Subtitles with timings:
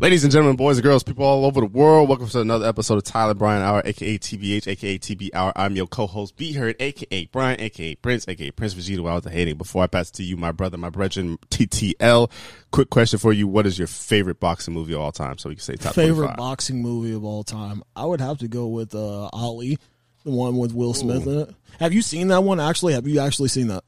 [0.00, 2.96] Ladies and gentlemen, boys and girls, people all over the world, welcome to another episode
[2.96, 5.52] of Tyler Bryan Hour, aka TBH, aka TB Hour.
[5.54, 9.08] I'm your co-host, B Heard, aka Brian, aka Prince, aka Prince Vegeta.
[9.08, 9.56] I was hating.
[9.56, 12.28] Before I pass it to you, my brother, my brethren, TTL.
[12.72, 15.38] Quick question for you: What is your favorite boxing movie of all time?
[15.38, 16.36] So we can say top favorite 25.
[16.38, 17.84] boxing movie of all time.
[17.94, 19.78] I would have to go with uh, Ali,
[20.24, 21.54] the one with Will Smith in it.
[21.78, 22.58] Have you seen that one?
[22.58, 23.84] Actually, have you actually seen that?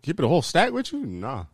[0.00, 1.04] Keep it a whole stack with you?
[1.04, 1.44] Nah.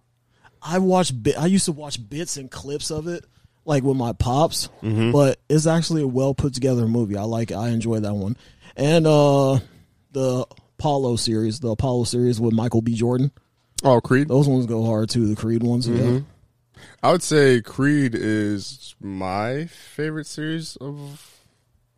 [0.63, 1.21] I watched.
[1.21, 3.25] Bi- I used to watch bits and clips of it,
[3.69, 4.69] like with my pops.
[4.83, 7.17] But it's actually a well put together movie.
[7.17, 7.53] I like.
[7.53, 7.57] it.
[7.57, 8.37] I enjoy that one,
[8.77, 9.61] and uh
[10.13, 10.47] the
[10.79, 12.95] Apollo series, the Apollo series with Michael B.
[12.95, 13.31] Jordan.
[13.85, 14.27] Oh, Creed.
[14.29, 15.29] Those ones go hard too.
[15.29, 15.87] The Creed ones.
[15.87, 16.21] Yeah.
[17.03, 21.38] I would say Creed is my favorite series of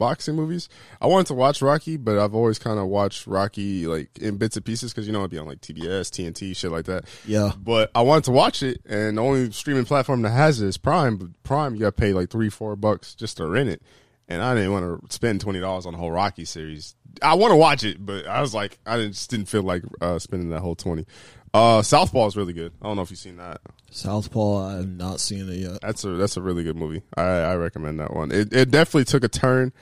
[0.01, 0.69] boxing movies.
[1.01, 4.57] I wanted to watch Rocky, but I've always kind of watched Rocky like in bits
[4.57, 7.05] and pieces because you know it'd be on like TBS, TNT, shit like that.
[7.25, 7.53] Yeah.
[7.57, 10.79] But I wanted to watch it, and the only streaming platform that has it is
[10.79, 11.17] Prime.
[11.19, 13.83] But Prime, you got to pay like three, four bucks just to rent it,
[14.27, 16.97] and I didn't want to spend twenty dollars on the whole Rocky series.
[17.23, 19.83] I want to watch it, but I was like, I didn't, just didn't feel like
[20.01, 21.07] uh, spending that whole twenty.
[21.53, 22.73] Uh, Southpaw is really good.
[22.81, 23.61] I don't know if you've seen that.
[23.91, 24.67] Southpaw.
[24.69, 25.81] I have not seen it yet.
[25.81, 27.03] That's a that's a really good movie.
[27.17, 28.31] I I recommend that one.
[28.31, 29.73] It it definitely took a turn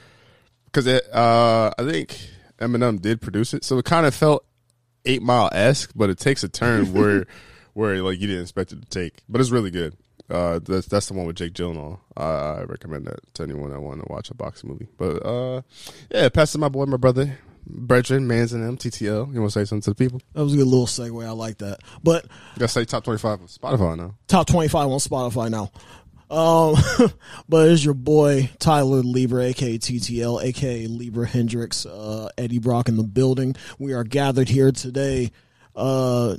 [0.65, 2.19] because it uh I think
[2.59, 4.45] Eminem did produce it, so it kind of felt
[5.05, 7.27] Eight Mile esque, but it takes a turn where
[7.75, 9.23] where like you didn't expect it to take.
[9.29, 9.95] But it's really good.
[10.31, 12.01] Uh, that's that's the one with Jake Gyllenhaal.
[12.17, 14.89] Uh, I recommend that to anyone that want to watch a boxing movie.
[14.97, 15.63] But uh,
[16.11, 17.39] yeah, pass to my boy, my brother,
[17.71, 19.33] Brethren, Mans and M, TTL.
[19.33, 20.21] You want to say something to the people?
[20.33, 21.27] That was a good little segue.
[21.27, 21.81] I like that.
[22.03, 24.15] But You gotta say top twenty five on Spotify now.
[24.27, 25.71] top 25 on Spotify now.
[26.31, 26.77] Um,
[27.49, 32.97] but it's your boy Tyler Lieber, aka TTL, aka Lieber Hendricks, uh, Eddie Brock in
[32.97, 33.55] the building.
[33.79, 35.31] We are gathered here today.
[35.77, 36.37] Uh,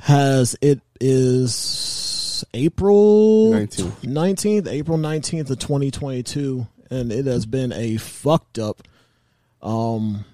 [0.00, 3.92] has it is April 19th.
[4.02, 8.82] 19th, April 19th of 2022, and it has been a fucked up
[9.62, 10.24] um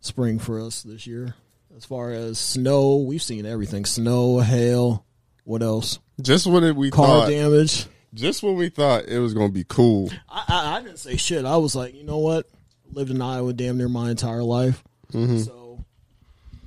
[0.00, 1.34] spring for us this year.
[1.76, 5.04] As far as snow, we've seen everything: snow, hail.
[5.44, 5.98] What else?
[6.20, 7.86] Just when we Car thought, damage.
[8.14, 11.44] just when we thought it was gonna be cool, I, I, I didn't say shit.
[11.44, 12.46] I was like, you know what?
[12.92, 15.82] Lived in Iowa damn near my entire life, so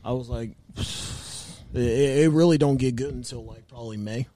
[0.03, 0.52] I was like,
[1.74, 4.28] it, it really don't get good until like probably May.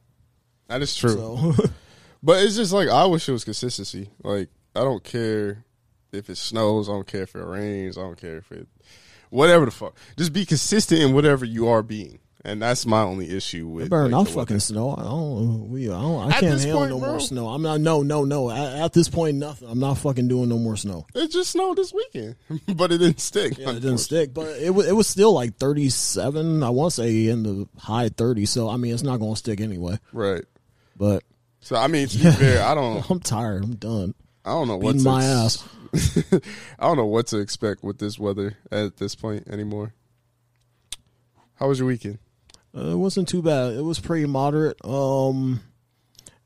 [0.67, 1.11] that is true.
[1.11, 1.53] So
[2.23, 4.09] But it's just like I wish it was consistency.
[4.23, 5.63] Like I don't care
[6.11, 6.89] if it snows.
[6.89, 7.97] I don't care if it rains.
[7.97, 8.67] I don't care if it
[9.29, 9.95] whatever the fuck.
[10.17, 13.89] Just be consistent in whatever you are being, and that's my only issue with.
[13.89, 14.59] better like, the fucking weather.
[14.59, 14.95] snow.
[14.97, 15.69] I don't.
[15.69, 15.89] We.
[15.89, 17.09] I, don't, I At can't handle point, no bro.
[17.11, 17.47] more snow.
[17.49, 17.79] I'm not.
[17.81, 18.01] No.
[18.01, 18.23] No.
[18.25, 18.49] No.
[18.49, 19.67] At, at this point, nothing.
[19.69, 21.05] I'm not fucking doing no more snow.
[21.13, 22.35] It just snowed this weekend,
[22.75, 23.57] but it didn't stick.
[23.57, 26.63] Yeah, it didn't stick, but it was it was still like 37.
[26.63, 28.47] I want to say in the high 30s.
[28.47, 29.99] So I mean, it's not going to stick anyway.
[30.13, 30.43] Right.
[30.97, 31.23] But
[31.61, 33.09] So I mean, to be fair, I don't.
[33.09, 33.63] I'm tired.
[33.63, 34.15] I'm done.
[34.49, 36.33] I don't know what to my ex- ass.
[36.79, 39.93] I don't know what to expect with this weather at this point anymore.
[41.53, 42.17] How was your weekend?
[42.75, 43.73] Uh, it wasn't too bad.
[43.73, 44.83] It was pretty moderate.
[44.83, 45.61] Um,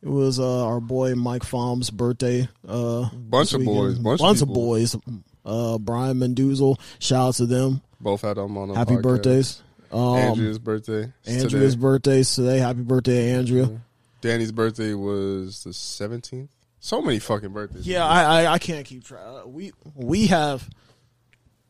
[0.02, 2.50] it was uh, our boy Mike Fom's birthday.
[2.68, 4.20] Uh, Bunch of boys, weekend.
[4.20, 4.98] bunch of of, boys.
[5.46, 6.78] Uh, Brian Menduzel.
[7.00, 7.82] Shout out to them.
[8.02, 8.76] Both had them on.
[8.76, 9.02] Happy podcast.
[9.02, 9.62] birthdays.
[9.94, 11.14] Um, Andrea's birthday.
[11.26, 11.82] Andrea's today.
[11.82, 12.58] birthday's today.
[12.58, 13.80] Happy birthday, Andrea.
[14.20, 16.52] Danny's birthday was the seventeenth.
[16.86, 17.88] So many fucking birthdays.
[17.88, 19.22] Yeah, I, I I can't keep track.
[19.26, 20.70] Uh, We we have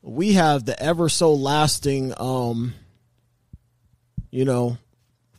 [0.02, 2.74] we have the ever so lasting um
[4.32, 4.80] you know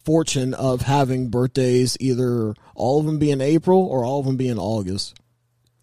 [0.04, 4.36] fortune of having birthdays either all of them be in April or all of them
[4.36, 5.16] be in August.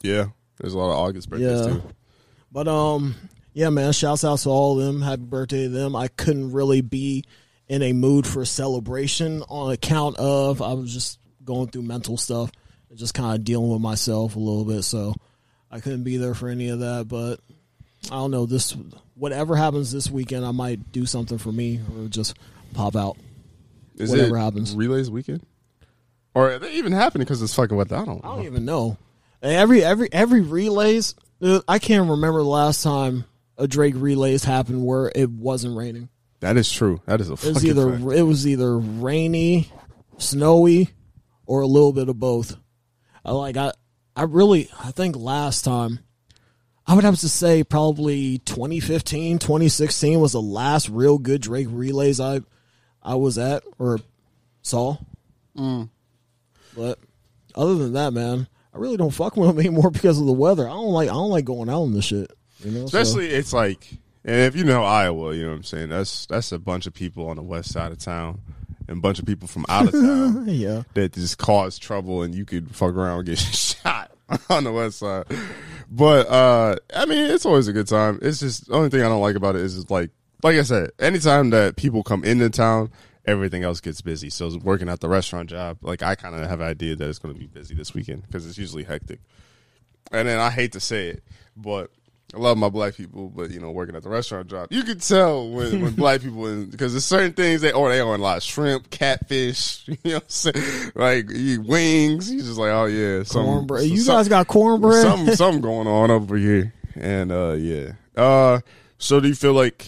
[0.01, 0.27] yeah.
[0.57, 1.73] There's a lot of August birthdays Yeah.
[1.73, 1.83] too.
[2.49, 3.15] But um
[3.53, 5.01] yeah, man, shouts out to all of them.
[5.01, 5.97] Happy birthday to them.
[5.97, 7.25] I couldn't really be
[7.67, 12.15] in a mood for a celebration on account of I was just going through mental
[12.15, 12.51] stuff
[12.95, 14.83] just kind of dealing with myself a little bit.
[14.83, 15.13] So
[15.69, 17.07] I couldn't be there for any of that.
[17.07, 17.39] But
[18.11, 18.45] I don't know.
[18.45, 18.75] This
[19.15, 22.37] whatever happens this weekend, I might do something for me or just
[22.73, 23.17] pop out.
[23.97, 24.75] Is Whatever it happens.
[24.75, 25.45] Relays weekend,
[26.33, 27.97] or are they even happening because it's fucking weather?
[27.97, 28.23] I don't.
[28.25, 28.97] I don't even know.
[29.43, 31.13] Every every every relays.
[31.67, 33.25] I can't remember the last time
[33.57, 36.09] a Drake relays happened where it wasn't raining.
[36.39, 37.01] That is true.
[37.05, 38.11] That is a It was either fact.
[38.13, 39.69] it was either rainy,
[40.17, 40.89] snowy,
[41.45, 42.55] or a little bit of both.
[43.25, 43.71] I like I
[44.15, 45.99] I really I think last time
[46.87, 52.19] I would have to say probably 2015, 2016 was the last real good Drake relays
[52.19, 52.41] I
[53.01, 53.99] I was at or
[54.61, 54.97] saw.
[55.57, 55.89] Mm.
[56.75, 56.99] But
[57.55, 60.67] other than that, man, I really don't fuck with them anymore because of the weather.
[60.67, 62.31] I don't like I don't like going out in this shit.
[62.63, 63.87] You know, So- Especially it's like,
[64.23, 65.89] and if you know Iowa, you know what I'm saying.
[65.89, 68.39] That's that's a bunch of people on the west side of town,
[68.91, 70.83] and a bunch of people from out of town yeah.
[70.93, 74.11] that just cause trouble and you could fuck around and get shot
[74.49, 75.25] on the west side.
[75.89, 78.19] But uh I mean it's always a good time.
[78.21, 80.11] It's just the only thing I don't like about it is just like
[80.43, 82.91] like I said, anytime that people come into town,
[83.25, 84.29] everything else gets busy.
[84.29, 87.19] So working at the restaurant job, like I kind of have an idea that it's
[87.19, 89.19] going to be busy this weekend because it's usually hectic.
[90.11, 91.23] And then I hate to say it,
[91.55, 91.91] but
[92.33, 95.01] I love my black people, but you know, working at the restaurant job, you could
[95.01, 98.37] tell when, when black people, because there's certain things they, or they on a lot
[98.37, 100.91] of shrimp, catfish, you know what I'm saying?
[100.95, 103.23] Like, you eat wings, you just like, oh yeah.
[103.23, 103.83] Some, Cornbread.
[103.85, 105.01] You some- guys got cornbread?
[105.01, 106.73] Something, something going on over here.
[106.95, 107.93] And, uh, yeah.
[108.15, 108.61] Uh,
[108.97, 109.85] so do you feel like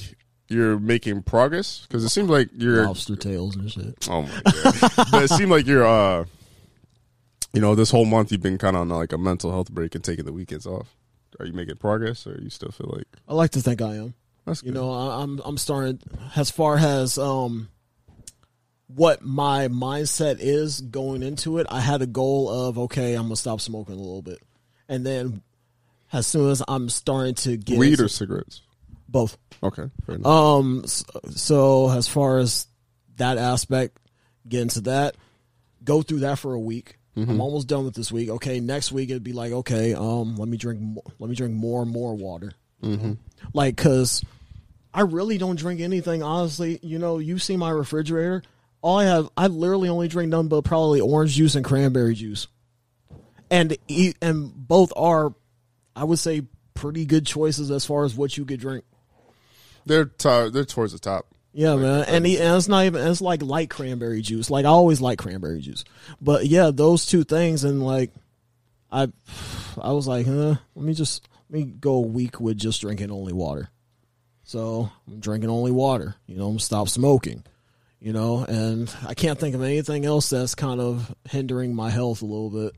[0.49, 1.85] you're making progress?
[1.87, 4.07] Because it seems like you're, Lobster tails and shit.
[4.09, 5.07] Oh my god!
[5.11, 6.25] but it seemed like you're, uh,
[7.53, 9.95] you know, this whole month you've been kind of on like a mental health break
[9.95, 10.95] and taking the weekends off.
[11.39, 14.13] Are you making progress, or you still feel like I like to think I am.
[14.45, 14.67] that's good?
[14.67, 15.99] You know, I, I'm I'm starting
[16.35, 17.69] as far as um
[18.87, 21.67] what my mindset is going into it.
[21.69, 24.39] I had a goal of okay, I'm gonna stop smoking a little bit,
[24.87, 25.41] and then
[26.11, 28.61] as soon as I'm starting to get weed into- or cigarettes?
[29.07, 29.37] both.
[29.61, 30.25] Okay, fair enough.
[30.27, 32.65] Um, so, so as far as
[33.17, 33.97] that aspect,
[34.47, 35.15] get into that,
[35.83, 36.97] go through that for a week.
[37.15, 38.29] I'm almost done with this week.
[38.29, 41.53] Okay, next week it'd be like, okay, um, let me drink, mo- let me drink
[41.53, 42.53] more and more water.
[43.53, 44.23] Like, cause
[44.93, 46.23] I really don't drink anything.
[46.23, 48.41] Honestly, you know, you see my refrigerator.
[48.81, 52.47] All I have, I literally only drink nothing but probably orange juice and cranberry juice,
[53.49, 53.77] and
[54.21, 55.33] and both are,
[55.95, 56.41] I would say,
[56.73, 58.83] pretty good choices as far as what you could drink.
[59.85, 61.27] they're t- they're towards the top.
[61.55, 64.49] Yeah, man, and, he, and it's not even it's like light cranberry juice.
[64.49, 65.83] Like I always like cranberry juice,
[66.19, 68.11] but yeah, those two things, and like
[68.91, 69.07] I,
[69.79, 73.11] I was like, huh, let me just let me go a week with just drinking
[73.11, 73.69] only water.
[74.43, 76.15] So I'm drinking only water.
[76.25, 77.43] You know, I'm stop smoking.
[77.99, 82.21] You know, and I can't think of anything else that's kind of hindering my health
[82.21, 82.73] a little bit.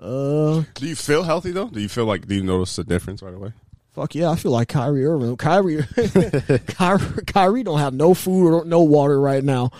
[0.00, 1.68] Uh, Do you feel healthy though?
[1.68, 3.52] Do you feel like do you notice the difference right away?
[3.92, 5.36] Fuck yeah, I feel like Kyrie Irving.
[5.36, 5.82] Kyrie,
[6.68, 9.70] Kyrie, Kyrie don't have no food or no water right now.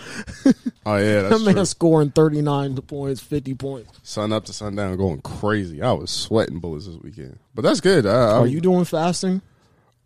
[0.83, 1.65] Oh yeah, That man true.
[1.65, 3.99] scoring 39 points, 50 points.
[4.01, 5.79] Sun up to sundown, going crazy.
[5.79, 8.07] I was sweating bullets this weekend, but that's good.
[8.07, 9.43] I, I, Are you doing fasting?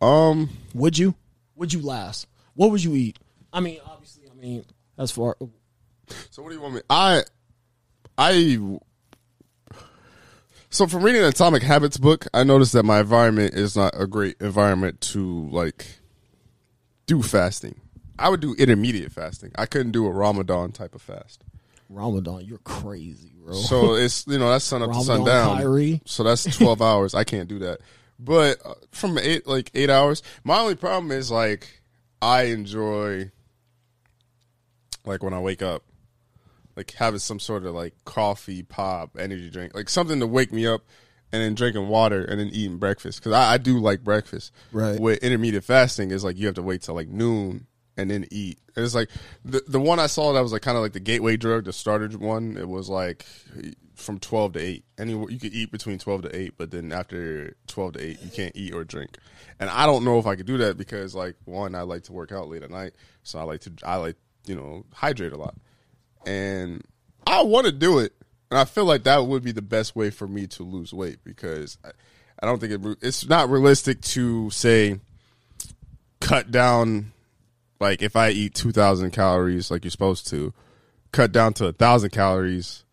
[0.01, 1.15] Um, Would you?
[1.55, 2.27] Would you last?
[2.55, 3.17] What would you eat?
[3.53, 4.65] I mean, obviously, I mean,
[4.97, 5.37] as far
[6.29, 6.81] So what do you want me?
[6.89, 7.23] I,
[8.17, 8.59] I.
[10.75, 14.05] So from reading the Atomic Habits book, I noticed that my environment is not a
[14.05, 15.85] great environment to like
[17.05, 17.79] do fasting.
[18.19, 19.53] I would do intermediate fasting.
[19.57, 21.45] I couldn't do a Ramadan type of fast.
[21.87, 23.53] Ramadan, you're crazy, bro.
[23.53, 25.59] So it's you know that's sun up to sundown.
[25.59, 26.01] Kyrie.
[26.03, 27.15] So that's twelve hours.
[27.15, 27.79] I can't do that.
[28.19, 31.69] But uh, from eight like eight hours, my only problem is like
[32.21, 33.31] I enjoy
[35.05, 35.83] like when I wake up,
[36.75, 40.67] like having some sort of like coffee, pop, energy drink, like something to wake me
[40.67, 40.81] up,
[41.31, 44.53] and then drinking water and then eating breakfast because I, I do like breakfast.
[44.71, 44.99] Right.
[44.99, 47.67] With intermediate fasting is like you have to wait till like noon
[47.97, 48.59] and then eat.
[48.75, 49.09] And it's like
[49.43, 51.73] the the one I saw that was like kind of like the gateway drug, the
[51.73, 52.57] starter one.
[52.57, 53.25] It was like
[53.95, 54.85] from twelve to eight.
[54.97, 58.29] Any you could eat between twelve to eight, but then after twelve to eight, you
[58.31, 59.17] can't eat or drink.
[59.59, 62.13] And I don't know if I could do that because like one, I like to
[62.13, 62.93] work out late at night,
[63.23, 65.55] so I like to I like you know hydrate a lot,
[66.25, 66.83] and
[67.25, 68.13] I want to do it.
[68.51, 71.17] And I feel like that would be the best way for me to lose weight
[71.23, 71.89] because I,
[72.41, 74.99] I don't think it, it's not realistic to say
[76.19, 77.11] cut down
[77.79, 80.53] like if I eat two thousand calories like you're supposed to,
[81.11, 82.83] cut down to a thousand calories,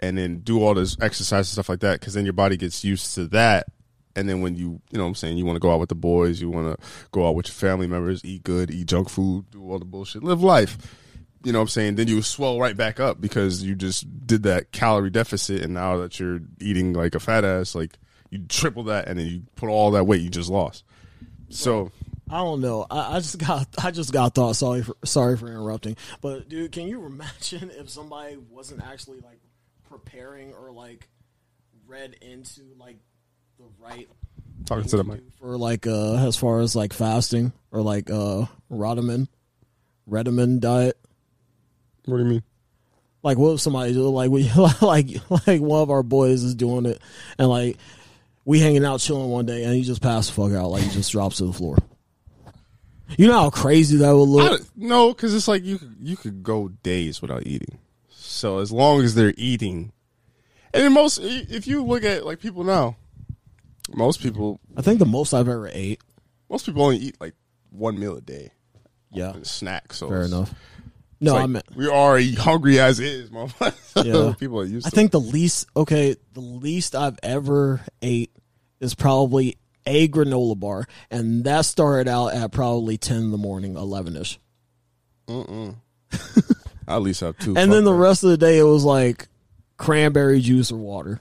[0.00, 2.00] and then do all this exercise and stuff like that.
[2.00, 3.66] Because then your body gets used to that,
[4.14, 5.88] and then when you you know what I'm saying you want to go out with
[5.88, 9.08] the boys, you want to go out with your family members, eat good, eat junk
[9.08, 10.76] food, do all the bullshit, live life.
[11.44, 11.94] You know what I'm saying?
[11.96, 15.98] Then you swell right back up because you just did that calorie deficit, and now
[15.98, 17.98] that you're eating like a fat ass, like
[18.30, 20.84] you triple that, and then you put all that weight you just lost.
[21.48, 21.92] So
[22.28, 22.86] I don't know.
[22.90, 24.56] I, I just got I just got thought.
[24.56, 25.96] Sorry for sorry for interrupting.
[26.20, 29.40] But dude, can you imagine if somebody wasn't actually like
[29.88, 31.08] preparing or like
[31.86, 32.96] read into like
[33.58, 34.08] the right
[34.64, 35.20] talking to the mic.
[35.38, 39.28] for like uh as far as like fasting or like uh Radaman
[40.08, 40.98] Redaman diet.
[42.06, 42.42] What do you mean?
[43.22, 44.50] Like what if somebody do like we
[44.82, 45.08] like
[45.46, 47.00] like one of our boys is doing it
[47.38, 47.76] and like
[48.44, 50.90] we hanging out chilling one day and he just passed the fuck out like he
[50.90, 51.76] just drops to the floor.
[53.16, 54.62] You know how crazy that would look.
[54.76, 57.78] no, because it's like you could- you could go days without eating.
[58.10, 59.92] So as long as they're eating,
[60.74, 62.96] and then most if you look at like people now,
[63.94, 66.00] most people I think the most I've ever ate.
[66.50, 67.34] most people only eat like
[67.70, 68.50] one meal a day,
[69.12, 69.92] Yeah, and snack.
[69.92, 70.52] So fair enough.
[71.20, 74.04] No, like, I meant we're hungry as is, motherfucker.
[74.04, 74.34] Yeah.
[74.38, 78.30] People are used I think the least okay, the least I've ever ate
[78.80, 79.56] is probably
[79.86, 84.38] a granola bar, and that started out at probably ten in the morning, eleven ish,
[85.28, 85.74] it.
[86.88, 87.56] I at least have two.
[87.56, 89.28] and then the rest of the day it was like
[89.76, 91.20] cranberry juice or water.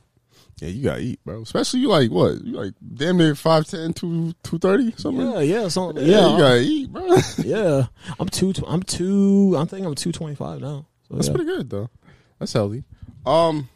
[0.61, 1.41] Yeah, you gotta eat, bro.
[1.41, 2.41] Especially you like what?
[2.43, 5.31] You like damn near 5'10", 2, 230, something?
[5.31, 6.05] Yeah, yeah, something.
[6.05, 7.17] Yeah, Yeah, you gotta eat, bro.
[7.39, 7.87] yeah.
[8.19, 8.53] I'm two.
[8.65, 9.55] I'm two.
[9.57, 10.85] I think I'm two twenty five now.
[11.09, 11.33] So, That's yeah.
[11.33, 11.89] pretty good though.
[12.39, 12.83] That's healthy.
[13.25, 13.67] Um,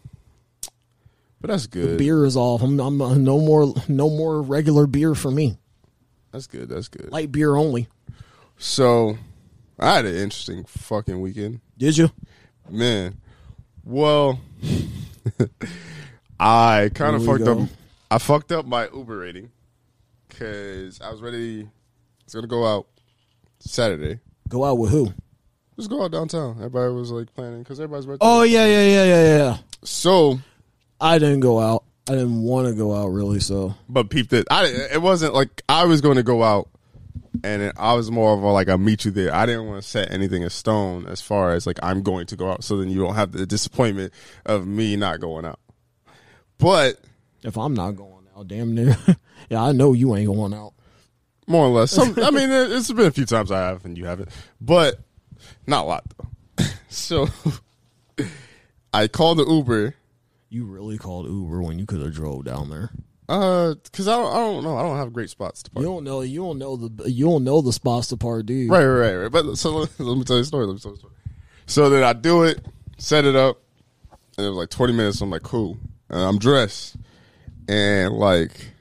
[1.42, 1.98] but that's good.
[1.98, 2.62] Beer is off.
[2.62, 3.74] I'm, I'm uh, no more.
[3.88, 5.58] No more regular beer for me.
[6.32, 6.70] That's good.
[6.70, 7.12] That's good.
[7.12, 7.88] Light beer only.
[8.58, 9.18] So,
[9.80, 12.10] I had an interesting fucking weekend, Did you?
[12.70, 13.18] man.
[13.86, 14.40] Well,
[16.40, 17.64] I kind of fucked go.
[17.64, 17.70] up.
[18.12, 19.52] I fucked up my Uber rating
[20.28, 21.64] because I was ready.
[21.64, 21.68] I
[22.26, 22.88] was gonna go out
[23.60, 24.20] Saturday.
[24.48, 25.14] Go out with who?
[25.78, 26.56] Just go out downtown.
[26.58, 28.26] Everybody was like planning because everybody's birthday.
[28.26, 29.58] Oh yeah, yeah, yeah, yeah, yeah.
[29.84, 30.40] so
[31.00, 31.84] I didn't go out.
[32.08, 33.40] I didn't want to go out really.
[33.40, 34.48] So but peeped it.
[34.50, 36.70] I it wasn't like I was going to go out,
[37.44, 39.34] and it, I was more of a like I'll meet you there.
[39.34, 42.36] I didn't want to set anything in stone as far as like I'm going to
[42.36, 44.14] go out, so then you don't have the disappointment
[44.46, 45.60] of me not going out.
[46.60, 47.00] But
[47.44, 48.96] if I'm not going out, damn near.
[49.50, 50.74] yeah, I know you ain't going out.
[51.48, 53.98] more or less, some, I mean, it, it's been a few times I have and
[53.98, 54.30] you haven't,
[54.62, 55.00] but
[55.66, 56.66] not a lot though.
[56.90, 57.28] so
[58.94, 59.96] I called the Uber.
[60.50, 62.92] You really called Uber when you could have drove down there.
[63.30, 64.76] Uh, cause I don't, I don't know.
[64.76, 65.84] I don't have great spots to park.
[65.84, 66.22] You don't know.
[66.22, 67.12] You don't know the.
[67.12, 68.72] You don't know the spots to park, do you?
[68.72, 69.32] Right, right, right.
[69.32, 70.66] But so let, let me tell you a story.
[70.66, 71.14] Let me tell you a story.
[71.68, 72.66] So then I do it,
[72.98, 73.62] set it up,
[74.36, 75.20] and it was like 20 minutes.
[75.20, 75.78] So I'm like, cool.
[76.10, 76.96] And I'm dressed,
[77.68, 78.72] and like,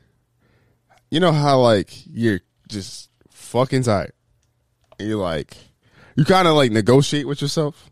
[1.11, 4.12] you know how like you're just fucking tired.
[4.99, 5.56] And you're like,
[6.16, 7.90] you kind of like negotiate with yourself.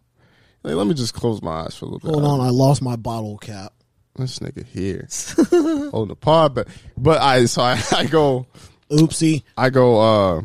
[0.63, 2.11] Like, let me just close my eyes for a little bit.
[2.11, 3.73] Hold on, I lost my bottle cap.
[4.17, 5.07] This nigga here
[5.91, 8.47] holding the pod, but but I so I, I go
[8.91, 9.43] Oopsie.
[9.57, 10.41] I go, uh,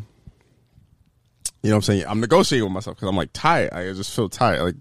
[1.62, 2.04] you know what I'm saying?
[2.06, 3.72] I'm negotiating with myself because I'm like tired.
[3.72, 4.62] I just feel tired.
[4.62, 4.74] Like,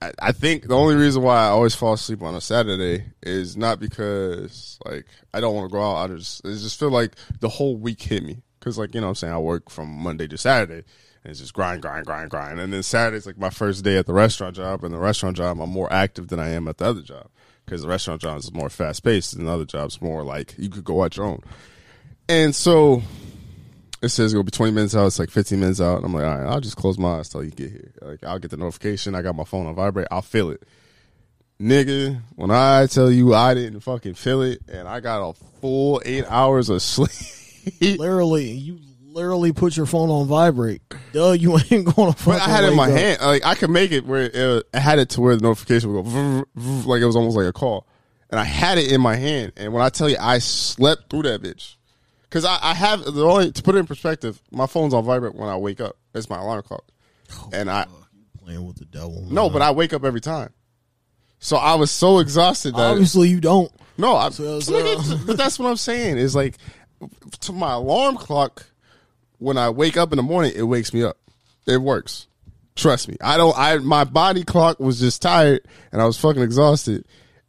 [0.00, 3.80] I, think the only reason why I always fall asleep on a Saturday is not
[3.80, 6.10] because, like, I don't want to go out.
[6.10, 8.42] I just, I just feel like the whole week hit me.
[8.58, 9.32] Because, like, you know what I'm saying?
[9.32, 10.84] I work from Monday to Saturday.
[11.24, 12.60] And it's just grind, grind, grind, grind.
[12.60, 14.84] And then Saturday's like my first day at the restaurant job.
[14.84, 17.28] And the restaurant job, I'm more active than I am at the other job.
[17.64, 20.68] Because the restaurant job is more fast paced and the other job's more like you
[20.68, 21.42] could go at your own.
[22.28, 23.02] And so
[24.06, 25.06] it says it'll be 20 minutes out.
[25.06, 26.02] It's like 15 minutes out.
[26.02, 27.92] I'm like, all right, I'll just close my eyes till you get here.
[28.00, 29.14] Like, I'll get the notification.
[29.14, 30.08] I got my phone on vibrate.
[30.10, 30.62] I'll feel it.
[31.60, 36.02] Nigga, when I tell you I didn't fucking feel it and I got a full
[36.04, 36.82] eight hours of
[37.82, 37.98] sleep.
[37.98, 40.82] Literally, you literally put your phone on vibrate.
[41.12, 42.24] Duh, you ain't going to.
[42.24, 43.20] But I had it in my hand.
[43.22, 45.92] Like, I could make it where it, uh, I had it to where the notification
[45.92, 47.86] would go vrr, vrr, like it was almost like a call.
[48.28, 49.52] And I had it in my hand.
[49.56, 51.76] And when I tell you I slept through that bitch.
[52.28, 55.34] Because I, I have the only to put it in perspective, my phone's on vibrate
[55.34, 55.96] when I wake up.
[56.14, 56.84] It's my alarm clock.
[57.32, 57.86] Oh, and I
[58.44, 59.24] playing with the devil.
[59.30, 60.52] no, but I wake up every time.
[61.38, 63.70] So I was so exhausted that obviously you don't.
[63.98, 66.56] no, I, So, uh, so- nigga, but that's what I'm saying is like
[67.40, 68.66] to my alarm clock
[69.38, 71.18] when I wake up in the morning, it wakes me up.
[71.66, 72.26] It works.
[72.74, 73.16] Trust me.
[73.20, 73.56] I don't.
[73.58, 75.60] I my body clock was just tired
[75.92, 77.04] and I was fucking exhausted,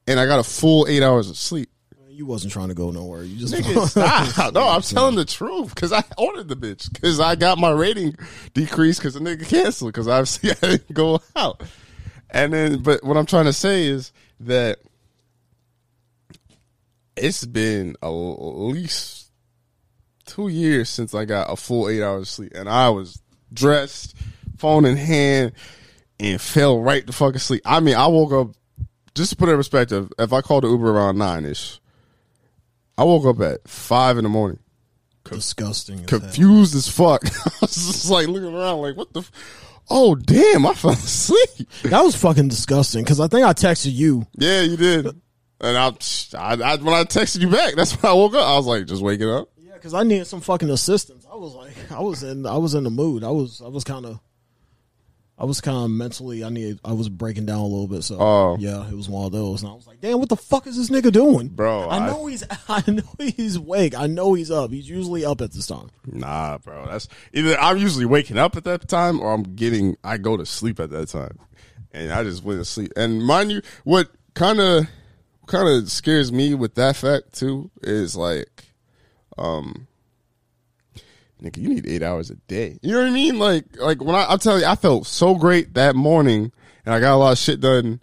[0.07, 1.69] and I got a full eight hours of sleep.
[2.17, 3.21] You wasn't trying to go nowhere.
[3.21, 3.87] You just Nigga,
[4.33, 4.51] stop.
[4.51, 8.15] No, I'm telling the truth because I ordered the bitch because I got my rating
[8.55, 11.61] decreased because the nigga canceled because obviously I didn't go out.
[12.31, 14.79] And then, but what I'm trying to say is that
[17.15, 19.29] it's been at least
[20.25, 23.21] two years since I got a full eight hours of sleep, and I was
[23.53, 24.15] dressed,
[24.57, 25.51] phone in hand,
[26.19, 27.61] and fell right the fuck asleep.
[27.63, 28.55] I mean, I woke up.
[29.13, 31.79] Just to put it in perspective, if I called the Uber around nine ish,
[32.97, 34.59] I woke up at five in the morning,
[35.23, 36.03] disgusting.
[36.03, 36.19] as hell.
[36.19, 37.25] confused as fuck.
[37.45, 39.19] I was just like looking around, like, what the?
[39.19, 39.31] F-
[39.89, 40.65] oh damn!
[40.65, 41.67] I fell asleep.
[41.83, 43.03] That was fucking disgusting.
[43.03, 44.25] Because I think I texted you.
[44.37, 45.07] Yeah, you did.
[45.59, 45.87] And I,
[46.37, 48.47] I, I, when I texted you back, that's when I woke up.
[48.47, 49.49] I was like, just waking up.
[49.57, 51.25] Yeah, because I needed some fucking assistance.
[51.31, 53.23] I was like, I was in, I was in the mood.
[53.23, 54.19] I was, I was kind of,
[55.39, 56.43] I was kind of mentally.
[56.43, 58.03] I needed, I was breaking down a little bit.
[58.03, 58.57] So Oh.
[58.59, 59.61] yeah, it was one of those.
[59.61, 62.07] And I was like, damn, what the fuck is this nigga doing, Bro, I I-
[62.07, 63.95] know he's, I know he's awake.
[63.95, 64.71] I know he's up.
[64.71, 65.89] He's usually up at this time.
[66.05, 66.85] Nah, bro.
[66.87, 70.45] That's either I'm usually waking up at that time or I'm getting I go to
[70.45, 71.37] sleep at that time.
[71.91, 72.91] And I just went to sleep.
[72.95, 74.87] And mind you, what kind of
[75.45, 78.65] kind of scares me with that fact too is like
[79.37, 79.87] um
[81.41, 82.77] nigga, you need eight hours a day.
[82.81, 83.39] You know what I mean?
[83.39, 86.51] Like, like when I, I'm telling you, I felt so great that morning,
[86.85, 88.01] and I got a lot of shit done.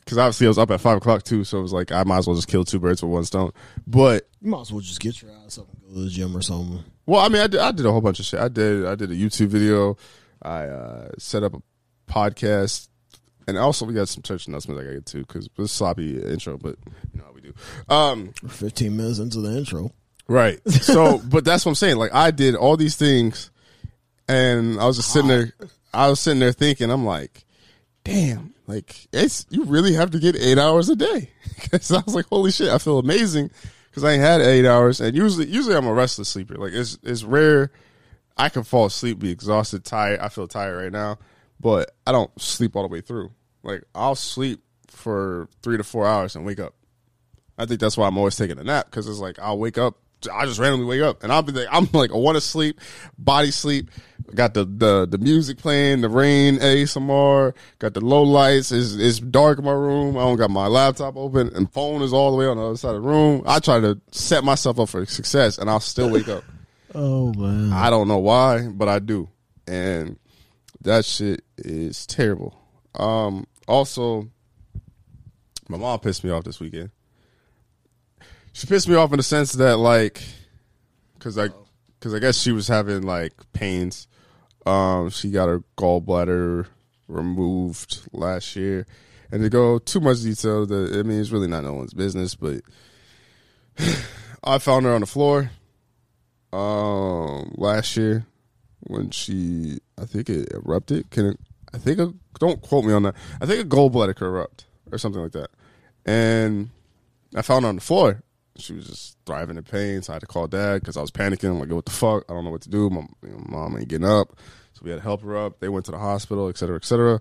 [0.00, 2.16] Because obviously I was up at five o'clock too, so it was like I might
[2.18, 3.52] as well just kill two birds with one stone.
[3.86, 6.34] But You might as well just get your ass up and go to the gym
[6.34, 6.82] or something.
[7.04, 8.40] well, I mean, I did, I did a whole bunch of shit.
[8.40, 9.98] I did I did a YouTube video.
[10.40, 11.60] I uh, set up a
[12.10, 12.88] podcast,
[13.46, 15.70] and also we got some church announcements I got to get to because it was
[15.70, 16.76] a sloppy intro, but
[17.12, 17.52] you know how we do.
[17.90, 19.92] Um, We're 15 minutes into the intro.
[20.28, 20.60] Right.
[20.68, 21.96] So, but that's what I'm saying.
[21.96, 23.50] Like, I did all these things,
[24.28, 25.52] and I was just sitting there.
[25.92, 27.44] I was sitting there thinking, I'm like,
[28.04, 31.30] damn, like it's you really have to get eight hours a day.
[31.60, 33.50] Because I was like, holy shit, I feel amazing
[33.90, 36.54] because I ain't had eight hours, and usually, usually I'm a restless sleeper.
[36.54, 37.72] Like, it's it's rare
[38.36, 40.20] I can fall asleep, be exhausted, tired.
[40.20, 41.18] I feel tired right now,
[41.58, 43.32] but I don't sleep all the way through.
[43.64, 46.74] Like, I'll sleep for three to four hours and wake up.
[47.58, 49.98] I think that's why I'm always taking a nap because it's like I'll wake up,
[50.32, 52.80] I just randomly wake up and I'll be like, I'm like, I want to sleep,
[53.18, 53.90] body sleep.
[54.34, 57.54] Got the, the the music playing, the rain ASMR.
[57.78, 58.72] Got the low lights.
[58.72, 60.18] It's it's dark in my room.
[60.18, 62.76] I don't got my laptop open and phone is all the way on the other
[62.76, 63.42] side of the room.
[63.46, 66.44] I try to set myself up for success and I'll still wake up.
[66.94, 67.70] Oh, man.
[67.70, 69.28] I don't know why, but I do,
[69.66, 70.18] and
[70.80, 72.58] that shit is terrible.
[72.94, 74.30] Um, also,
[75.68, 76.90] my mom pissed me off this weekend.
[78.58, 80.20] She pissed me off in the sense that, like,
[81.14, 81.50] because I,
[81.94, 84.08] because I guess she was having like pains.
[84.66, 86.66] Um, she got her gallbladder
[87.06, 88.84] removed last year,
[89.30, 92.34] and to go too much detail, that I mean, it's really not no one's business,
[92.34, 92.62] but
[94.42, 95.52] I found her on the floor
[96.52, 98.26] um last year
[98.80, 101.10] when she I think it erupted.
[101.10, 101.40] Can it,
[101.72, 103.14] I think a, don't quote me on that.
[103.40, 105.50] I think a gallbladder could erupt or something like that.
[106.04, 106.70] And
[107.36, 108.24] I found her on the floor.
[108.58, 111.10] She was just thriving in pain, so I had to call dad because I was
[111.10, 111.50] panicking.
[111.50, 112.24] I'm like, what the fuck?
[112.28, 112.90] I don't know what to do.
[112.90, 114.36] My you know, mom ain't getting up,
[114.72, 115.60] so we had to help her up.
[115.60, 117.20] They went to the hospital, et cetera, et cetera.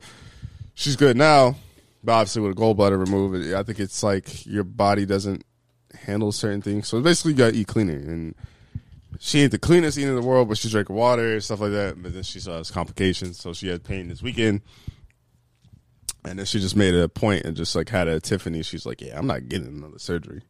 [0.74, 1.56] She's good now,
[2.04, 5.44] but obviously with a gallbladder removed, I think it's like your body doesn't
[5.94, 6.88] handle certain things.
[6.88, 8.36] So basically, you got to eat cleaner and
[9.20, 11.72] she ain't the cleanest eating in the world, but she drank water and stuff like
[11.72, 12.02] that.
[12.02, 14.62] But then she saw complications, so she had pain this weekend.
[16.24, 18.62] And then she just made a point and just like had a Tiffany.
[18.62, 20.42] She's like, "Yeah, I'm not getting another surgery."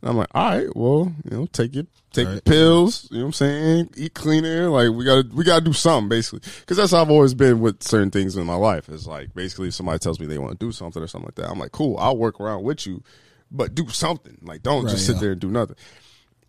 [0.00, 2.44] And I'm like, "All right, well, you know, take your take your Right.
[2.44, 3.08] pills.
[3.10, 3.90] You know what I'm saying?
[3.96, 4.68] Eat cleaner.
[4.70, 7.82] Like we gotta we gotta do something basically, because that's how I've always been with
[7.82, 8.88] certain things in my life.
[8.88, 11.34] Is like basically if somebody tells me they want to do something or something like
[11.36, 13.02] that, I'm like, cool, I'll work around with you,
[13.50, 14.38] but do something.
[14.42, 15.20] Like don't Right, just sit yeah.
[15.22, 15.76] there and do nothing.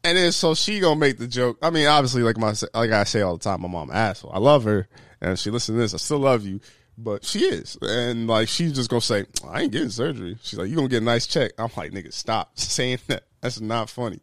[0.03, 1.57] And then so she gonna make the joke.
[1.63, 4.31] I mean, obviously, like my like I say all the time, my mom asshole.
[4.31, 4.87] I love her,
[5.21, 5.93] and she listen to this.
[5.93, 6.61] I still love you,
[6.99, 10.37] but she is, and like she's just gonna say, I ain't getting surgery.
[10.43, 11.51] She's like, you gonna get a nice check.
[11.57, 13.23] I'm like, nigga, stop saying that.
[13.41, 14.19] That's not funny.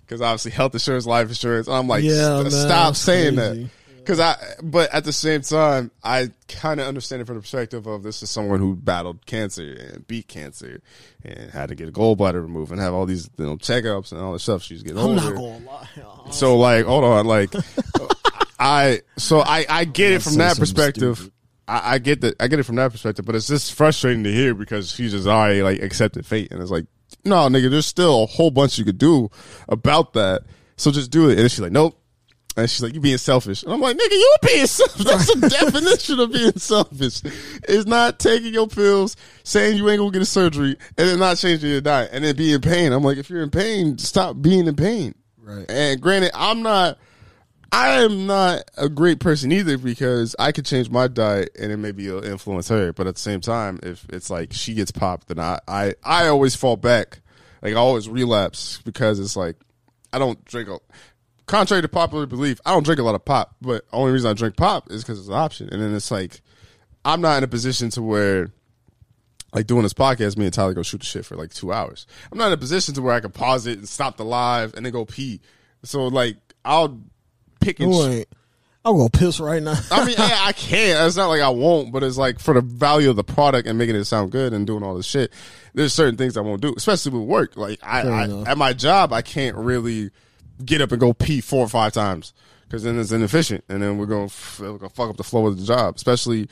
[0.00, 1.68] Because obviously, health insurance, life insurance.
[1.68, 3.62] I'm like, Yeah, st- man, stop saying crazy.
[3.64, 3.70] that.
[3.98, 7.88] Because I, but at the same time, I kind of understand it from the perspective
[7.88, 10.80] of this is someone who battled cancer and beat cancer
[11.24, 14.20] and had to get a gallbladder removed and have all these you know checkups and
[14.20, 14.62] all this stuff.
[14.62, 15.22] She's getting I'm older.
[15.22, 16.30] not going to lie.
[16.30, 17.52] So like, hold on, like,
[18.58, 21.16] I so I I get it from that perspective.
[21.18, 21.32] stupid.
[21.68, 24.32] I, I get that I get it from that perspective, but it's just frustrating to
[24.32, 26.86] hear because she's just already like accepted fate, and it's like,
[27.26, 29.30] no, nigga, there's still a whole bunch you could do
[29.68, 30.42] about that.
[30.76, 31.38] So just do it.
[31.38, 31.98] And she's like, nope.
[32.56, 33.62] And she's like, you being selfish.
[33.62, 35.04] And I'm like, nigga, you being selfish.
[35.04, 37.20] That's the definition of being selfish.
[37.68, 41.36] It's not taking your pills, saying you ain't gonna get a surgery, and then not
[41.36, 42.92] changing your diet, and then be in pain.
[42.92, 45.14] I'm like, if you're in pain, stop being in pain.
[45.38, 45.66] Right.
[45.68, 46.98] And granted, I'm not.
[47.76, 51.76] I am not a great person either because I could change my diet and it
[51.76, 52.94] maybe it'll influence her.
[52.94, 56.28] But at the same time, if it's like she gets popped, then I, I, I
[56.28, 57.20] always fall back.
[57.60, 59.56] Like I always relapse because it's like
[60.10, 60.78] I don't drink a
[61.44, 64.32] contrary to popular belief, I don't drink a lot of pop, but only reason I
[64.32, 65.68] drink pop is because it's an option.
[65.70, 66.40] And then it's like
[67.04, 68.52] I'm not in a position to where
[69.52, 72.06] like doing this podcast, me and Tyler go shoot the shit for like two hours.
[72.32, 74.72] I'm not in a position to where I can pause it and stop the live
[74.72, 75.42] and then go pee.
[75.82, 77.02] So like I'll
[77.60, 77.96] pick and ch-
[78.84, 79.74] I'm going to piss right now.
[79.90, 81.06] I mean, yeah, I can't.
[81.06, 83.76] It's not like I won't, but it's like for the value of the product and
[83.76, 85.32] making it sound good and doing all this shit.
[85.74, 87.56] There's certain things I won't do, especially with work.
[87.56, 90.10] Like I, I at my job, I can't really
[90.64, 93.98] get up and go pee four or five times because then it's inefficient, and then
[93.98, 96.48] we're gonna, f- we're gonna fuck up the flow of the job, especially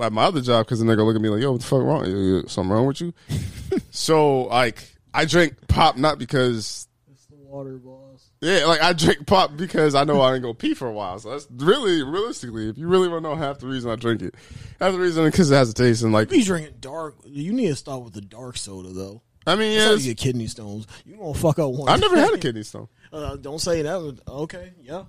[0.00, 1.66] at my other job because then they're gonna look at me like, "Yo, what the
[1.66, 2.06] fuck wrong?
[2.06, 3.12] You- Something wrong with you?"
[3.90, 8.01] so like, I drink pop not because it's the water boss.
[8.42, 11.18] Yeah, like I drink pop because I know I ain't gonna pee for a while.
[11.20, 14.20] So that's really, realistically, if you really want to know half the reason I drink
[14.20, 14.34] it,
[14.80, 17.14] half the reason because it has a taste and like, Be drinking dark.
[17.24, 19.22] You need to start with the dark soda, though.
[19.46, 20.88] I mean, yeah, you get kidney stones.
[21.06, 21.88] You gonna fuck up one.
[21.88, 22.88] I never had a kidney stone.
[23.12, 24.20] Uh, don't say that.
[24.28, 25.04] Okay, yeah.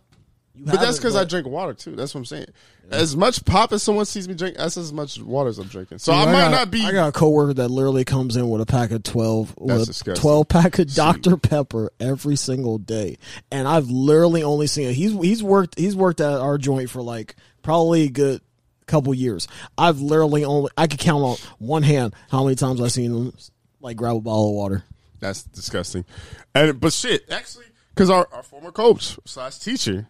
[0.56, 1.96] You But that's because I drink water too.
[1.96, 2.46] That's what I'm saying.
[2.92, 5.98] As much pop as someone sees me drink, that's as much water as I'm drinking.
[5.98, 6.86] So Dude, I might got, not be.
[6.86, 10.48] I got a coworker that literally comes in with a pack of twelve, with twelve
[10.48, 13.18] pack of Dr Pepper every single day,
[13.52, 14.94] and I've literally only seen it.
[14.94, 18.42] He's he's worked he's worked at our joint for like probably a good
[18.86, 19.48] couple years.
[19.78, 23.34] I've literally only I could count on one hand how many times I've seen him
[23.82, 24.84] like grab a bottle of water.
[25.20, 26.06] That's disgusting.
[26.54, 30.08] And but shit, actually, because our, our former coach slash teacher,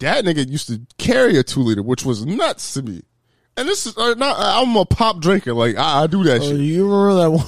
[0.00, 3.02] that nigga used to carry a two liter, which was nuts to me.
[3.56, 4.36] And this is uh, not.
[4.38, 5.54] I'm a pop drinker.
[5.54, 6.60] Like I, I do that Oh, shit.
[6.60, 7.46] you remember that one?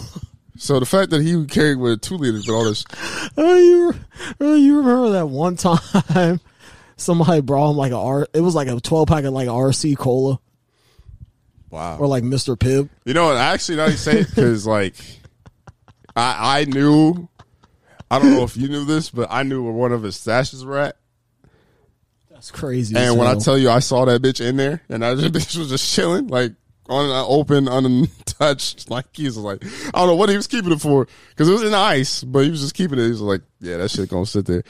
[0.57, 2.85] So the fact that he carried with two liters, but all this,
[3.37, 3.95] Oh, you,
[4.41, 6.41] oh, you remember that one time
[6.97, 8.27] somebody brought him like a R?
[8.33, 10.41] It was like a twelve pack of like RC cola
[11.71, 11.99] wow.
[11.99, 12.89] or like Mister Pibb.
[13.05, 14.95] You know, what, I actually, now you say it because like
[16.17, 17.29] I I knew.
[18.11, 20.65] I don't know if you knew this, but I knew where one of his stashes
[20.65, 20.97] were at.
[22.39, 22.97] That's crazy.
[22.97, 25.71] And when I tell you, I saw that bitch in there, and that bitch was
[25.71, 26.53] just chilling, like
[26.89, 28.89] on an open, untouched.
[28.91, 31.53] Like he was like, I don't know what he was keeping it for, because it
[31.53, 33.03] was in ice, but he was just keeping it.
[33.03, 34.63] He was like, yeah, that shit gonna sit there.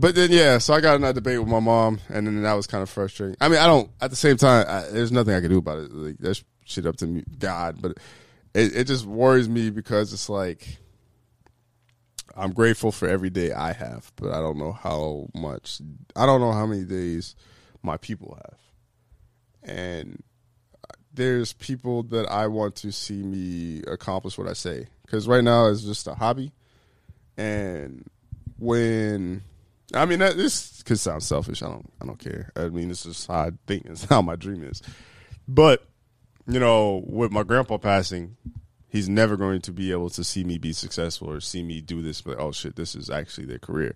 [0.00, 2.54] But then, yeah, so I got in that debate with my mom, and then that
[2.54, 3.36] was kind of frustrating.
[3.40, 3.88] I mean, I don't.
[4.00, 5.92] At the same time, I, there's nothing I can do about it.
[5.92, 7.80] Like that's shit up to me, God.
[7.80, 7.98] But
[8.52, 10.78] it, it just worries me because it's like
[12.40, 15.80] I'm grateful for every day I have, but I don't know how much.
[16.16, 17.36] I don't know how many days
[17.82, 18.58] my people have,
[19.62, 20.22] and
[21.12, 24.86] there's people that I want to see me accomplish what I say.
[25.04, 26.52] Because right now it's just a hobby,
[27.36, 28.08] and
[28.58, 29.42] when
[29.92, 31.62] I mean that, this could sound selfish.
[31.62, 31.92] I don't.
[32.00, 32.52] I don't care.
[32.56, 33.84] I mean, it's just how I think.
[33.90, 34.80] It's how my dream is.
[35.46, 35.84] But
[36.46, 38.36] you know, with my grandpa passing,
[38.90, 42.02] he's never going to be able to see me be successful or see me do
[42.02, 42.20] this.
[42.20, 43.94] But oh shit, this is actually their career.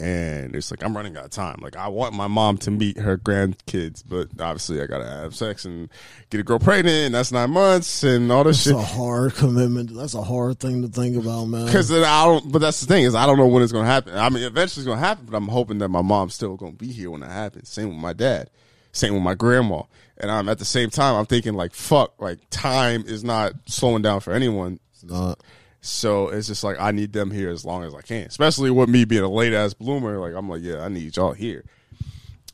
[0.00, 1.58] And it's like I'm running out of time.
[1.60, 5.64] Like I want my mom to meet her grandkids, but obviously I gotta have sex
[5.64, 5.88] and
[6.30, 7.06] get a girl pregnant.
[7.06, 8.80] And that's nine months and all this That's shit.
[8.80, 9.92] That's a hard commitment.
[9.92, 11.66] That's a hard thing to think about, man.
[11.66, 12.52] Because then I don't.
[12.52, 14.14] But that's the thing is I don't know when it's gonna happen.
[14.14, 16.92] I mean, eventually it's gonna happen, but I'm hoping that my mom's still gonna be
[16.92, 17.68] here when it happens.
[17.68, 18.50] Same with my dad.
[18.98, 19.82] Same with my grandma.
[20.16, 24.02] And I'm at the same time I'm thinking like fuck, like time is not slowing
[24.02, 24.80] down for anyone.
[24.92, 25.40] It's not.
[25.80, 28.26] So it's just like I need them here as long as I can.
[28.26, 30.18] Especially with me being a late ass bloomer.
[30.18, 31.64] Like I'm like, yeah, I need y'all here.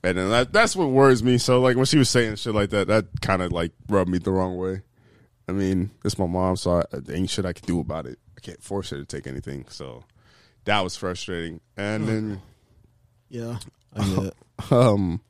[0.03, 1.39] And then that that's what worries me.
[1.39, 4.19] So like when she was saying shit like that, that kind of like rubbed me
[4.19, 4.83] the wrong way.
[5.49, 8.19] I mean, it's my mom, so I, there ain't shit I can do about it.
[8.37, 9.65] I can't force her to take anything.
[9.69, 10.05] So
[10.67, 11.61] that was frustrating.
[11.79, 12.43] And then
[13.31, 13.59] Yeah,
[13.95, 14.35] I get it.
[14.73, 15.21] um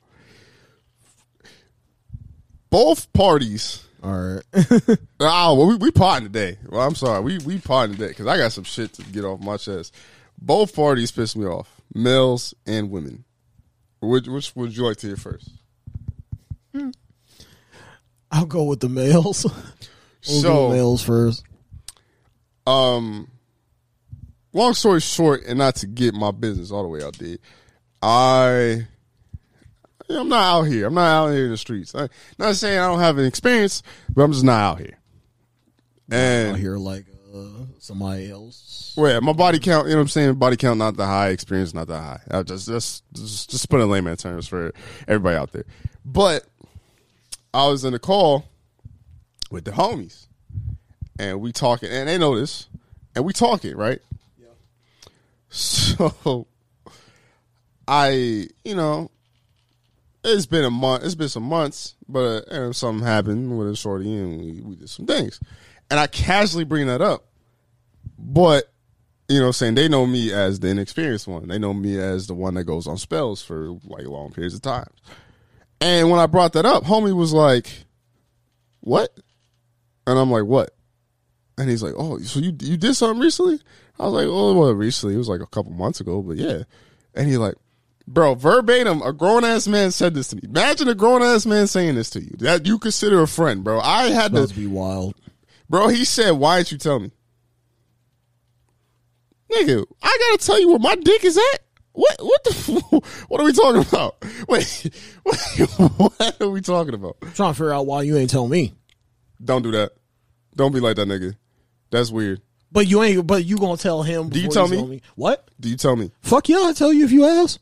[2.74, 4.42] both parties All right.
[5.20, 6.58] Oh, well, we, we potting today.
[6.68, 7.22] Well, I'm sorry.
[7.22, 9.94] We we potting today because I got some shit to get off my chest.
[10.38, 13.24] Both parties piss me off, males and women.
[14.02, 15.48] Which, which would you like to hear first?
[18.30, 19.46] I'll go with the males.
[20.26, 21.44] We'll So- with males first.
[22.66, 23.28] Um,
[24.54, 27.36] long story short, and not to get my business all the way out there,
[28.00, 28.86] I,
[30.08, 30.86] I'm not out here.
[30.86, 31.94] I'm not out here in the streets.
[31.94, 33.82] I, not saying I don't have an experience,
[34.14, 34.98] but I'm just not out here.
[36.10, 38.94] And I hear like uh, somebody else.
[38.96, 40.34] Well, yeah, my body count, you know what I'm saying?
[40.34, 42.20] Body count not that high, experience not that high.
[42.30, 44.72] I just just just, just put in layman terms for
[45.08, 45.64] everybody out there.
[46.04, 46.44] But
[47.52, 48.44] I was in a call
[49.50, 50.26] with the homies.
[51.18, 52.68] And we talking and they know this.
[53.14, 54.00] And we talking, right?
[54.38, 54.46] Yeah.
[55.48, 56.48] So
[57.86, 59.10] I, you know,
[60.24, 61.04] it's been a month.
[61.04, 64.88] It's been some months, but uh, something happened with a shorty, and we, we did
[64.88, 65.38] some things.
[65.90, 67.26] And I casually bring that up,
[68.18, 68.72] but
[69.28, 71.48] you know, saying they know me as the inexperienced one.
[71.48, 74.62] They know me as the one that goes on spells for like long periods of
[74.62, 74.90] time.
[75.80, 77.84] And when I brought that up, homie was like,
[78.80, 79.18] "What?"
[80.06, 80.74] And I'm like, "What?"
[81.58, 83.60] And he's like, "Oh, so you you did something recently?"
[83.98, 85.14] I was like, "Oh, well, recently.
[85.14, 86.62] It was like a couple months ago, but yeah."
[87.14, 87.54] And he's like,
[88.06, 90.42] "Bro, verbatim, a grown ass man said this to me.
[90.44, 93.80] Imagine a grown ass man saying this to you that you consider a friend, bro.
[93.80, 95.14] I had to, be wild.
[95.68, 95.88] bro.
[95.88, 97.10] He said, "Why didn't you tell me?"
[99.52, 101.60] Nigga, I gotta tell you where my dick is at.
[101.92, 102.16] What?
[102.20, 103.00] What the?
[103.28, 104.16] What are we talking about?
[104.48, 104.90] Wait,
[105.24, 107.16] wait what are we talking about?
[107.22, 108.74] I'm trying to figure out why you ain't tell me.
[109.42, 109.92] Don't do that.
[110.56, 111.36] Don't be like that, nigga.
[111.90, 112.40] That's weird.
[112.70, 113.26] But you ain't.
[113.26, 114.28] But you gonna tell him?
[114.28, 115.02] Do you before tell me?
[115.14, 115.48] What?
[115.60, 116.10] Do you tell me?
[116.22, 116.64] Fuck yeah!
[116.64, 117.60] I tell you if you ask.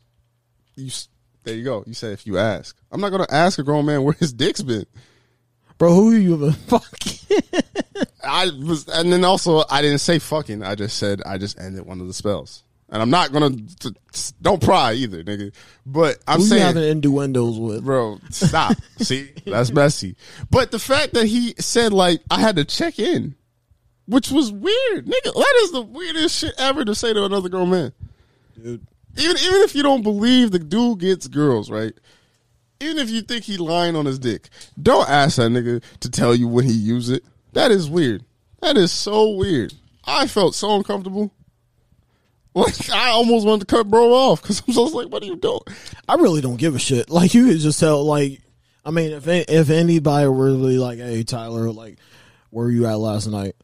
[0.75, 1.07] You s-
[1.43, 1.83] there you go.
[1.85, 2.75] You said if you ask.
[2.91, 4.85] I'm not gonna ask a grown man where his dick's been.
[5.77, 7.41] Bro, who are you been fucking?
[8.23, 10.63] I was, and then also I didn't say fucking.
[10.63, 12.63] I just said I just ended one of the spells.
[12.89, 15.53] and I'm not gonna t- t- don't pry either, nigga.
[15.85, 17.83] But I'm Who you saying, having innuendos with?
[17.83, 18.75] bro, stop.
[18.99, 20.15] See, that's messy.
[20.49, 23.35] But the fact that he said like I had to check in,
[24.05, 25.33] which was weird, nigga.
[25.33, 27.91] That is the weirdest shit ever to say to another grown man.
[28.61, 28.85] Dude.
[29.17, 31.93] Even even if you don't believe the dude gets girls, right?
[32.79, 34.49] Even if you think he lying on his dick,
[34.81, 37.23] don't ask that nigga to tell you when he use it.
[37.53, 38.23] That is weird.
[38.61, 39.73] That is so weird.
[40.05, 41.31] I felt so uncomfortable.
[42.55, 45.37] Like I almost wanted to cut bro off because I'm just like, what are you
[45.37, 45.61] doing?
[46.07, 47.09] I really don't give a shit.
[47.09, 48.03] Like you could just tell.
[48.05, 48.41] Like
[48.85, 51.97] I mean, if if anybody were really like, "Hey, Tyler, like,
[52.51, 53.55] where were you at last night?"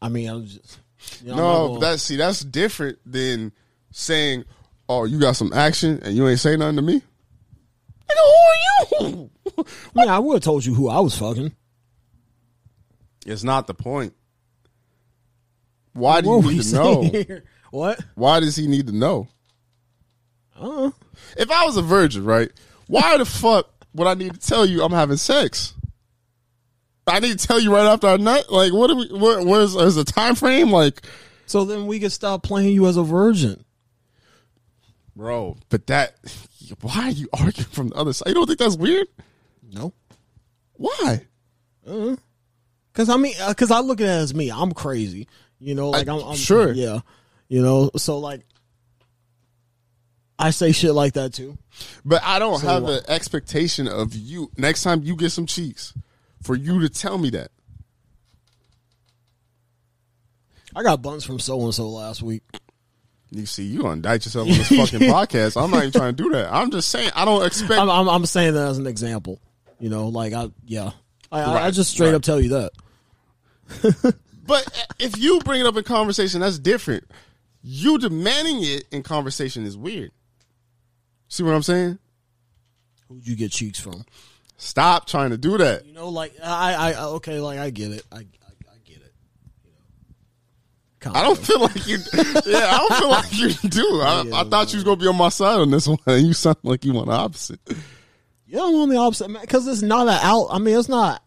[0.00, 0.78] I mean, I was just
[1.22, 3.52] you know, No, gonna- that's see, that's different than
[3.92, 4.44] saying,
[4.88, 7.02] "Oh, you got some action and you ain't say nothing to me."
[8.10, 9.30] Nigga, who are you?
[9.96, 11.52] I I would have told you who I was fucking.
[13.26, 14.12] it's not the point.
[15.92, 17.10] Why do What you were need to saying know?
[17.10, 17.44] here?
[17.70, 18.00] What?
[18.14, 19.28] Why does he need to know?
[20.58, 20.90] Uh,
[21.36, 22.50] If I was a virgin, right?
[22.86, 25.74] Why the fuck would I need to tell you I'm having sex?
[27.06, 28.50] I need to tell you right after I nut.
[28.50, 28.88] Like, what?
[28.88, 29.08] Do we?
[29.18, 29.44] What?
[29.46, 30.70] Where's is a time frame?
[30.70, 31.02] Like,
[31.46, 33.64] so then we could stop playing you as a virgin.
[35.16, 35.56] Bro.
[35.70, 36.14] But that.
[36.82, 38.28] Why are you arguing from the other side?
[38.28, 39.08] You don't think that's weird?
[39.72, 39.92] No.
[40.74, 41.22] Why?
[42.92, 44.50] Cause I mean, uh, cause I look at it as me.
[44.50, 45.28] I'm crazy.
[45.58, 46.72] You know, like I'm, I'm sure.
[46.72, 47.00] Yeah.
[47.48, 48.42] You know, so like,
[50.38, 51.56] I say shit like that too.
[52.04, 53.04] But I don't So have what?
[53.04, 55.94] an expectation of you next time you get some cheeks
[56.42, 57.50] for you to tell me that.
[60.74, 62.42] I got buns from so and so last week.
[63.30, 65.60] You see, you indict yourself on this fucking podcast.
[65.60, 66.52] I'm not even trying to do that.
[66.52, 67.80] I'm just saying I don't expect.
[67.80, 69.40] I'm, I'm, I'm saying that as an example.
[69.80, 70.92] You know, like I, yeah,
[71.30, 72.14] I, I, I just straight right.
[72.14, 72.70] up tell you
[73.68, 74.14] that.
[74.46, 77.04] But if you bring it up in conversation, that's different.
[77.62, 80.12] You demanding it in conversation is weird.
[81.28, 81.98] See what I'm saying?
[83.08, 84.04] Who'd you get cheeks from?
[84.56, 85.84] Stop trying to do that.
[85.84, 88.04] You know, like I, I, okay, like I get it.
[88.10, 88.45] I, I, I get it.
[91.14, 91.98] I don't feel like you.
[92.46, 94.00] Yeah, I don't feel like you do.
[94.02, 95.98] I, I thought you was gonna be on my side on this one.
[96.06, 97.60] And you sound like you want the opposite.
[98.46, 99.28] Yeah, I'm on the opposite.
[99.40, 100.48] Because it's not an out.
[100.50, 101.22] I mean, it's not.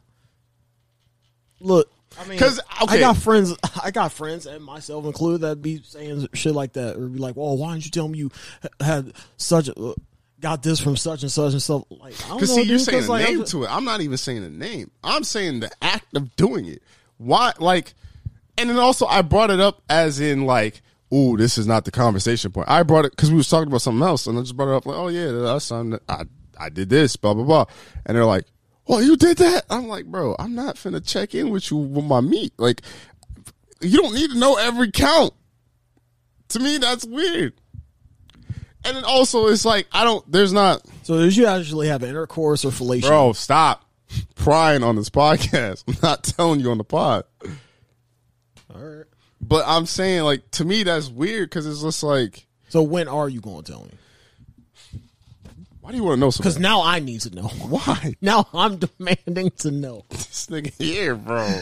[1.60, 3.00] Look, I mean, 'Cause, I okay.
[3.00, 3.54] got friends.
[3.84, 7.36] I got friends, and myself included, that be saying shit like that, or be like,
[7.36, 8.32] "Well, why didn't you tell me you
[8.80, 9.94] had such a
[10.40, 12.80] got this from such and such and stuff?" Like, I don't know, Because see, you're
[12.80, 13.68] saying a like, name just- to it.
[13.70, 14.90] I'm not even saying a name.
[15.04, 16.82] I'm saying the act of doing it.
[17.18, 17.52] Why?
[17.60, 17.94] Like,
[18.60, 20.82] and then also I brought it up as in like,
[21.14, 22.70] ooh, this is not the conversation point.
[22.70, 24.76] I brought it because we was talking about something else, and I just brought it
[24.76, 26.00] up like, oh yeah, that's something.
[26.08, 26.24] I
[26.60, 27.66] I did this, blah blah blah,
[28.06, 28.46] and they're like,
[28.86, 29.66] well, you did that.
[29.70, 32.54] I'm like, bro, I'm not finna check in with you with my meat.
[32.58, 32.82] Like,
[33.82, 35.34] you don't need to know every count.
[36.50, 37.54] To me, that's weird.
[38.84, 40.30] And then also, it's like I don't.
[40.32, 40.82] There's not.
[41.04, 43.08] So, did you actually have intercourse or fellatio?
[43.08, 43.86] Bro, stop
[44.36, 45.84] prying on this podcast.
[45.88, 47.26] I'm not telling you on the pod.
[48.74, 49.06] All right.
[49.42, 53.30] But I'm saying, like, to me, that's weird because it's just like, So, when are
[53.30, 53.92] you going to tell me?
[55.82, 56.50] why do you want to know something?
[56.52, 57.48] Because now I need to know.
[57.48, 58.14] Why?
[58.22, 60.06] Now I'm demanding to know.
[60.10, 61.62] This nigga here, bro.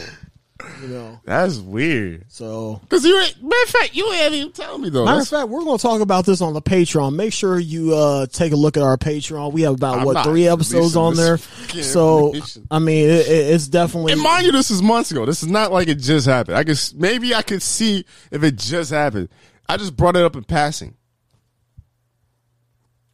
[0.82, 1.20] You know.
[1.24, 2.24] That's weird.
[2.28, 5.04] So, Because you, ain't- matter of fact, you ain't even tell me, though.
[5.04, 7.14] Matter of fact, we're going to talk about this on the Patreon.
[7.14, 9.52] Make sure you uh, take a look at our Patreon.
[9.52, 11.38] We have about I'm what three episodes on there.
[11.38, 12.34] So.
[12.70, 14.12] I mean, it, it- it's definitely.
[14.12, 15.24] and mind you, this is months ago.
[15.24, 16.56] This is not like it just happened.
[16.56, 19.28] I guess maybe I could see if it just happened.
[19.68, 20.94] I just brought it up in passing.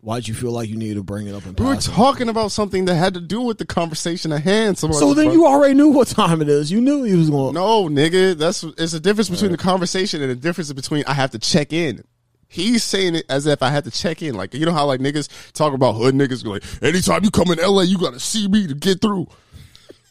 [0.04, 2.52] Why'd you feel like you needed to bring it up in We were talking about
[2.52, 4.76] something that had to do with the conversation at hand.
[4.76, 6.70] So, then you already knew what time it is.
[6.70, 7.54] You knew he was going.
[7.54, 11.30] No, nigga, that's it's a difference between the conversation and the difference between I have
[11.30, 12.04] to check in.
[12.48, 14.34] He's saying it as if I had to check in.
[14.34, 17.58] Like you know how like niggas talk about hood niggas like, anytime you come in
[17.58, 19.26] LA, you gotta see me to get through.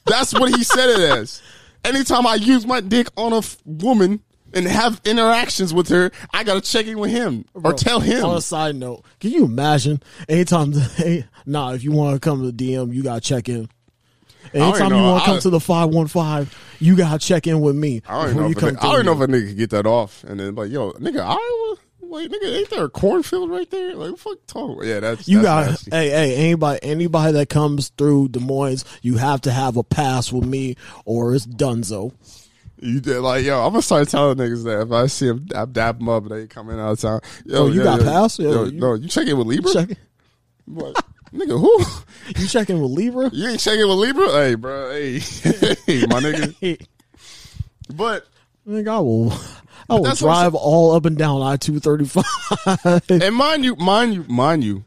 [0.07, 1.43] That's what he said it as.
[1.85, 4.23] Anytime I use my dick on a f- woman
[4.53, 8.23] and have interactions with her, I gotta check in with him or tell him.
[8.25, 10.73] On a side note, can you imagine anytime?
[10.95, 13.67] Hey, nah, if you want to come to the DM, you gotta check in.
[14.53, 17.61] Anytime you want to come I- to the five one five, you gotta check in
[17.61, 18.01] with me.
[18.07, 18.43] I don't know.
[18.45, 20.23] you If a, come nigga- I don't know if a nigga could get that off,
[20.25, 21.77] and then like, yo, nigga, Iowa.
[22.01, 23.95] Wait, nigga, ain't there a cornfield right there?
[23.95, 24.83] Like, fuck talk?
[24.83, 25.91] Yeah, that's You that's got nasty.
[25.91, 30.31] hey hey anybody anybody that comes through Des Moines, you have to have a pass
[30.31, 32.13] with me or it's Dunzo.
[32.83, 33.59] You did like yo.
[33.65, 36.31] I'm gonna start telling niggas that if I see them, I dap them up and
[36.31, 37.21] they coming out of town.
[37.45, 38.39] Yo, Oh, you yo, got yo, pass?
[38.39, 39.71] Yo, Yo, you- no, you checking with Libra.
[39.73, 39.97] Check,
[40.65, 41.03] What?
[41.33, 41.81] nigga, who?
[42.41, 43.29] you checking with Libra?
[43.31, 44.29] You ain't checking with Libra?
[44.31, 44.91] Hey, bro.
[44.91, 46.55] Hey, hey, my nigga.
[46.59, 46.77] Hey,
[47.93, 48.27] But
[48.67, 49.33] nigga, I will
[49.89, 53.01] I will drive all up and down I two thirty five.
[53.09, 54.83] and mind you, mind you, mind you,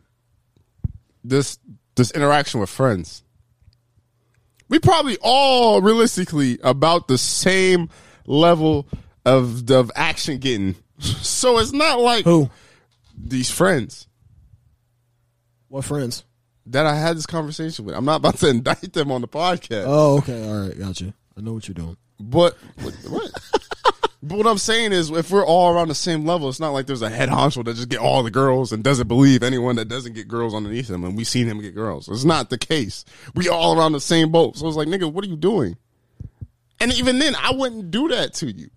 [1.24, 1.58] this
[1.94, 3.22] this interaction with friends,
[4.68, 7.88] we probably all realistically about the same
[8.26, 8.86] level
[9.24, 10.74] of of action getting.
[10.98, 12.48] So it's not like Who?
[13.16, 14.06] these friends
[15.68, 16.24] What friends?
[16.66, 17.94] that I had this conversation with.
[17.94, 21.12] I'm not about to indict them on the podcast, Oh, okay, all right, gotcha.
[21.36, 21.96] I know what you're doing.
[22.18, 22.94] but what?
[23.10, 23.30] what?
[24.26, 26.86] But what I'm saying is, if we're all around the same level, it's not like
[26.86, 29.86] there's a head honcho that just get all the girls and doesn't believe anyone that
[29.86, 32.08] doesn't get girls underneath him, and we seen him get girls.
[32.08, 33.04] It's not the case.
[33.36, 34.56] We all around the same boat.
[34.56, 35.76] So it's like, nigga, what are you doing?
[36.80, 38.68] And even then, I wouldn't do that to you.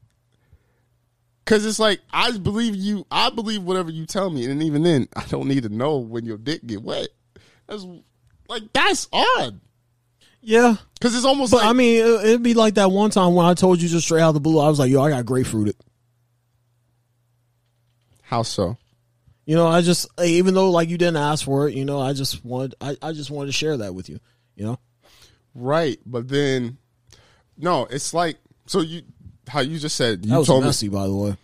[1.45, 3.07] Cause it's like I believe you.
[3.09, 6.23] I believe whatever you tell me, and even then, I don't need to know when
[6.23, 7.07] your dick get wet.
[7.65, 7.88] That's
[8.47, 9.59] like that's odd.
[10.41, 13.34] Yeah, Cause it's almost but like I mean, it- it'd be like that one time
[13.36, 14.60] when I told you just straight out of the blue.
[14.60, 15.75] I was like, "Yo, I got grapefruited."
[18.23, 18.78] how so?
[19.45, 22.13] You know, I just even though like you didn't ask for it, you know, I
[22.13, 24.19] just wanted I, I just wanted to share that with you.
[24.56, 24.80] You know,
[25.56, 26.78] Right, but then
[27.58, 29.02] no, it's like so you
[29.47, 31.38] how you just said you that was told messy, by the way.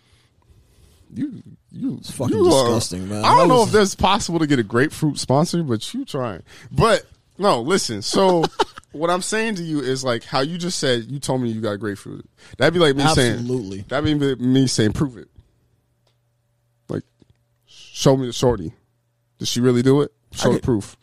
[1.15, 3.25] you you it's fucking uh, disgusting, man.
[3.25, 6.05] I don't That know was- if that's possible to get a grapefruit sponsor, but you
[6.05, 6.43] trying.
[6.71, 7.03] But
[7.39, 8.03] no, listen.
[8.03, 8.43] So
[8.95, 11.61] what I'm saying to you is like how you just said you told me you
[11.61, 12.27] got grapefruit.
[12.57, 13.81] That'd be like me saying Absolutely.
[13.87, 15.27] that'd be me saying prove it.
[16.89, 17.03] Like
[17.65, 18.73] show me the shorty.
[19.39, 20.11] Did she really do it?
[20.31, 20.97] Show the could- proof.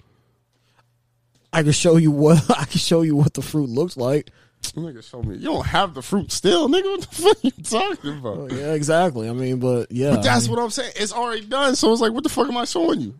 [1.52, 4.30] I can show you what I can show you what the fruit looks like.
[4.76, 5.36] Nigga, show me.
[5.36, 6.84] You don't have the fruit still, nigga.
[6.84, 8.38] What the fuck you talking about?
[8.38, 9.28] Oh, yeah, exactly.
[9.28, 10.92] I mean, but yeah, But that's I mean, what I'm saying.
[10.96, 11.74] It's already done.
[11.74, 13.14] So it's like, what the fuck am I showing you?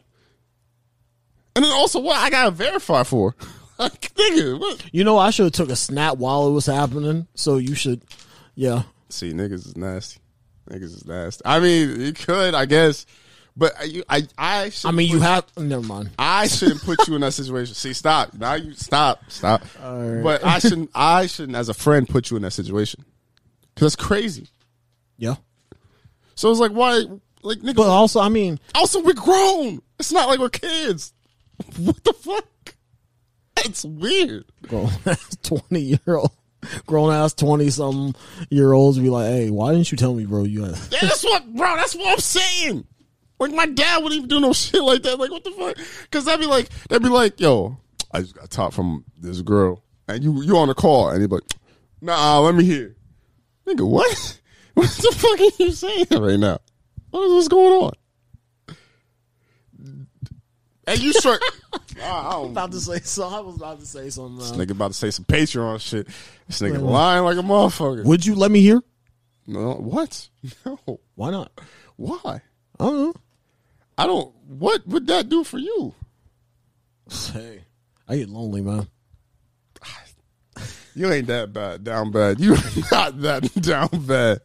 [1.57, 3.35] And then also, what I gotta verify for?
[3.83, 4.85] like, nigga, what?
[4.93, 7.27] you know I should have took a snap while it was happening.
[7.35, 8.03] So you should,
[8.55, 8.83] yeah.
[9.09, 10.21] See, niggas is nasty.
[10.71, 11.43] Niggas is nasty.
[11.45, 13.05] I mean, you could, I guess,
[13.57, 16.11] but I, I, I, I mean, you put- have never mind.
[16.19, 17.75] I shouldn't put you in that situation.
[17.75, 18.33] See, stop.
[18.35, 19.63] Now you stop, stop.
[19.83, 20.23] right.
[20.23, 20.91] But I shouldn't.
[20.95, 23.05] I shouldn't, as a friend, put you in that situation
[23.75, 24.49] because that's crazy.
[25.19, 25.35] Yeah,
[26.35, 27.03] So it's like, why,
[27.43, 27.77] like, nigga?
[27.77, 29.81] but also, I mean, Also, we're grown.
[30.01, 31.13] It's not like we're kids.
[31.79, 32.45] What the fuck?
[33.65, 34.45] It's weird.
[34.69, 36.31] grown ass twenty year old,
[36.87, 38.15] grown ass twenty something
[38.51, 40.45] year olds be like, hey, why didn't you tell me, bro?
[40.45, 41.77] You had Yeah, that's what, bro.
[41.77, 42.87] That's what I'm saying.
[43.39, 45.19] Like my dad wouldn't even do no shit like that.
[45.19, 45.77] Like what the fuck?
[46.03, 47.77] Because that'd be like, that'd be like, yo,
[48.13, 51.29] I just got top from this girl, and you you on the call, and he'd
[51.31, 51.45] be like,
[52.01, 52.97] nah, let me hear.
[53.67, 54.41] Nigga, what?
[54.75, 56.59] What the fuck are you saying right now?
[57.11, 57.93] What is what's going on?
[60.87, 61.41] And you start.
[62.03, 63.29] I don't about to say so.
[63.29, 64.39] I was about to say something.
[64.39, 66.09] This uh, nigga about to say some Patreon shit.
[66.49, 68.05] This nigga lying like a motherfucker.
[68.05, 68.83] Would you let me hear?
[69.47, 70.29] No, what?
[70.67, 71.01] No.
[71.15, 71.53] Why not?
[71.97, 72.41] Why?
[72.81, 73.15] I don't know.
[73.97, 74.35] I don't.
[74.49, 75.95] What would that do for you?
[77.33, 77.65] Hey,
[78.09, 78.89] I get lonely, man.
[80.95, 82.39] You ain't that bad, down bad.
[82.39, 82.51] You
[82.93, 84.41] not that down bad.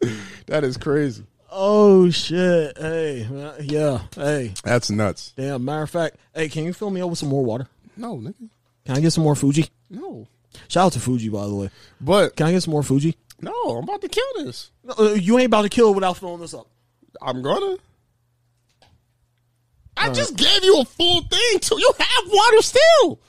[0.46, 1.26] That is crazy.
[1.50, 2.78] Oh shit!
[2.78, 3.28] Hey,
[3.62, 4.02] yeah.
[4.16, 5.34] Hey, That's nuts.
[5.38, 5.64] damn.
[5.64, 7.68] Matter of fact, hey, can you fill me up with some more water?
[7.96, 8.50] No, nigga.
[8.86, 9.70] Can I get some more Fiji?
[9.90, 10.28] No.
[10.68, 11.70] Shout out to Fiji, by the way.
[12.02, 13.16] But Can I get some more Fiji?
[13.42, 14.72] no, I'm about to kill this.
[14.84, 16.68] No, uh, you ain't about to kill it without filling this up.
[17.22, 17.78] I'm gonna.
[19.96, 21.80] I just gave you a full thing too.
[21.80, 23.20] You have water still,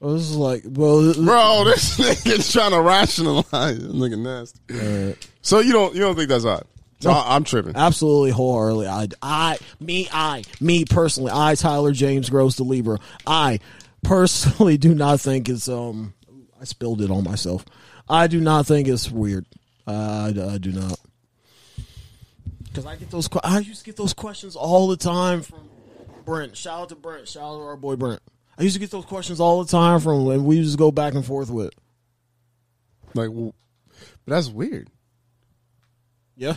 [0.00, 1.64] Oh, this is like, well, bro.
[1.64, 3.78] This nigga's trying to rationalize.
[3.80, 5.18] This nigga nasty.
[5.48, 6.66] So you don't you don't think that's odd?
[7.00, 7.74] So I, I'm tripping.
[7.74, 8.86] absolutely wholeheartedly.
[8.86, 13.60] I, I, me, I, me personally, I, Tyler James Gross the Libra, I
[14.02, 16.12] personally do not think it's um.
[16.60, 17.64] I spilled it on myself.
[18.10, 19.46] I do not think it's weird.
[19.86, 21.00] I, I do not.
[22.64, 25.70] Because I get those, I used to get those questions all the time from
[26.26, 26.58] Brent.
[26.58, 27.26] Shout out to Brent.
[27.26, 28.20] Shout out to our boy Brent.
[28.58, 31.14] I used to get those questions all the time from, and we just go back
[31.14, 31.70] and forth with.
[33.14, 33.54] Like, well,
[34.26, 34.90] but that's weird.
[36.38, 36.54] Yeah,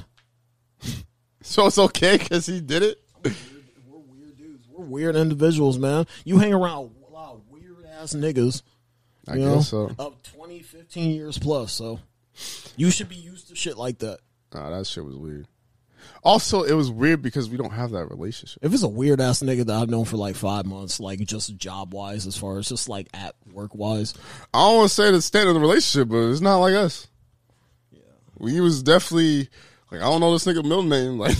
[1.42, 3.02] So it's okay because he did it.
[3.24, 3.32] we're
[4.00, 4.68] weird dudes.
[4.70, 6.06] We're weird individuals, man.
[6.24, 8.62] You hang around a lot of weird ass niggas.
[9.28, 9.92] I know, guess so.
[9.98, 11.74] Of 20, 15 years plus.
[11.74, 12.00] So
[12.76, 14.20] you should be used to shit like that.
[14.54, 15.48] Nah, that shit was weird.
[16.24, 18.60] Also, it was weird because we don't have that relationship.
[18.64, 21.56] If it's a weird ass nigga that I've known for like five months, like just
[21.58, 24.14] job wise, as far as just like at work wise,
[24.54, 27.08] I don't want to say the state of the relationship, but it's not like us.
[27.92, 28.00] Yeah,
[28.38, 29.50] we was definitely
[29.92, 31.36] like I don't know this nigga middle name, like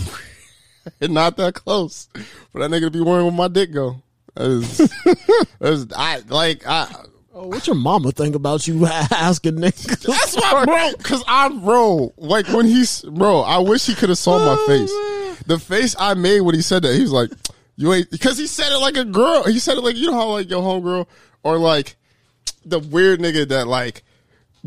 [1.00, 2.08] it's not that close.
[2.52, 4.02] But that nigga to be worrying where my dick go.
[4.34, 4.78] That is,
[5.58, 6.86] that is I like I
[7.34, 10.02] Oh, what your mama think about you asking niggas?
[10.06, 10.92] That's why, bro.
[10.98, 12.12] Because I'm, bro.
[12.18, 13.40] Like when he's, bro.
[13.40, 15.44] I wish he could have saw my Oh, face.
[15.46, 16.94] The face I made when he said that.
[16.94, 17.30] He was like,
[17.76, 19.44] "You ain't," because he said it like a girl.
[19.44, 21.06] He said it like you know how like your homegirl
[21.42, 21.96] or like
[22.66, 24.02] the weird nigga that like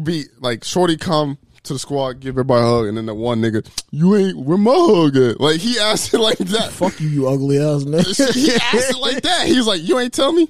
[0.01, 3.41] be like shorty come to the squad, give everybody a hug, and then the one
[3.41, 5.39] nigga, you ain't where my hug at?
[5.39, 6.71] Like he asked it like that.
[6.71, 8.33] Fuck you, you ugly ass nigga.
[8.33, 9.47] he asked it like that.
[9.47, 10.49] He was like, "You ain't tell me."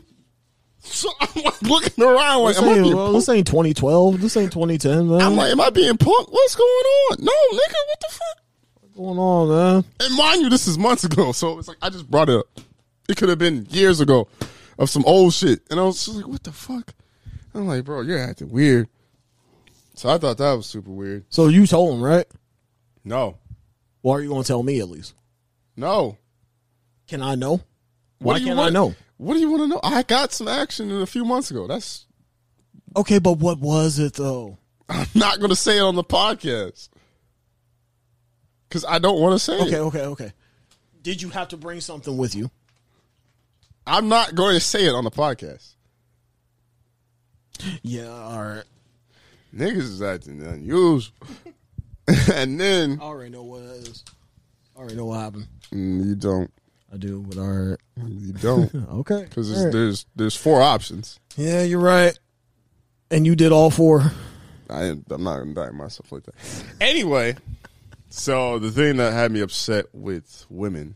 [0.85, 3.13] So I'm like looking around like, This am I ain't, punked?
[3.13, 4.21] this ain't 2012.
[4.21, 5.21] This ain't 2010, man.
[5.21, 6.31] I'm like, am I being punked?
[6.31, 7.17] What's going on?
[7.19, 8.43] No, nigga, what the fuck?
[8.81, 9.83] What's going on, man?
[9.99, 12.45] And mind you, this is months ago, so it's like I just brought it up.
[13.09, 14.27] It could have been years ago
[14.77, 16.93] of some old shit, and I was just like, "What the fuck?"
[17.53, 18.87] I'm like, "Bro, you're acting weird."
[19.95, 21.25] So I thought that was super weird.
[21.29, 22.25] So you told him, right?
[23.03, 23.37] No,
[24.01, 25.13] Why are you going to tell me at least?
[25.75, 26.17] no.
[27.07, 27.57] Can I know?
[27.57, 27.63] What
[28.19, 28.95] Why do you can't want- I know?
[29.17, 29.79] What do you want to know?
[29.83, 31.67] I got some action in a few months ago.
[31.67, 32.05] That's
[32.97, 34.57] Okay, but what was it though?
[34.89, 36.89] I'm not going to say it on the podcast
[38.67, 39.61] because I don't want to say it.
[39.67, 39.79] Okay, it.
[39.79, 40.33] okay, okay.
[41.03, 42.49] Did you have to bring something with you?
[43.85, 45.75] I'm not going to say it on the podcast.
[47.83, 48.63] Yeah, all right.
[49.55, 51.13] Niggas is acting unusual,
[52.33, 54.03] and then I already know what it is.
[54.75, 55.47] I already know what happened.
[55.71, 56.51] mm, you don't.
[56.93, 57.77] I do, but all right.
[58.05, 58.73] You don't.
[58.89, 59.23] Okay.
[59.23, 59.71] Because right.
[59.71, 61.19] there's there's four options.
[61.37, 62.17] Yeah, you're right.
[63.11, 64.11] And you did all four.
[64.69, 66.35] I am, I'm not indicting myself like that.
[66.81, 67.35] Anyway,
[68.09, 70.95] so the thing that had me upset with women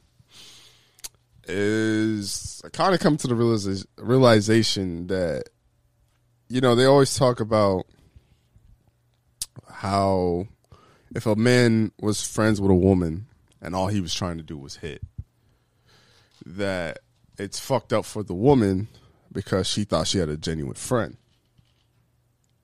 [1.48, 5.50] is I kind of come to the realiza- realization that
[6.48, 7.86] you know they always talk about
[9.80, 10.48] how
[11.16, 13.28] if a man was friends with a woman
[13.62, 15.02] and all he was trying to do was hit,
[16.46, 17.00] that
[17.38, 18.88] it's fucked up for the woman
[19.32, 21.18] because she thought she had a genuine friend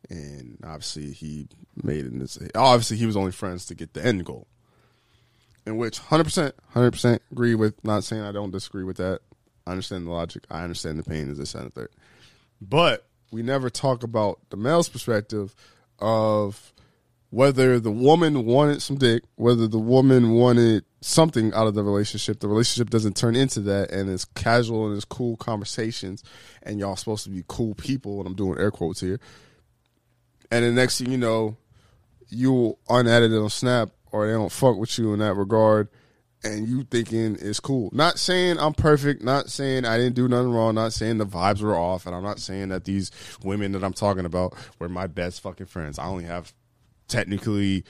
[0.09, 1.47] and obviously he
[1.83, 2.17] made it.
[2.19, 4.47] This, obviously, he was only friends to get the end goal.
[5.65, 7.83] In which, hundred percent, hundred percent agree with.
[7.83, 9.21] Not saying I don't disagree with that.
[9.65, 10.43] I understand the logic.
[10.51, 11.29] I understand the pain.
[11.29, 11.89] Is this and third,
[12.61, 15.55] but we never talk about the male's perspective
[15.97, 16.71] of
[17.35, 22.39] whether the woman wanted some dick, whether the woman wanted something out of the relationship.
[22.39, 26.23] The relationship doesn't turn into that, and it's casual and it's cool conversations,
[26.63, 28.19] and y'all supposed to be cool people.
[28.19, 29.19] And I'm doing air quotes here
[30.51, 31.57] and the next thing you know,
[32.29, 35.89] you unedited on Snap or they don't fuck with you in that regard,
[36.43, 37.89] and you thinking it's cool.
[37.91, 41.61] Not saying I'm perfect, not saying I didn't do nothing wrong, not saying the vibes
[41.61, 43.11] were off, and I'm not saying that these
[43.43, 45.99] women that I'm talking about were my best fucking friends.
[45.99, 46.53] I only have
[47.07, 47.83] technically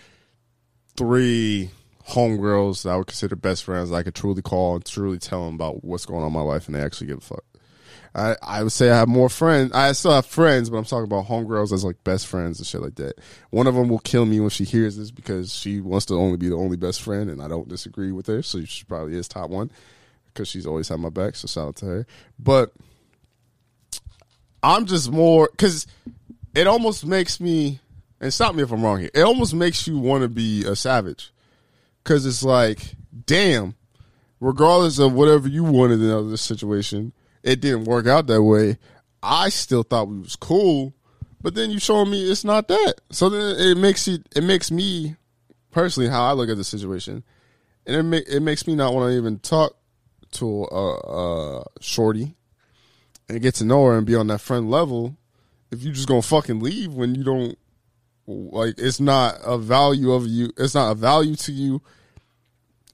[0.98, 1.70] three
[2.08, 5.56] homegirls that I would consider best friends I could truly call and truly tell them
[5.56, 7.44] about what's going on in my life, and they actually give a fuck.
[8.14, 9.74] I, I would say I have more friends.
[9.74, 12.82] I still have friends, but I'm talking about homegirls as like best friends and shit
[12.82, 13.20] like that.
[13.50, 16.38] One of them will kill me when she hears this because she wants to only
[16.38, 18.42] be the only best friend, and I don't disagree with her.
[18.42, 19.70] So she probably is top one
[20.28, 21.36] because she's always had my back.
[21.36, 22.08] So shout out to her.
[22.40, 22.72] But
[24.64, 25.86] I'm just more because
[26.56, 27.80] it almost makes me,
[28.20, 29.12] and stop me if I'm wrong here.
[29.14, 31.32] It almost makes you want to be a savage
[32.04, 32.96] because it's like,
[33.26, 33.76] damn,
[34.40, 37.14] regardless of whatever you wanted in this situation,
[37.44, 38.78] it didn't work out that way.
[39.22, 40.94] I still thought we was cool,
[41.42, 42.96] but then you showing me it's not that.
[43.10, 45.16] So then it makes it it makes me
[45.72, 47.24] personally how I look at the situation,
[47.86, 49.76] and it make, it makes me not want to even talk
[50.34, 50.96] to a,
[51.60, 52.36] a shorty
[53.28, 55.18] and get to know her and be on that friend level.
[55.72, 57.58] If you just gonna fucking leave when you don't
[58.28, 60.52] like, it's not a value of you.
[60.58, 61.82] It's not a value to you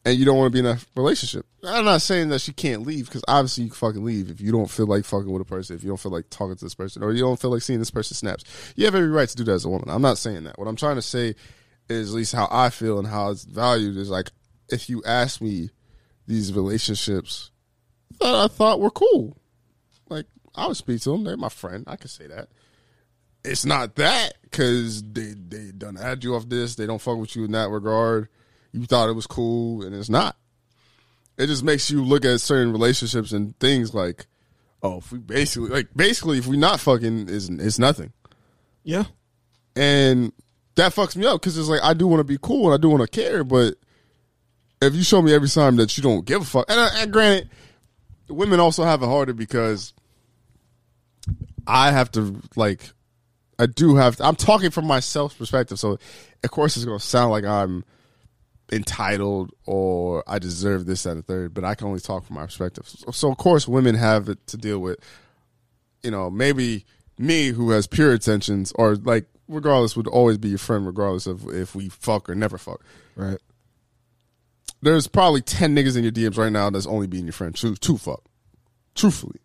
[0.05, 1.45] and you don't want to be in a relationship.
[1.63, 4.51] I'm not saying that she can't leave because obviously you can fucking leave if you
[4.51, 6.73] don't feel like fucking with a person, if you don't feel like talking to this
[6.73, 8.43] person, or you don't feel like seeing this person snaps.
[8.75, 9.89] You have every right to do that as a woman.
[9.89, 10.57] I'm not saying that.
[10.57, 11.35] What I'm trying to say
[11.87, 14.31] is at least how I feel and how it's valued is like
[14.69, 15.69] if you ask me
[16.27, 17.51] these relationships
[18.19, 19.37] that I thought were cool,
[20.09, 20.25] like
[20.55, 21.23] I would speak to them.
[21.23, 21.83] They're my friend.
[21.87, 22.49] I could say that.
[23.43, 26.75] It's not that because they they done had you off this.
[26.75, 28.29] They don't fuck with you in that regard
[28.71, 30.35] you thought it was cool and it's not.
[31.37, 34.27] It just makes you look at certain relationships and things like,
[34.83, 38.13] oh, if we basically like basically if we not fucking is it's nothing.
[38.83, 39.05] Yeah.
[39.75, 40.33] And
[40.75, 42.81] that fucks me up because it's like I do want to be cool and I
[42.81, 43.75] do want to care, but
[44.81, 47.13] if you show me every time that you don't give a fuck, and, uh, and
[47.13, 47.49] granted,
[48.29, 49.93] women also have it harder because
[51.67, 52.91] I have to like,
[53.61, 54.15] I do have.
[54.15, 55.99] To, I'm talking from myself perspective, so
[56.43, 57.85] of course it's gonna sound like I'm
[58.71, 62.45] entitled or I deserve this and a third, but I can only talk from my
[62.45, 62.87] perspective.
[62.87, 64.97] So, so of course women have it to deal with,
[66.01, 66.85] you know, maybe
[67.19, 71.47] me who has pure intentions or like regardless would always be your friend regardless of
[71.49, 72.81] if we fuck or never fuck.
[73.15, 73.37] Right.
[74.81, 77.75] There's probably ten niggas in your DMs right now that's only being your friend to
[77.75, 78.23] to fuck.
[78.95, 79.39] Truthfully.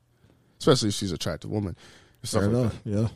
[0.59, 1.77] Especially if she's an attractive woman.
[2.25, 2.81] Fair like enough.
[2.85, 3.09] Yeah.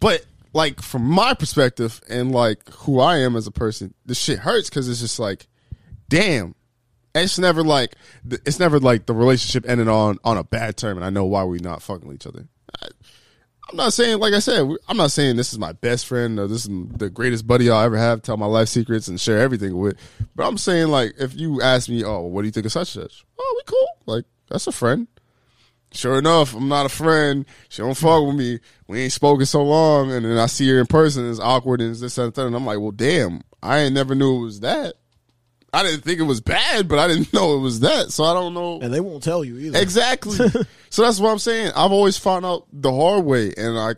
[0.00, 4.38] But like from my perspective and like who I am as a person, this shit
[4.38, 5.46] hurts because it's just like,
[6.08, 6.54] damn,
[7.14, 11.04] it's never like it's never like the relationship ended on on a bad term, and
[11.04, 12.48] I know why we not fucking each other.
[12.80, 12.88] I,
[13.70, 16.46] I'm not saying, like I said, I'm not saying this is my best friend or
[16.46, 18.20] this is the greatest buddy I'll ever have.
[18.20, 19.96] Tell my life secrets and share everything with.
[20.34, 22.96] But I'm saying, like, if you ask me, oh, what do you think of such
[22.96, 23.24] and such?
[23.38, 24.14] Oh, we cool.
[24.14, 25.06] Like, that's a friend.
[25.94, 27.44] Sure enough, I'm not a friend.
[27.68, 28.60] She don't fuck with me.
[28.88, 31.30] We ain't spoken so long, and then I see her in person.
[31.30, 32.46] It's awkward and it's this and that.
[32.46, 34.94] And I'm like, well, damn, I ain't never knew it was that.
[35.74, 38.10] I didn't think it was bad, but I didn't know it was that.
[38.10, 39.78] So I don't know And they won't tell you either.
[39.78, 40.36] exactly.
[40.90, 41.72] so that's what I'm saying.
[41.76, 43.94] I've always found out the hard way, and I,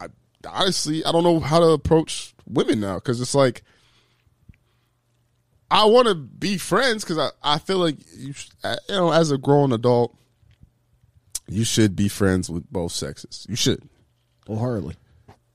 [0.00, 0.08] I
[0.46, 3.62] honestly, I don't know how to approach women now because it's like.
[5.70, 9.38] I want to be friends because I, I feel like you, you know as a
[9.38, 10.14] grown adult,
[11.48, 13.46] you should be friends with both sexes.
[13.48, 13.82] You should
[14.46, 14.96] Wholeheartedly.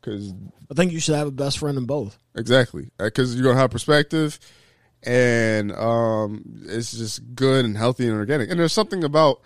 [0.02, 0.34] because
[0.72, 2.18] I think you should have a best friend in both.
[2.36, 4.40] Exactly, because you're gonna have perspective,
[5.04, 8.50] and um, it's just good and healthy and organic.
[8.50, 9.42] And there's something about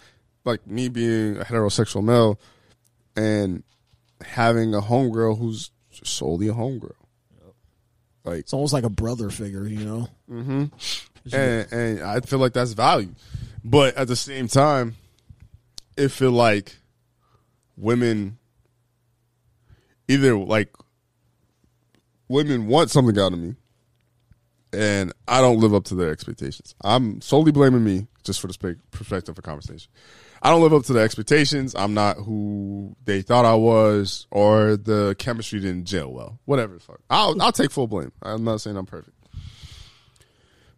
[0.45, 2.39] like me being a heterosexual male
[3.15, 3.63] and
[4.23, 5.71] having a homegirl who's
[6.03, 6.93] solely a homegirl,
[8.23, 10.09] like, It's almost like a brother figure, you know.
[10.29, 10.71] and
[11.71, 13.13] and I feel like that's value,
[13.63, 14.95] but at the same time,
[15.97, 16.75] it feel like
[17.77, 18.37] women
[20.07, 20.73] either like
[22.27, 23.55] women want something out of me
[24.73, 26.75] and I don't live up to their expectations.
[26.81, 29.91] I'm solely blaming me just for the perspective of conversation.
[30.41, 31.75] I don't live up to their expectations.
[31.75, 36.39] I'm not who they thought I was, or the chemistry didn't gel well.
[36.45, 36.99] Whatever the fuck.
[37.09, 38.11] I'll I'll take full blame.
[38.23, 39.15] I'm not saying I'm perfect.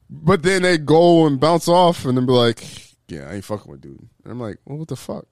[0.09, 2.63] But then they go and bounce off and then be like,
[3.13, 4.07] Yeah, I ain't fucking with dude.
[4.23, 5.25] And I'm like, Well, what the fuck?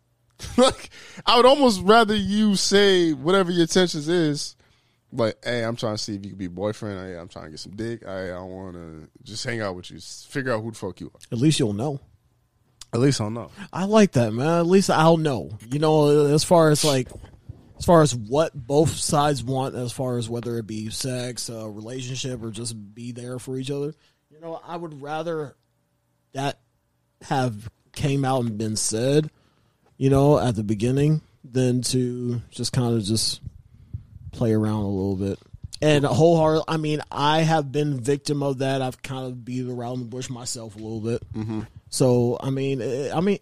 [0.56, 0.90] like
[1.26, 4.56] I would almost rather you say whatever your intentions is
[5.12, 7.00] like, hey, I'm trying to see if you can be boyfriend.
[7.00, 8.04] Hey, I'm trying to get some dick.
[8.04, 9.98] Hey, I want to just hang out with you.
[10.00, 11.20] Figure out who the fuck you are.
[11.32, 12.00] At least you'll know.
[12.92, 13.50] At least I'll know.
[13.72, 14.60] I like that, man.
[14.60, 15.50] At least I'll know.
[15.70, 17.08] You know, as far as like,
[17.78, 21.68] as far as what both sides want, as far as whether it be sex, a
[21.68, 23.94] relationship, or just be there for each other.
[24.30, 25.56] You know, I would rather
[26.32, 26.58] that
[27.22, 29.30] have came out and been said,
[29.96, 33.40] you know, at the beginning than to just kind of just
[34.32, 35.38] play around a little bit.
[35.82, 38.82] And wholehearted, I mean, I have been victim of that.
[38.82, 41.22] I've kind of beat around the bush myself a little bit.
[41.88, 43.38] So, I mean, eh, I mean,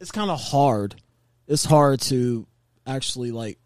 [0.00, 0.94] it's kind of hard.
[1.46, 2.46] It's hard to
[2.86, 3.58] actually like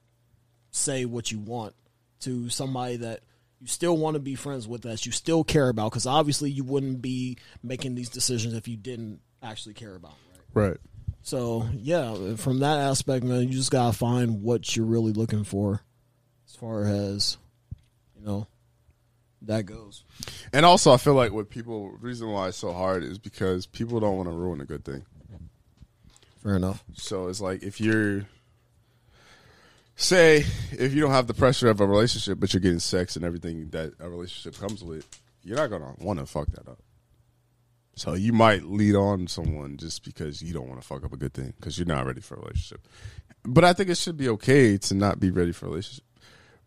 [0.70, 1.74] say what you want
[2.20, 3.20] to somebody that
[3.62, 5.06] you still want to be friends with, us.
[5.06, 5.92] you still care about.
[5.92, 10.14] Because obviously, you wouldn't be making these decisions if you didn't actually care about.
[10.52, 10.68] Right.
[10.70, 10.76] Right.
[11.22, 15.80] So yeah, from that aspect, man, you just gotta find what you're really looking for,
[16.48, 17.36] as far as
[18.18, 18.48] you know
[19.42, 20.02] that goes.
[20.52, 24.00] And also, I feel like what people reason why it's so hard is because people
[24.00, 25.04] don't want to ruin a good thing.
[26.42, 26.82] Fair enough.
[26.94, 28.26] So it's like if you're
[29.96, 33.24] say if you don't have the pressure of a relationship, but you're getting sex and
[33.24, 35.06] everything that a relationship comes with,
[35.42, 36.78] you're not gonna want to fuck that up.
[37.94, 41.16] So you might lead on someone just because you don't want to fuck up a
[41.16, 42.86] good thing because you're not ready for a relationship.
[43.44, 46.04] But I think it should be okay to not be ready for a relationship.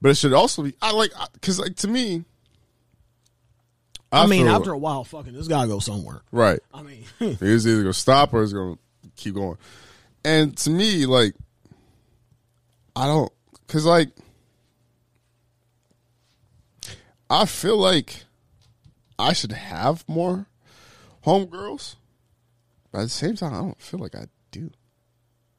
[0.02, 2.26] But it should also be I like because like to me.
[4.12, 6.22] I, mean, after a while, fucking this gotta go somewhere.
[6.32, 6.60] right.
[6.74, 8.78] I mean, It's either gonna stop or it's gonna
[9.18, 9.58] keep going.
[10.24, 11.34] And to me, like,
[12.96, 13.32] I don't,
[13.68, 14.10] cause like,
[17.30, 18.24] I feel like
[19.20, 20.48] I should have more
[21.26, 21.96] homegirls,
[22.92, 24.70] but at the same time, I don't feel like I do.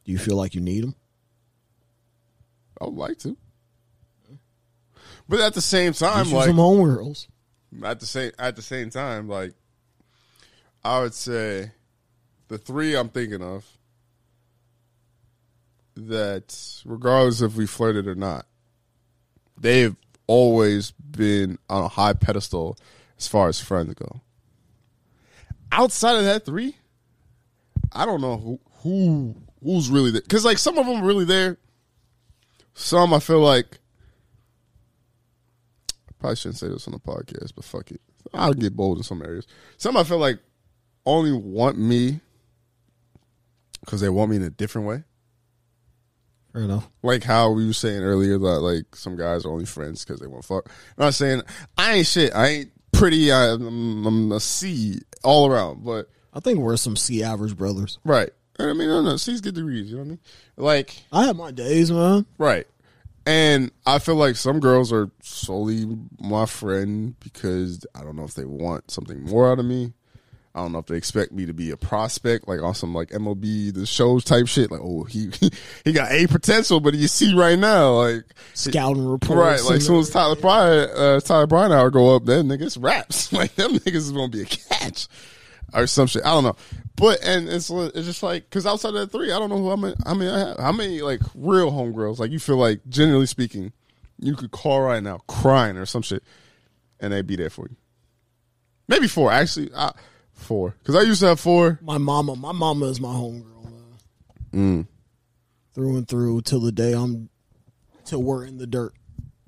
[0.05, 0.95] do you feel like you need them?
[2.81, 3.37] I would like to,
[5.29, 7.27] but at the same time, like, some homegirls.
[7.85, 9.55] at the same at the same time, like
[10.85, 11.73] I would say
[12.49, 13.67] the three I'm thinking of
[15.97, 18.47] that regardless if we flirted or not,
[19.59, 22.77] they've always been on a high pedestal
[23.19, 24.21] as far as friends go.
[25.73, 26.77] Outside of that three,
[27.93, 31.59] I don't know who who who's really there because like some of them really there.
[32.75, 33.79] Some I feel like
[36.09, 38.01] I probably shouldn't say this on the podcast, but fuck it.
[38.35, 39.47] I'll get bold in some areas.
[39.77, 40.39] Some I feel like
[41.05, 42.21] only want me
[43.81, 45.05] because they want me in a different way.
[46.57, 46.89] Fair enough.
[47.03, 50.27] Like how we were saying earlier that like some guys are only friends because they
[50.27, 50.67] want fuck.
[50.97, 51.43] I'm not saying
[51.77, 52.35] I ain't shit.
[52.35, 53.31] I ain't pretty.
[53.31, 57.99] I, I'm, I'm a C all around, but I think we're some C average brothers.
[58.05, 58.31] right.
[58.59, 59.91] I mean, no, no, C's get degrees.
[59.91, 60.19] You know what I mean?
[60.57, 62.25] Like I have my days, man.
[62.39, 62.67] Right.
[63.27, 65.85] And I feel like some girls are solely
[66.19, 69.93] my friend because I don't know if they want something more out of me.
[70.57, 73.11] I don't know if they expect me to be a prospect, like on some like
[73.11, 74.71] MLB the shows type shit.
[74.71, 75.31] Like, oh, he
[75.85, 79.39] he got a potential, but you see right now, like Scouting reports.
[79.39, 83.31] right, like soon as Tyler Bryan, uh, Tyler Bryan hour go up, then niggas raps.
[83.37, 85.09] Like them niggas is gonna be a catch
[85.75, 86.25] or some shit.
[86.25, 86.57] I don't know,
[86.97, 89.71] but and it's it's just like because outside of that three, I don't know who
[89.71, 89.95] I mean.
[90.07, 93.73] I mean, I have, how many like real homegirls like you feel like generally speaking,
[94.19, 96.23] you could call right now crying or some shit,
[96.99, 97.77] and they'd be there for you.
[98.89, 99.71] Maybe four actually.
[99.75, 99.93] I,
[100.37, 101.79] four because I used to have four.
[101.83, 103.97] my mama, my mama is my homegirl, man.
[104.53, 104.87] Mm.
[105.75, 107.29] Through and through till the day I'm,
[108.05, 108.95] till we're in the dirt.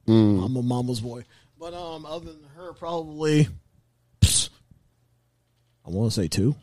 [0.06, 0.44] Mm.
[0.44, 1.24] I'm a mama's boy.
[1.58, 3.48] But um, other than her, probably,
[4.22, 4.26] I
[5.84, 6.54] want to say two.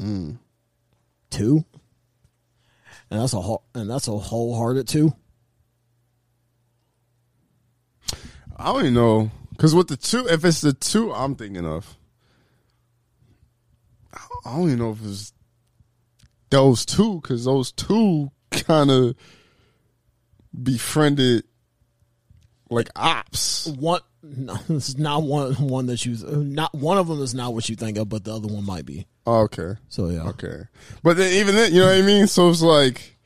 [0.00, 0.38] Mm.
[1.30, 1.64] Two.
[3.10, 5.14] And that's a whole, and that's a wholehearted two.
[8.56, 11.96] I don't even know because with the two, if it's the two I'm thinking of,
[14.44, 15.32] I don't even know if it's
[16.50, 19.16] those two because those two kind of
[20.62, 21.44] befriended
[22.70, 23.66] like ops.
[23.66, 27.54] One, no, this is not one one that you not one of them is not
[27.54, 29.06] what you think of, but the other one might be.
[29.26, 30.62] Oh, okay, So yeah, okay,
[31.02, 32.26] but then even then, you know what I mean.
[32.26, 33.16] So it's like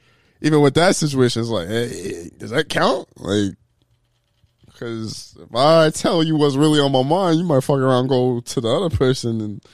[0.43, 3.09] even with that situation, it's like, hey, does that count?
[3.17, 3.53] Like.
[4.67, 8.09] Because if I tell you what's really on my mind, you might fuck around and
[8.11, 9.65] go to the other person and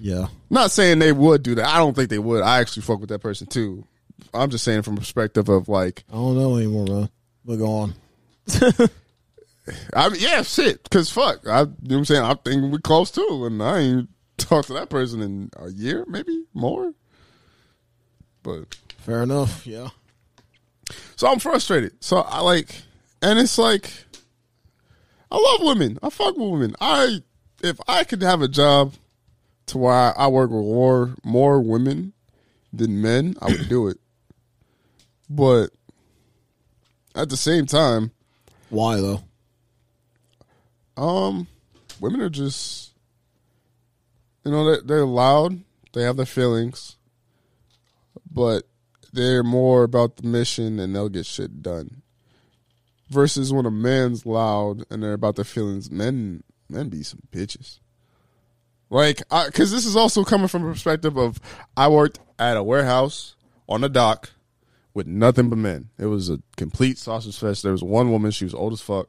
[0.00, 0.26] yeah.
[0.48, 1.66] Not saying they would do that.
[1.66, 2.42] I don't think they would.
[2.42, 3.84] I actually fuck with that person too.
[4.32, 7.08] I'm just saying from perspective of like, I don't know anymore, man.
[7.44, 7.94] But go on.
[9.94, 10.88] I mean, yeah, shit.
[10.90, 12.22] Cause fuck, I, you know what I'm saying.
[12.22, 16.04] I think we're close too, and I ain't talked to that person in a year,
[16.08, 16.92] maybe more.
[18.42, 19.66] But Fair enough.
[19.66, 19.88] Yeah.
[21.16, 21.92] so I'm frustrated.
[22.02, 22.82] So I like,
[23.22, 23.90] and it's like,
[25.30, 25.98] I love women.
[26.02, 26.74] I fuck with women.
[26.80, 27.22] I
[27.62, 28.94] if I could have a job
[29.70, 32.12] to where I work with more more women
[32.72, 33.98] than men, I would do it.
[35.28, 35.70] But
[37.14, 38.12] at the same time,
[38.68, 39.22] Why though?
[40.96, 41.46] um,
[42.00, 42.92] women are just,
[44.44, 45.60] you know, they're, they're loud.
[45.92, 46.96] They have their feelings,
[48.30, 48.64] but
[49.12, 52.02] they're more about the mission and they'll get shit done.
[53.08, 57.78] Versus when a man's loud and they're about their feelings, men men be some bitches.
[58.90, 61.40] Like, because this is also coming from a perspective of
[61.76, 63.36] I worked at a warehouse
[63.68, 64.30] on a dock
[64.94, 65.90] with nothing but men.
[65.98, 67.62] It was a complete sausage fest.
[67.62, 69.08] There was one woman, she was old as fuck.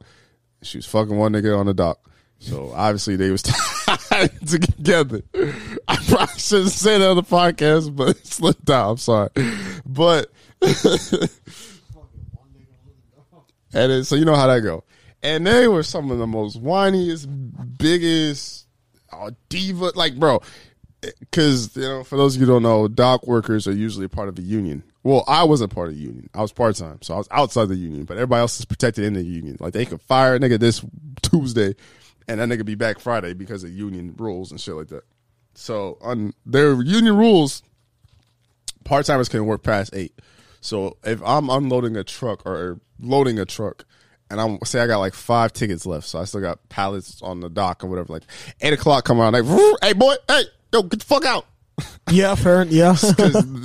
[0.62, 1.98] She was fucking one nigga on the dock.
[2.38, 5.22] So obviously they was tied together.
[5.88, 8.90] I probably shouldn't say that on the podcast, but it slipped out.
[8.92, 9.30] I'm sorry.
[9.84, 10.30] But
[13.72, 14.84] and then, so you know how that go.
[15.22, 17.28] And they were some of the most whiniest,
[17.78, 18.61] biggest,
[19.12, 19.92] uh, diva.
[19.94, 20.40] Like, bro,
[21.20, 24.08] because you know, for those of you who don't know, dock workers are usually a
[24.08, 24.82] part of a union.
[25.02, 26.30] Well, I wasn't part of the union.
[26.32, 28.04] I was part time, so I was outside the union.
[28.04, 29.56] But everybody else is protected in the union.
[29.58, 30.84] Like they could fire a nigga this
[31.22, 31.74] Tuesday,
[32.28, 35.04] and that nigga be back Friday because of union rules and shit like that.
[35.54, 37.62] So on their union rules,
[38.84, 40.18] part timers can work past eight.
[40.60, 43.84] So if I'm unloading a truck or loading a truck,
[44.32, 47.40] and I'm say I got like five tickets left, so I still got pallets on
[47.40, 48.12] the dock or whatever.
[48.14, 48.22] Like
[48.62, 49.44] eight o'clock come around, like,
[49.82, 51.46] hey boy, hey, yo, get the fuck out.
[52.10, 52.64] Yeah, fair.
[52.64, 52.94] Yeah.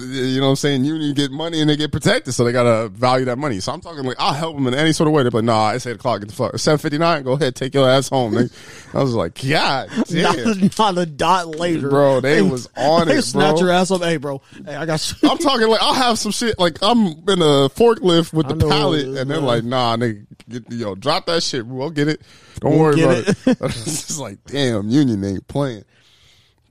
[0.07, 2.87] You know what I'm saying, union get money and they get protected, so they gotta
[2.89, 3.59] value that money.
[3.59, 5.21] So I'm talking like I'll help them in any sort of way.
[5.23, 7.73] They're like, nah, it's eight o'clock, get the fuck seven fifty nine, go ahead, take
[7.73, 8.33] your ass home.
[8.33, 8.47] They,
[8.93, 10.45] I was like, God damn.
[10.61, 13.59] not, not a dot later, Bro, they was on they it, snatch bro.
[13.67, 14.01] your ass up.
[14.01, 14.41] Hey, bro.
[14.65, 15.13] Hey, I got.
[15.21, 15.29] You.
[15.29, 18.67] I'm talking like I'll have some shit like I'm in a forklift with I the
[18.69, 19.45] pallet, it is, and they're man.
[19.45, 21.65] like, "Nah, nigga, get, yo, drop that shit.
[21.67, 22.21] We'll get it.
[22.61, 25.83] Don't We'll worry about it." it's just like, damn, union ain't playing.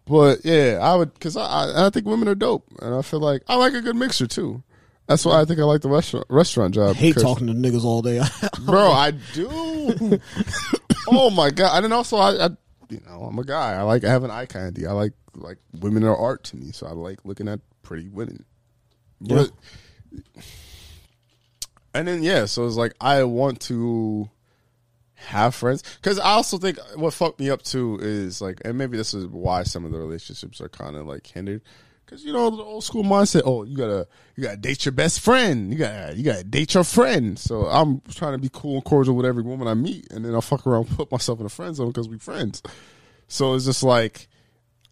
[0.07, 3.21] But yeah, I would because I, I I think women are dope, and I feel
[3.21, 4.63] like I like a good mixture too.
[5.07, 6.91] That's why I think I like the restaurant restaurant job.
[6.91, 8.21] I hate talking to niggas all day.
[8.65, 8.91] bro.
[8.91, 9.49] I do.
[11.09, 11.77] oh my god!
[11.77, 12.51] And then also, I, I,
[12.89, 13.75] you know, I'm a guy.
[13.75, 14.87] I like having eye candy.
[14.87, 18.45] I like like women are art to me, so I like looking at pretty women.
[19.21, 19.51] But,
[21.95, 24.29] and then yeah, so it's like I want to
[25.17, 28.97] have friends because I also think what fucked me up too is like, and maybe
[28.97, 31.63] this is why some of the relationships are kind of like hindered
[32.07, 33.43] Cause you know the old school mindset.
[33.45, 34.07] Oh, you gotta
[34.37, 35.73] you gotta date your best friend.
[35.73, 37.37] You gotta you gotta date your friend.
[37.37, 40.33] So I'm trying to be cool and cordial with every woman I meet, and then
[40.33, 42.63] I'll fuck around, put myself in a friend zone because we friends.
[43.27, 44.29] So it's just like,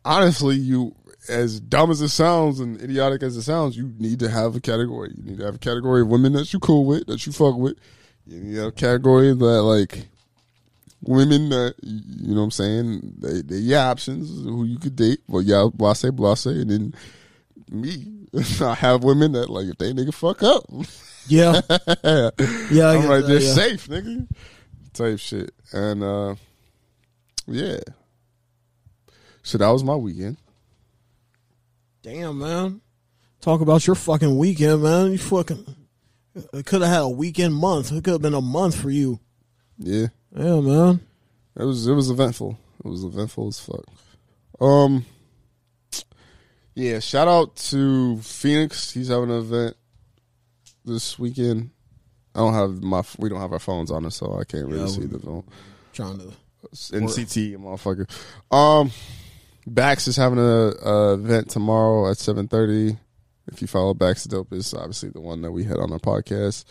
[0.05, 0.97] honestly, you
[1.29, 4.61] as dumb as it sounds and idiotic as it sounds, you need to have a
[4.61, 5.13] category.
[5.17, 7.57] You need to have a category of women that you cool with, that you fuck
[7.57, 7.79] with.
[8.27, 10.09] You need have a category that like
[11.07, 15.21] women that you know what I'm saying they they your options who you could date.
[15.29, 16.95] Well, yeah, blase blase, and then
[17.71, 18.11] me.
[18.61, 20.65] I have women that like if they nigga fuck up,
[21.29, 21.61] Yeah,
[22.71, 22.89] yeah.
[22.89, 23.53] I I'm get right there yeah.
[23.53, 24.29] safe, nigga.
[24.93, 26.35] Type shit, and uh
[27.47, 27.79] yeah.
[29.43, 30.39] So that was my weekend.
[32.03, 32.81] Damn, man.
[33.41, 35.13] Talk about your fucking weekend, man.
[35.13, 35.65] You fucking.
[36.53, 37.93] It could have had a weekend month.
[37.93, 39.21] It could have been a month for you.
[39.79, 40.07] Yeah,
[40.37, 41.01] Yeah, man.
[41.57, 42.59] it was it was eventful.
[42.85, 43.85] It was eventful as fuck.
[44.61, 45.07] Um,
[46.75, 46.99] yeah.
[46.99, 48.91] Shout out to Phoenix.
[48.93, 49.77] He's having an event
[50.85, 51.71] this weekend.
[52.35, 54.81] I don't have my we don't have our phones on us, so I can't really
[54.81, 55.45] Yeah, see the phone.
[55.93, 56.33] Trying to.
[56.73, 58.09] NCT, motherfucker.
[58.55, 58.91] Um,
[59.67, 62.97] Bax is having a, a event tomorrow at seven thirty.
[63.47, 66.65] If you follow Bax Dope, is obviously the one that we had on our podcast.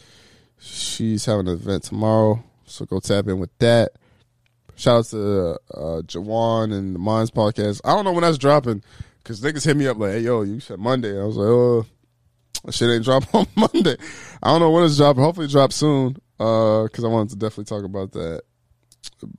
[0.59, 2.43] She's having an event tomorrow,
[2.73, 3.93] so go tap in with that.
[4.75, 7.81] Shout out to uh, Jawan and the Minds podcast.
[7.85, 8.83] I don't know when that's dropping
[9.17, 11.85] because niggas hit me up like, "Hey, yo, you said Monday." I was like, "Oh,
[12.71, 13.95] shit ain't drop on Monday."
[14.41, 15.23] I don't know when it's dropping.
[15.23, 16.17] Hopefully, it drops soon.
[16.39, 18.41] Uh, because I wanted to definitely talk about that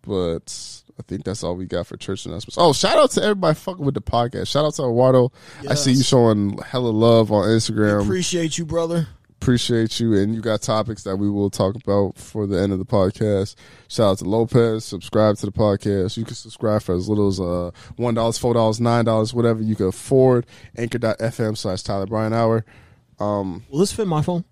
[0.07, 2.57] but I think that's all we got for church announcements.
[2.59, 4.49] Oh, shout out to everybody fucking with the podcast.
[4.49, 5.33] Shout out to Eduardo.
[5.69, 8.03] I see you showing hella love on Instagram.
[8.03, 9.09] Appreciate you, brother.
[9.45, 12.79] Appreciate you, and you got topics that we will talk about for the end of
[12.79, 13.57] the podcast.
[13.89, 14.87] Shout out to Lopez.
[14.87, 16.17] Subscribe to the podcast.
[16.17, 19.61] You can subscribe for as little as uh one dollars, four dollars, nine dollars, whatever
[19.63, 20.47] you can afford.
[20.79, 22.65] Anchor.fm slash Tyler Bryan Hour.
[23.21, 24.47] Um, Will this fit my phone?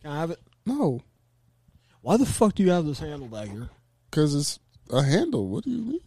[0.00, 0.40] Can I have it?
[0.64, 1.02] no,
[2.00, 3.68] Why the fuck do you have this handle back here?
[4.10, 4.58] because it's
[4.90, 5.48] a handle.
[5.48, 6.00] What do you mean?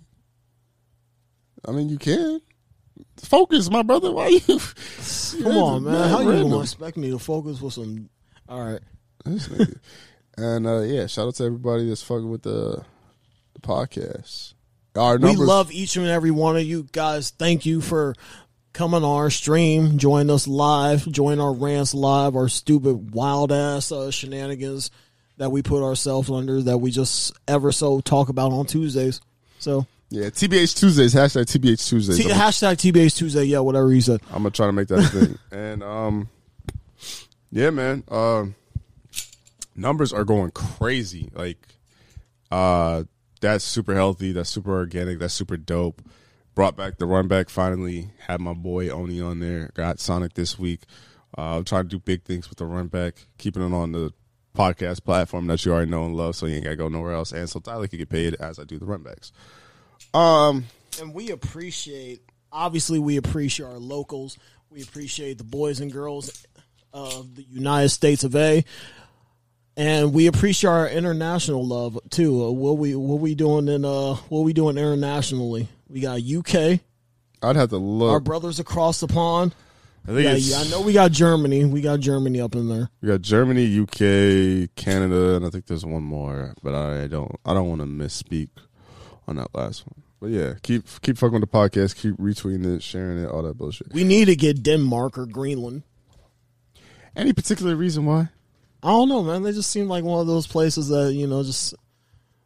[1.67, 2.41] I mean, you can
[3.17, 4.11] focus, my brother.
[4.11, 4.39] Why you?
[5.43, 6.09] Come on, man.
[6.09, 6.49] How you random.
[6.51, 8.09] gonna expect me to focus with some?
[8.47, 8.81] All right.
[10.37, 12.83] And uh, yeah, shout out to everybody that's fucking with the,
[13.53, 14.53] the podcast.
[14.95, 17.29] Our We love each and every one of you guys.
[17.29, 18.15] Thank you for
[18.73, 23.91] coming on our stream, join us live, join our rants live, our stupid wild ass
[23.91, 24.91] uh, shenanigans
[25.37, 29.21] that we put ourselves under that we just ever so talk about on Tuesdays.
[29.59, 29.85] So
[30.15, 32.17] yeah, TBH Tuesdays hashtag TBH Tuesdays.
[32.17, 34.21] T- I'm, hashtag TBH Tuesday, yeah, whatever you said.
[34.29, 35.39] I'm gonna try to make that a thing.
[35.51, 36.29] and um,
[37.51, 38.03] yeah, man.
[38.07, 38.55] Um,
[39.75, 41.29] numbers are going crazy.
[41.33, 41.57] Like,
[42.49, 43.03] uh,
[43.41, 44.31] that's super healthy.
[44.31, 45.19] That's super organic.
[45.19, 46.01] That's super dope.
[46.55, 47.49] Brought back the run back.
[47.49, 49.71] Finally had my boy Oni on there.
[49.73, 50.83] Got Sonic this week.
[51.37, 54.13] Uh, I'm trying to do big things with the run back, keeping it on the
[54.55, 57.33] podcast platform that you already know and love, so you ain't gotta go nowhere else.
[57.33, 59.33] And so Tyler can get paid as I do the run backs.
[60.15, 60.65] Um,
[61.01, 64.37] And we appreciate, obviously, we appreciate our locals.
[64.69, 66.45] We appreciate the boys and girls
[66.93, 68.63] of the United States of A.
[69.77, 72.45] And we appreciate our international love too.
[72.45, 75.67] Uh, what we what we doing in uh what we doing internationally?
[75.89, 76.79] We got UK,
[77.43, 78.11] I'd have to look.
[78.11, 79.53] our brothers across the pond.
[80.07, 81.65] I think Yeah, it's, I know we got Germany.
[81.65, 82.89] We got Germany up in there.
[83.01, 87.53] We got Germany, UK, Canada, and I think there's one more, but I don't I
[87.53, 88.47] don't want to misspeak
[89.27, 90.04] on that last one.
[90.19, 93.57] But yeah, keep keep fucking with the podcast, keep retweeting it, sharing it, all that
[93.57, 93.93] bullshit.
[93.93, 95.83] We need to get Denmark or Greenland.
[97.15, 98.29] Any particular reason why?
[98.81, 99.43] I don't know, man.
[99.43, 101.73] They just seem like one of those places that you know just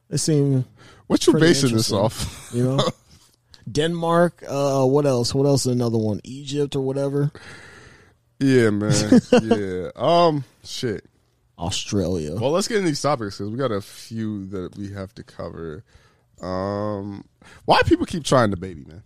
[0.10, 0.66] they seem
[1.08, 2.50] What you basing this off?
[2.54, 2.80] You know,
[3.72, 4.44] Denmark.
[4.48, 5.34] Uh, what else?
[5.34, 5.66] What else?
[5.66, 7.32] is Another one, Egypt or whatever.
[8.40, 9.22] yeah, man.
[9.44, 9.90] yeah.
[9.96, 11.06] Um, shit.
[11.58, 12.36] Australia.
[12.36, 15.24] Well, let's get into these topics because we got a few that we have to
[15.24, 15.84] cover.
[16.42, 17.26] Um,
[17.66, 19.04] why people keep trying DaBaby, man?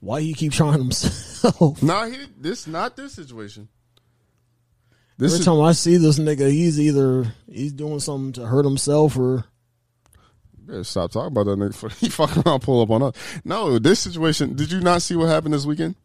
[0.00, 1.82] Why you keep trying himself?
[1.82, 3.68] Nah, he this not this situation.
[5.18, 8.64] This Every is time I see this nigga, he's either he's doing something to hurt
[8.64, 9.44] himself or
[10.64, 13.14] Better stop talking about that nigga he fucking around pull up on us.
[13.44, 14.54] No, this situation.
[14.54, 15.96] Did you not see what happened this weekend?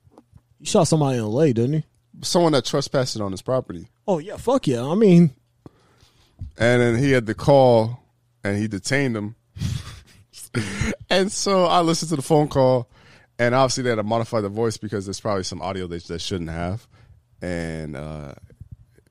[0.60, 1.84] he shot somebody in L.A., didn't he?
[2.22, 4.84] Someone that trespassed on his property, Oh yeah, fuck yeah.
[4.84, 5.36] I mean,
[6.58, 8.04] and then he had the call,
[8.44, 9.36] and he detained him.
[11.10, 12.90] and so I listened to the phone call,
[13.40, 16.50] and obviously they had to modify the voice because there's probably some audio they, shouldn't
[16.50, 16.88] have.
[17.42, 18.34] And uh,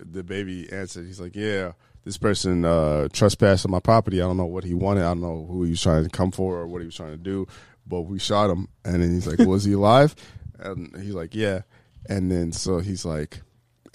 [0.03, 1.73] DaBaby answered, he's like, "Yeah,
[2.07, 4.23] this person uh, trespassed on my property.
[4.23, 5.03] I don't know what he wanted.
[5.03, 7.11] I don't know who he was trying to come for or what he was trying
[7.11, 7.49] to do,
[7.85, 8.69] but we shot him.
[8.85, 10.15] And then he's like, was he alive?
[10.61, 11.63] And he's like, yeah.
[12.09, 13.43] And then so he's like,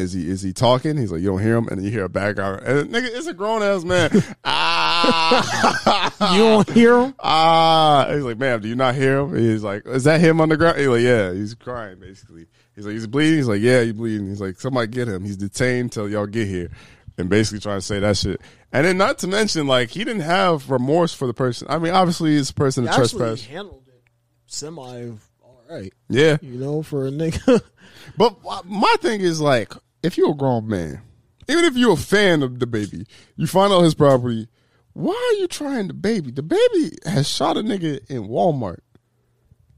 [0.01, 0.97] is he is he talking?
[0.97, 3.27] He's like, you don't hear him, and then you hear a background, and nigga, it's
[3.27, 4.09] a grown ass man.
[4.43, 7.15] ah, You don't hear him?
[7.19, 8.07] ah.
[8.11, 9.35] He's like, ma'am, do you not hear him?
[9.35, 10.77] He's like, is that him on the ground?
[10.77, 12.47] He's like, yeah, he's crying basically.
[12.75, 13.37] He's like, he's bleeding.
[13.37, 14.27] He's like, yeah, he's bleeding.
[14.27, 15.23] He's like, somebody get him.
[15.23, 16.69] He's detained till y'all get here,
[17.17, 18.41] and basically trying to say that shit.
[18.71, 21.67] And then not to mention, like, he didn't have remorse for the person.
[21.69, 23.45] I mean, obviously, it's a person He that actually trespassed.
[23.49, 24.01] handled it
[24.45, 25.09] semi
[25.43, 25.93] all right.
[26.09, 27.61] Yeah, You know, for a nigga.
[28.17, 28.35] But
[28.65, 29.73] my thing is like,
[30.03, 31.01] if you're a grown man,
[31.47, 34.47] even if you're a fan of DaBaby, you find out his property.
[34.93, 36.35] Why are you trying DaBaby?
[36.35, 38.79] The baby has shot a nigga in Walmart,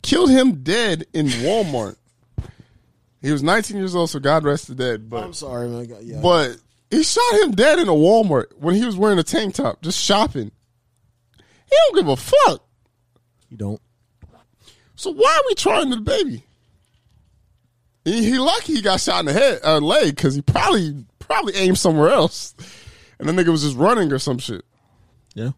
[0.02, 1.96] killed him dead in Walmart.
[3.22, 5.10] He was 19 years old, so God rest the dead.
[5.10, 5.86] But I'm sorry, man.
[5.86, 6.20] Got- Yeah.
[6.22, 6.58] but
[6.92, 10.00] he shot him dead in a Walmart when he was wearing a tank top, just
[10.00, 10.52] shopping.
[11.38, 12.64] He don't give a fuck.
[13.50, 13.82] you don't.
[14.96, 16.44] So why are we trying DaBaby?
[18.06, 21.56] He, he lucky he got shot in the head, uh, leg, because he probably probably
[21.56, 22.54] aimed somewhere else,
[23.20, 24.64] and the nigga was just running or some shit.
[25.34, 25.52] Yeah.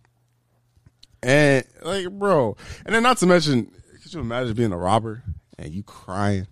[1.24, 3.72] And like, bro, and then not to mention,
[4.04, 5.24] could you imagine being a robber
[5.58, 6.46] and you crying?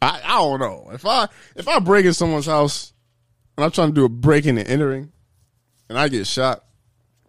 [0.00, 1.26] I I don't know if I
[1.56, 2.92] if I break in someone's house
[3.56, 5.12] and I'm trying to do a breaking and entering,
[5.88, 6.62] and I get shot.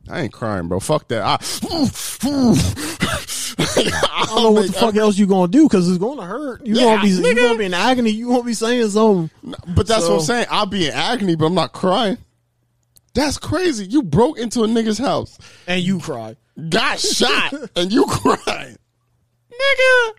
[0.10, 0.80] I ain't crying, bro.
[0.80, 1.22] Fuck that.
[1.22, 1.38] I,
[3.78, 6.66] I oh don't know what the fuck else you gonna do because it's gonna hurt.
[6.66, 8.10] You Yeah, gonna be you gonna be in agony.
[8.12, 9.30] You gonna be saying something.
[9.68, 10.48] But that's what I'm saying.
[10.50, 12.18] I'll be in agony, but I'm not crying.
[13.14, 13.86] That's crazy.
[13.86, 16.36] You broke into a nigga's house, and you cry.
[16.70, 18.76] got shot, and you cry,
[19.52, 20.14] Nigga.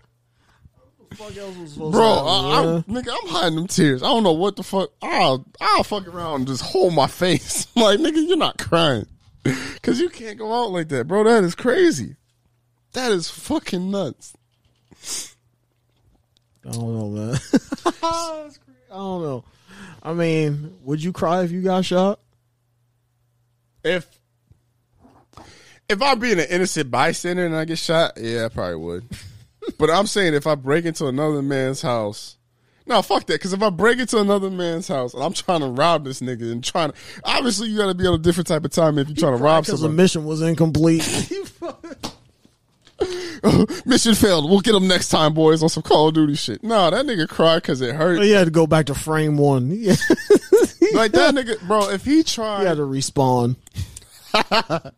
[1.15, 4.03] Fuck else was supposed Bro, to I, I'm, nigga, I'm hiding them tears.
[4.03, 4.91] I don't know what the fuck.
[5.01, 7.67] I'll, I'll fuck around and just hold my face.
[7.75, 9.05] like, nigga, you're not crying.
[9.81, 11.23] Cause you can't go out like that, bro.
[11.23, 12.15] That is crazy.
[12.93, 14.35] That is fucking nuts.
[16.65, 17.39] I don't know, man.
[18.03, 18.49] I
[18.89, 19.43] don't know.
[20.01, 22.19] I mean, would you cry if you got shot?
[23.83, 24.07] If
[25.87, 29.05] if I'm being an innocent bystander and I get shot, yeah, I probably would.
[29.77, 32.37] but I'm saying if I break into another man's house,
[32.85, 33.33] no, fuck that.
[33.33, 36.51] Because if I break into another man's house and I'm trying to rob this nigga
[36.51, 39.07] and trying to, obviously you got to be on a different type of time if
[39.07, 39.79] you're trying to rob someone.
[39.79, 41.03] Because the mission was incomplete.
[43.85, 44.49] Mission failed.
[44.49, 46.63] We'll get him next time, boys, on some Call of Duty shit.
[46.63, 48.21] No, that nigga cried because it hurt.
[48.21, 49.71] he had to go back to frame one.
[50.93, 51.89] Like that nigga, bro.
[51.89, 53.55] If he tried, he had to respawn.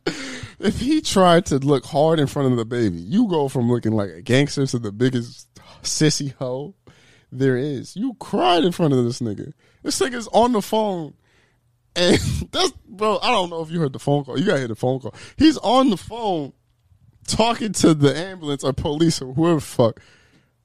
[0.60, 4.10] if he tried to look hard in front of DaBaby, you go from looking like
[4.10, 6.76] a gangster to the biggest sissy hoe
[7.32, 7.96] there is.
[7.96, 9.54] You cried in front of this nigga.
[9.84, 11.14] This nigga's on the phone.
[11.96, 12.18] And
[12.52, 14.40] that's bro, I don't know if you heard the phone call.
[14.40, 15.14] You gotta hear the phone call.
[15.38, 16.54] He's on the phone
[17.32, 20.00] talking to the ambulance or police or whoever the fuck.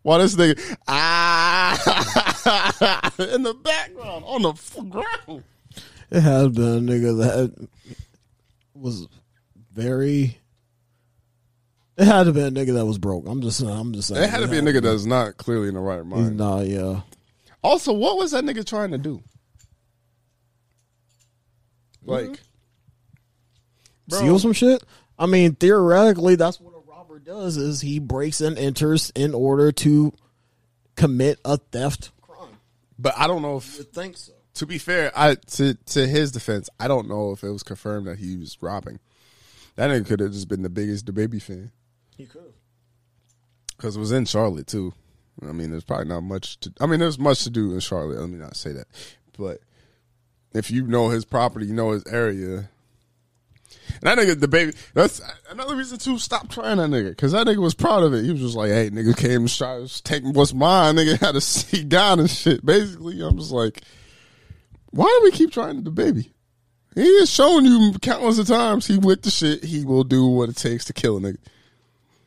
[0.03, 1.75] Why this nigga ah
[3.35, 5.45] in the background on the f- ground.
[6.11, 7.69] It has been a nigga that
[8.75, 9.09] was
[9.73, 10.39] very.
[11.97, 13.27] It had to be a nigga that was broke.
[13.27, 14.23] I'm just, I'm just saying.
[14.23, 16.37] It had to be a nigga that's not clearly in the right mind.
[16.37, 17.01] not, yeah.
[17.63, 19.23] Also, what was that nigga trying to do?
[22.05, 22.39] Like,
[24.09, 24.19] Bro.
[24.19, 24.85] Steal some shit.
[25.19, 29.73] I mean, theoretically, that's what a robber does: is he breaks and enters in order
[29.73, 30.13] to
[30.95, 32.59] commit a theft crime.
[32.99, 33.79] but I don't know if.
[33.79, 34.33] You think so?
[34.55, 38.07] To be fair, I to to his defense, I don't know if it was confirmed
[38.07, 38.99] that he was robbing.
[39.75, 41.71] That nigga could have just been the biggest DaBaby fan
[42.17, 42.55] He could.
[43.77, 44.95] because it was in Charlotte too.
[45.47, 46.73] I mean, there's probably not much to.
[46.81, 48.19] I mean, there's much to do in Charlotte.
[48.19, 48.87] Let me not say that,
[49.37, 49.61] but
[50.55, 52.71] if you know his property, you know his area.
[54.03, 55.21] And that nigga, DaBaby, that's
[55.51, 57.17] another reason to stop trying that nigga.
[57.17, 58.25] Cause that nigga was proud of it.
[58.25, 60.97] He was just like, hey, nigga came and shot, taking what's mine.
[60.97, 62.65] Nigga had to seat down and shit.
[62.65, 63.83] Basically, I'm just like,
[64.91, 66.31] why do we keep trying DaBaby?
[66.95, 69.63] He has shown you countless of times he with the shit.
[69.63, 71.39] He will do what it takes to kill a nigga.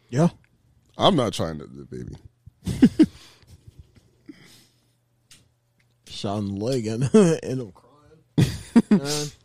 [0.09, 0.29] Yeah.
[0.97, 2.15] I'm not trying to DaBaby.
[6.07, 7.03] Shot in the leg and
[7.43, 7.89] end up crying.
[8.89, 9.35] Man, that's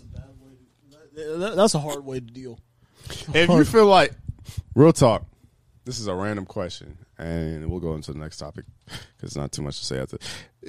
[0.00, 0.52] a bad way.
[0.90, 0.96] To,
[1.38, 2.58] that- that's a hard way to deal.
[3.34, 4.12] If you feel like
[4.74, 5.24] real talk,
[5.84, 9.50] this is a random question, and we'll go into the next topic because it's not
[9.52, 10.18] too much to say after.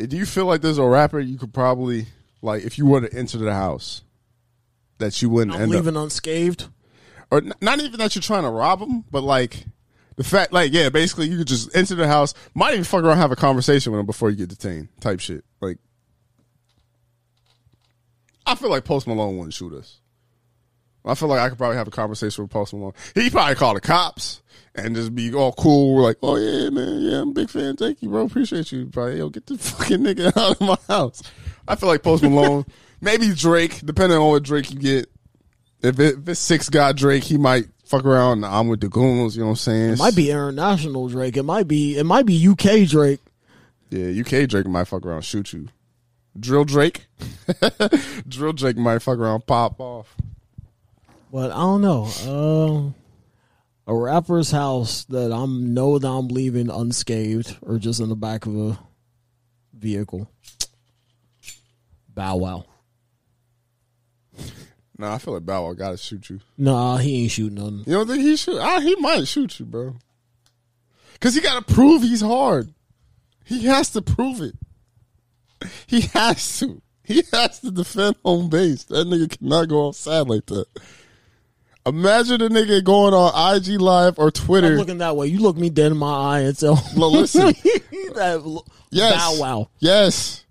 [0.07, 2.07] Do you feel like there's a rapper you could probably
[2.41, 4.01] like if you were to enter the house
[4.97, 6.67] that you wouldn't I'm end leaving up, unscathed.
[7.29, 9.65] or n- not even that you're trying to rob them, but like
[10.15, 13.17] the fact, like yeah, basically you could just enter the house, might even fuck around,
[13.17, 15.43] have a conversation with them before you get detained, type shit.
[15.59, 15.77] Like,
[18.45, 19.99] I feel like Post Malone wouldn't shoot us.
[21.03, 22.93] I feel like I could probably have a conversation with Post Malone.
[23.15, 24.41] He probably call the cops
[24.75, 25.95] and just be all cool.
[25.95, 27.75] We're like, oh yeah, man, yeah, I'm a big fan.
[27.75, 28.25] Thank you, bro.
[28.25, 28.85] Appreciate you.
[28.87, 31.23] Probably, yo, get the fucking nigga out of my house.
[31.67, 32.65] I feel like Post Malone,
[33.01, 35.09] maybe Drake, depending on what Drake you get.
[35.81, 38.45] If, it, if it's six God Drake, he might fuck around.
[38.45, 39.35] I'm with the goons.
[39.35, 39.93] You know what I'm saying?
[39.93, 41.37] It might be international Drake.
[41.37, 41.97] It might be.
[41.97, 43.19] It might be UK Drake.
[43.89, 45.67] Yeah, UK Drake might fuck around, shoot you.
[46.39, 47.07] Drill Drake,
[48.27, 50.15] Drill Drake might fuck around, pop off.
[51.31, 52.93] But I don't know.
[53.87, 58.15] Uh, a rapper's house that I'm know that I'm leaving unscathed or just in the
[58.15, 58.79] back of a
[59.73, 60.29] vehicle.
[62.09, 62.65] Bow Wow.
[64.97, 66.41] Nah, I feel like Bow Wow gotta shoot you.
[66.57, 67.83] Nah, he ain't shooting nothing.
[67.87, 68.59] You don't think he shoot?
[68.59, 69.95] Ah, he might shoot you, bro.
[71.21, 72.73] Cause he gotta prove he's hard.
[73.45, 74.55] He has to prove it.
[75.87, 76.81] He has to.
[77.03, 78.83] He has to defend home base.
[78.85, 80.65] That nigga cannot go outside like that.
[81.85, 84.67] Imagine a nigga going on IG Live or Twitter.
[84.67, 85.27] I'm looking that way.
[85.27, 87.47] You look me dead in my eye and tell Well, listen.
[88.15, 89.15] that Yes.
[89.15, 89.69] Bow Wow.
[89.79, 90.45] Yes.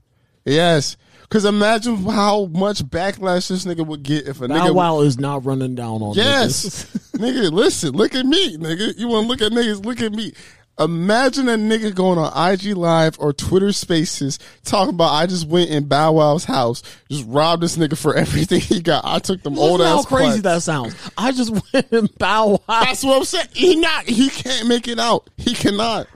[0.45, 0.97] Yes.
[1.29, 5.21] Cause imagine how much backlash this nigga would get if a Bow nigga Wow is
[5.21, 6.23] not running down on you.
[6.23, 6.87] Yes.
[7.13, 8.99] nigga, listen, look at me, nigga.
[8.99, 10.33] You want to look at niggas, look at me.
[10.79, 15.69] Imagine a nigga going on IG Live or Twitter Spaces talking about I just went
[15.69, 19.05] in Bow Wow's house, just robbed this nigga for everything he got.
[19.05, 20.95] I took them old Listen ass how crazy that sounds.
[21.19, 22.85] I just went in Bow Wow.
[22.85, 23.49] That's what I'm saying.
[23.53, 24.05] He not.
[24.05, 25.29] He can't make it out.
[25.37, 26.07] He cannot.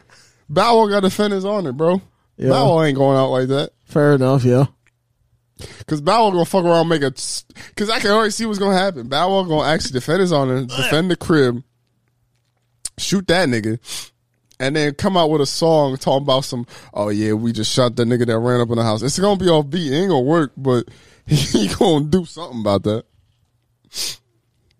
[0.48, 2.00] Bow Wow got to defend his honor, bro.
[2.36, 2.50] Yeah.
[2.50, 3.70] Bow Wow ain't going out like that.
[3.84, 4.66] Fair enough, yeah.
[5.86, 7.12] Cause Bow Wow gonna fuck around, and make a.
[7.76, 9.08] Cause I can already see what's gonna happen.
[9.08, 11.62] Bow Wow gonna actually defend his honor, defend the crib,
[12.98, 13.78] shoot that nigga,
[14.60, 16.66] and then come out with a song talking about some.
[16.92, 19.02] Oh yeah, we just shot that nigga that ran up in the house.
[19.02, 19.92] It's gonna be off beat.
[19.92, 20.88] It ain't gonna work, but
[21.26, 23.04] he gonna do something about that.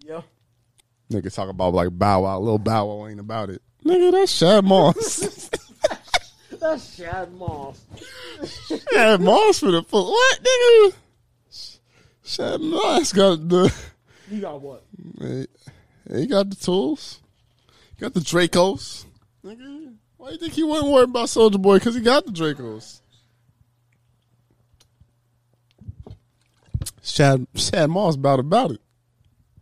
[0.00, 0.22] Yeah.
[1.10, 3.62] Nigga talk about like Bow Wow, little Bow Wow ain't about it.
[3.84, 5.50] Nigga, that's Shad Moss.
[6.60, 7.84] That's Shad Moss.
[8.90, 10.94] Shad Moss for the full what, nigga?
[12.24, 13.74] Shad Moss got the.
[14.30, 14.82] You got what?
[15.20, 15.46] Hey,
[16.10, 17.20] he got the tools.
[17.96, 19.04] He got the Dracos.
[19.44, 21.78] Nigga, why do you think he wasn't worried about Soulja Boy?
[21.78, 23.00] Because he got the Dracos.
[27.02, 28.80] Shad Shad Moss about about it.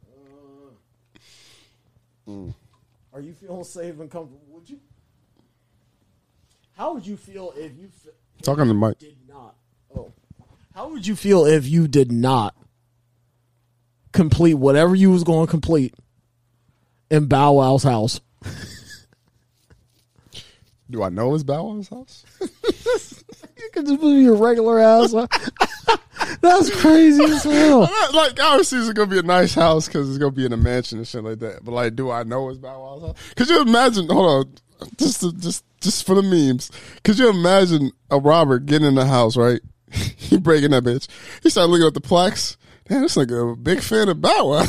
[0.06, 2.54] Uh, mm.
[3.12, 4.40] Are you feeling safe and comfortable?
[4.50, 4.78] Would you?
[6.76, 8.12] How would you feel if you f-
[8.42, 9.00] Talking to Mike.
[9.00, 9.56] did not?
[9.96, 10.12] Oh,
[10.72, 12.54] how would you feel if you did not
[14.12, 15.92] complete whatever you was going to complete
[17.10, 18.20] in Bow Wow's house?
[20.92, 22.24] Do I know his Bow Wow's house?
[23.62, 25.12] You could just be your regular ass.
[26.40, 27.88] That's crazy as hell.
[28.12, 30.98] like obviously it's gonna be a nice house because it's gonna be in a mansion
[30.98, 31.64] and shit like that.
[31.64, 33.34] But like, do I know his Bow Wow's house?
[33.36, 34.08] Could you imagine?
[34.08, 36.72] Hold on, just to, just just for the memes.
[37.04, 39.36] Could you imagine a robber getting in the house?
[39.36, 39.60] Right,
[39.92, 41.06] he breaking that bitch.
[41.44, 42.56] He started looking at the plaques.
[42.88, 44.66] Damn, this nigga a big fan of Bow Wow.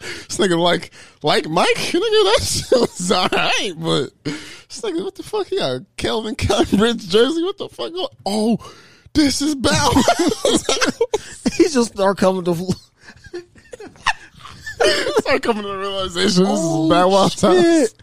[0.00, 0.90] This nigga like
[1.22, 1.66] like Mike.
[1.76, 5.46] Nigga, that shit was alright, but this nigga, what the fuck?
[5.48, 7.42] He got a Calvin Cambridge jersey.
[7.42, 7.92] What the fuck?
[8.24, 8.56] Oh,
[9.12, 9.90] this is Bow
[11.56, 12.54] he just start coming to.
[15.18, 17.60] Start coming to the realization this Oh, is Bow Wow's house.
[17.60, 17.94] shit.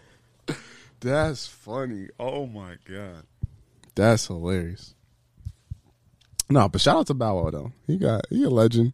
[1.00, 2.08] That's funny.
[2.20, 3.24] Oh my god,
[3.96, 4.94] that's hilarious.
[6.50, 7.72] No, but shout out to Bow Wow though.
[7.86, 8.92] He got he a legend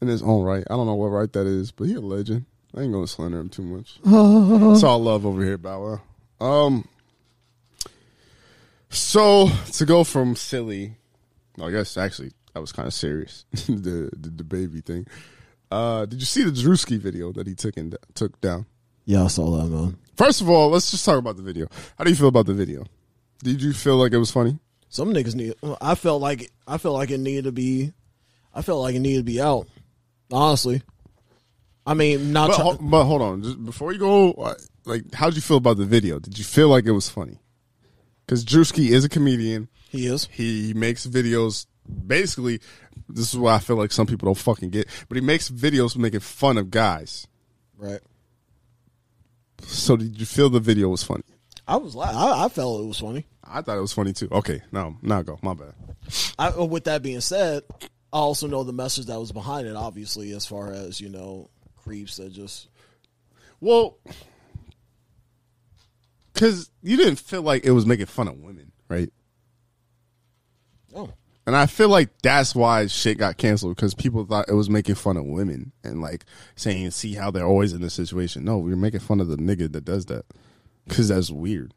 [0.00, 0.64] in his own right.
[0.68, 2.46] I don't know what right that is, but he a legend.
[2.76, 3.98] I ain't gonna slander him too much.
[4.04, 6.00] it's all love over here, Bow
[6.40, 6.46] Wow.
[6.46, 6.88] Um.
[8.90, 10.96] So to go from silly,
[11.60, 13.44] I guess actually that was kind of serious.
[13.66, 15.06] the, the the baby thing.
[15.70, 18.66] Uh, did you see the Drewski video that he took and took down?
[19.04, 19.96] Yeah, I saw that man.
[20.16, 21.68] First of all, let's just talk about the video.
[21.98, 22.84] How do you feel about the video?
[23.42, 24.58] Did you feel like it was funny?
[24.88, 25.54] Some niggas need.
[25.80, 27.92] I felt like I felt like it needed to be.
[28.54, 29.68] I felt like it needed to be out.
[30.32, 30.82] Honestly,
[31.86, 32.48] I mean, not.
[32.48, 34.54] But, ho- but hold on, just before you go, uh,
[34.84, 36.18] like, how did you feel about the video?
[36.18, 37.38] Did you feel like it was funny?
[38.26, 39.68] Because Drewski is a comedian.
[39.88, 40.28] he is.
[40.32, 41.66] He makes videos.
[42.06, 42.60] Basically,
[43.08, 44.88] this is why I feel like some people don't fucking get.
[45.08, 47.28] But he makes videos making fun of guys.
[47.78, 48.00] Right.
[49.62, 51.22] So did you feel the video was funny?
[51.68, 51.96] I was.
[51.96, 53.26] I, I felt it was funny.
[53.44, 54.28] I thought it was funny too.
[54.30, 55.38] Okay, now now go.
[55.42, 55.72] My bad.
[56.38, 57.62] I, uh, with that being said,
[58.16, 59.76] I also know the message that was behind it.
[59.76, 62.66] Obviously, as far as you know, creeps that just.
[63.60, 63.98] Well,
[66.32, 69.12] because you didn't feel like it was making fun of women, right?
[70.94, 71.12] Oh,
[71.46, 74.94] And I feel like that's why shit got canceled because people thought it was making
[74.94, 78.46] fun of women and like saying, see how they're always in this situation.
[78.46, 80.24] No, we are making fun of the nigga that does that
[80.88, 81.74] because that's weird.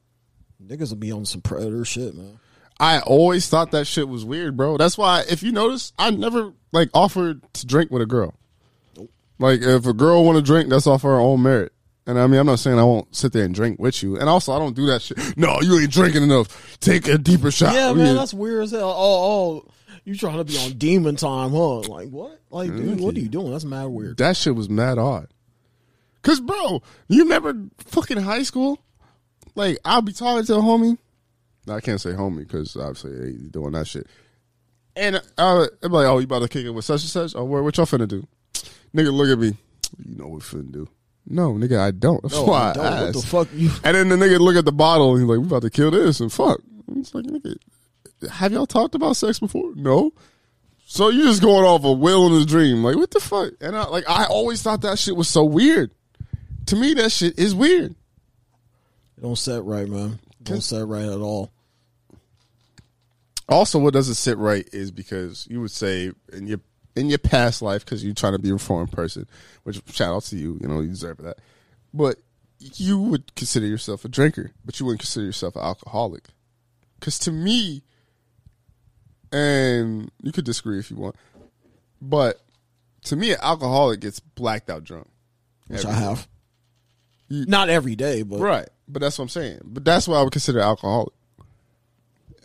[0.65, 2.39] Niggas will be on some predator shit, man.
[2.79, 4.77] I always thought that shit was weird, bro.
[4.77, 8.33] That's why, if you notice, I never like offered to drink with a girl.
[9.37, 11.73] Like, if a girl want to drink, that's off her own merit.
[12.05, 14.17] And I mean, I'm not saying I won't sit there and drink with you.
[14.17, 15.37] And also, I don't do that shit.
[15.37, 16.79] No, you ain't drinking enough.
[16.79, 17.73] Take a deeper shot.
[17.73, 18.93] Yeah, man, that's weird as hell.
[18.95, 19.71] Oh, oh,
[20.05, 21.81] you trying to be on demon time, huh?
[21.81, 22.39] Like what?
[22.49, 23.51] Like, dude, what are you doing?
[23.51, 24.17] That's mad weird.
[24.17, 25.27] that shit was mad odd.
[26.21, 28.79] Cause, bro, you remember fucking high school?
[29.55, 30.97] Like, I'll be talking to a homie.
[31.69, 34.07] I can't say homie because obviously hey, you doing that shit.
[34.95, 37.35] And uh, I'm like, oh, you about to kick it with such and such?
[37.35, 38.27] Oh, what, what y'all finna do?
[38.93, 39.55] Nigga, look at me.
[40.03, 40.87] You know what we finna do.
[41.25, 42.21] No, nigga, I don't.
[42.23, 42.85] That's No, why I don't.
[42.85, 43.69] I What the fuck you?
[43.83, 45.91] And then the nigga look at the bottle and he's like, we about to kill
[45.91, 46.59] this and fuck.
[46.95, 47.55] It's like, nigga,
[48.29, 49.71] have y'all talked about sex before?
[49.75, 50.11] No.
[50.85, 52.83] So you just going off a will and a dream.
[52.83, 53.53] Like, what the fuck?
[53.61, 55.91] And I, like, I always thought that shit was so weird.
[56.65, 57.91] To me, that shit is weird.
[59.17, 60.17] It don't set right, man.
[60.39, 61.51] It Don't set right at all.
[63.49, 66.59] Also, what doesn't sit right is because you would say in your
[66.95, 69.27] in your past life, because you're trying to be a reformed person,
[69.63, 71.37] which shout out to you, you know, you deserve that.
[71.93, 72.17] But
[72.59, 76.27] you would consider yourself a drinker, but you wouldn't consider yourself an alcoholic.
[76.99, 77.83] Because to me,
[79.31, 81.15] and you could disagree if you want,
[82.01, 82.41] but
[83.05, 85.07] to me, an alcoholic gets blacked out drunk.
[85.67, 85.99] Which I day.
[85.99, 86.27] have.
[87.29, 88.67] You- Not every day, but Right.
[88.87, 89.59] But that's what I'm saying.
[89.63, 91.13] But that's what I would consider alcoholic.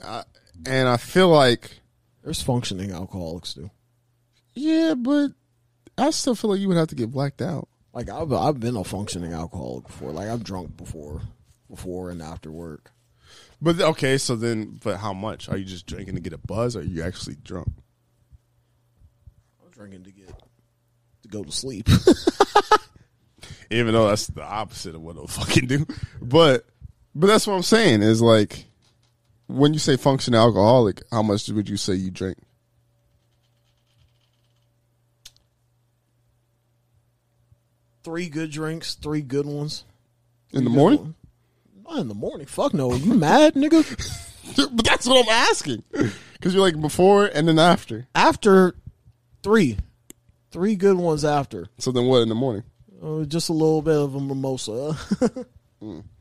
[0.05, 0.23] I,
[0.67, 1.81] and I feel like
[2.23, 3.71] there's functioning alcoholics too.
[4.55, 5.33] Yeah, but
[5.99, 7.69] I still feel like you would have to get blacked out.
[7.93, 10.11] Like I've I've been a functioning alcoholic before.
[10.11, 11.23] Like I've drunk before,
[11.69, 12.91] before and after work.
[13.61, 15.49] But okay, so then, but how much?
[15.49, 17.69] Are you just drinking to get a buzz, or are you actually drunk?
[19.65, 20.33] I'm drinking to get
[21.23, 21.89] to go to sleep.
[23.71, 25.87] Even though that's the opposite of what I'll fucking do.
[26.21, 26.67] But,
[27.15, 28.67] but that's what I'm saying is like,
[29.47, 32.39] when you say functional alcoholic, how much would you say you drink?
[38.05, 39.85] three good drinks, three good ones.
[40.53, 41.01] In the morning?
[41.01, 41.15] one.
[41.89, 42.47] Not in the morning.
[42.47, 42.95] Fuck no.
[42.95, 43.83] You mad, nigga?
[44.77, 45.83] but that's what I'm asking.
[45.91, 48.07] Because you're like before and then after.
[48.15, 48.77] After
[49.43, 49.79] three,
[50.53, 51.67] three good ones after.
[51.79, 52.63] So then what in the morning?
[53.03, 54.97] Uh, just a little bit of a mimosa.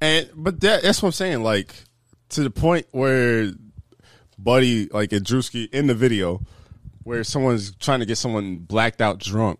[0.00, 1.42] And but that that's what I'm saying.
[1.42, 1.74] Like
[2.30, 3.50] to the point where
[4.38, 6.40] Buddy, like in Drewski in the video,
[7.02, 9.58] where someone's trying to get someone blacked out drunk.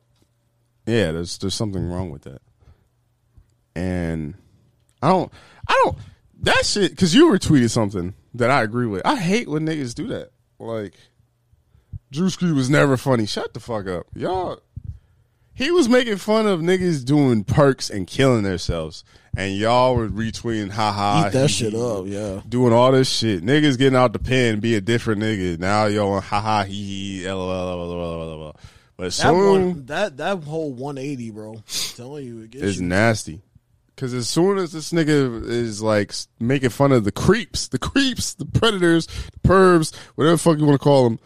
[0.87, 2.41] Yeah, there's there's something wrong with that.
[3.75, 4.35] And
[5.03, 5.33] I don't
[5.69, 5.99] I don't
[6.43, 9.03] that shit because you retweeted something that I agree with.
[9.05, 10.31] I hate when niggas do that.
[10.59, 10.95] Like
[12.13, 13.27] Drewski was never funny.
[13.27, 14.61] Shut the fuck up, y'all.
[15.61, 19.05] He was making fun of niggas doing perks and killing themselves,
[19.37, 21.27] and y'all were retweeting, haha.
[21.27, 22.41] Eat that he- shit up, yeah.
[22.49, 23.45] Doing all this shit.
[23.45, 25.59] Niggas getting out the pen, be a different nigga.
[25.59, 28.57] Now y'all on haha, he, he, lol.
[28.97, 31.53] But That soon, one, that that whole 180, bro.
[31.57, 31.63] I'm
[31.95, 33.43] telling you, it gets is nasty.
[33.95, 38.33] Because as soon as this nigga is like making fun of the creeps, the creeps,
[38.33, 41.19] the predators, the pervs, whatever the fuck you want to call them,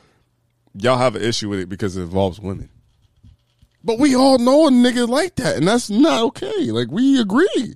[0.74, 2.70] y'all have an issue with it because it involves women.
[3.84, 6.70] But we all know a nigga like that, and that's not okay.
[6.70, 7.74] Like we agree.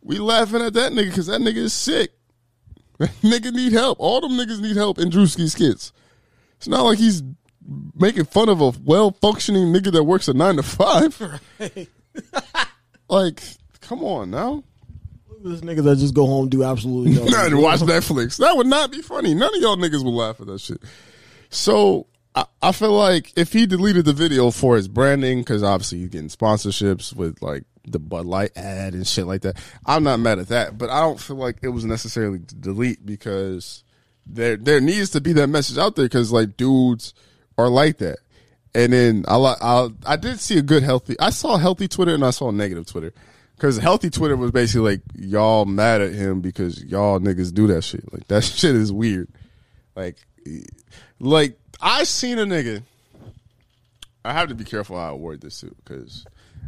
[0.00, 2.12] We laughing at that nigga because that nigga is sick.
[2.98, 4.00] That nigga need help.
[4.00, 5.92] All them niggas need help in Drewski's kids.
[6.56, 7.22] It's not like he's
[7.94, 11.40] making fun of a well functioning nigga that works a nine to five.
[13.08, 13.40] like,
[13.80, 14.64] come on now.
[15.28, 17.52] Look at this nigga that just go home and do absolutely nothing.
[17.52, 18.38] Nah, watch Netflix.
[18.38, 19.32] That would not be funny.
[19.32, 20.82] None of y'all niggas will laugh at that shit.
[21.50, 25.98] So I, I feel like if he deleted the video for his branding, because obviously
[25.98, 29.56] he's getting sponsorships with like the Bud Light ad and shit like that.
[29.84, 33.04] I'm not mad at that, but I don't feel like it was necessarily to delete
[33.04, 33.82] because
[34.24, 37.12] there there needs to be that message out there because like dudes
[37.56, 38.18] are like that.
[38.74, 41.16] And then I I I did see a good healthy.
[41.18, 43.12] I saw healthy Twitter and I saw negative Twitter.
[43.56, 47.82] Because healthy Twitter was basically like y'all mad at him because y'all niggas do that
[47.82, 48.12] shit.
[48.12, 49.28] Like that shit is weird.
[49.96, 50.18] Like,
[51.18, 52.82] like I seen a nigga.
[54.24, 56.26] I have to be careful how I word this too, because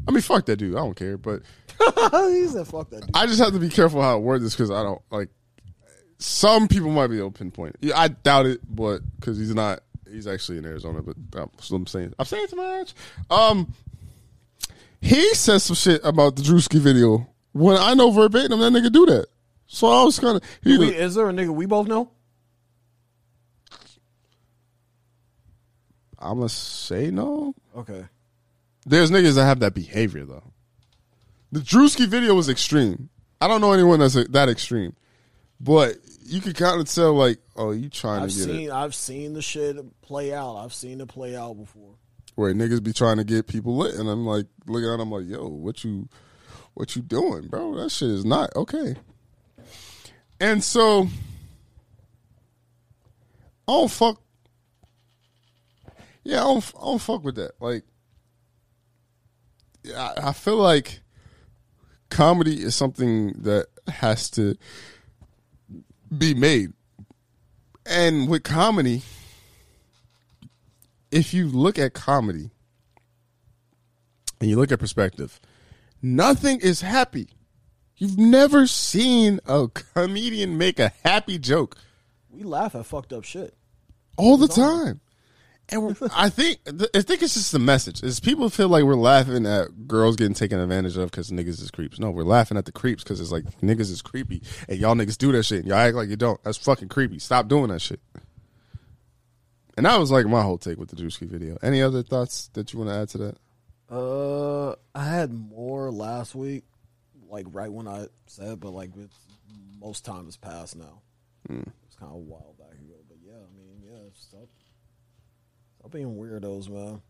[0.09, 0.77] I mean, fuck that dude.
[0.77, 1.43] I don't care, but
[1.79, 3.11] he said, "Fuck that." Dude.
[3.15, 5.29] I just have to be careful how I word this because I don't like.
[6.19, 7.77] Some people might be able to pinpoint.
[7.81, 7.93] it.
[7.95, 9.81] I doubt it, but because he's not,
[10.11, 11.01] he's actually in Arizona.
[11.03, 12.13] But what I'm saying.
[12.19, 12.93] I'm saying too much.
[13.31, 13.73] Um,
[15.01, 19.07] he says some shit about the Drewski video when I know verbatim that nigga do
[19.07, 19.27] that.
[19.67, 22.11] So I was kind of Wait, is there a nigga we both know?
[26.21, 27.55] I'm gonna say no.
[27.77, 28.05] Okay.
[28.87, 30.53] There's niggas that have that behavior though.
[31.53, 33.09] The Drewski video was extreme.
[33.41, 34.95] I don't know anyone that's that extreme,
[35.61, 38.73] but you could kind of tell like, oh, you trying I've to get seen it
[38.73, 40.57] I've seen the shit play out.
[40.57, 41.95] I've seen it play out before.
[42.37, 45.27] where niggas be trying to get people lit, and I'm like looking at them like,
[45.27, 46.09] yo, what you,
[46.75, 47.75] what you doing, bro?
[47.77, 48.95] That shit is not okay.
[50.41, 51.09] And so,
[53.69, 54.21] I don't fuck.
[56.23, 57.53] Yeah, I don't, I don't fuck with that.
[57.61, 57.85] Like,
[59.97, 61.01] I, I feel like
[62.11, 64.57] comedy is something that has to
[66.17, 66.73] be made.
[67.87, 69.03] And with comedy,
[71.11, 72.51] if you look at comedy
[74.41, 75.41] and you look at perspective,
[76.03, 77.31] nothing is happy.
[77.97, 81.77] You've never seen a comedian make a happy joke
[82.31, 83.55] We laugh at fucked up shit.
[84.17, 85.01] all the time.
[85.73, 88.03] And I think I think it's just the message.
[88.03, 91.71] Is people feel like we're laughing at girls getting taken advantage of because niggas is
[91.71, 91.99] creeps.
[91.99, 95.19] No, we're laughing at the creeps because it's like niggas is creepy and y'all niggas
[95.19, 95.61] do that shit.
[95.61, 96.43] And y'all act like you don't.
[96.43, 97.19] That's fucking creepy.
[97.19, 98.01] Stop doing that shit.
[99.77, 101.57] And that was like my whole take with the Drewski video.
[101.63, 103.37] Any other thoughts that you want to add to that?
[103.91, 106.65] Uh, I had more last week,
[107.29, 109.17] like right when I said, but like it's,
[109.81, 111.01] most time has passed now.
[111.49, 114.49] It's kind of a while back ago, but yeah, I mean, yeah, stop,
[115.91, 117.03] stop being weirdos, man.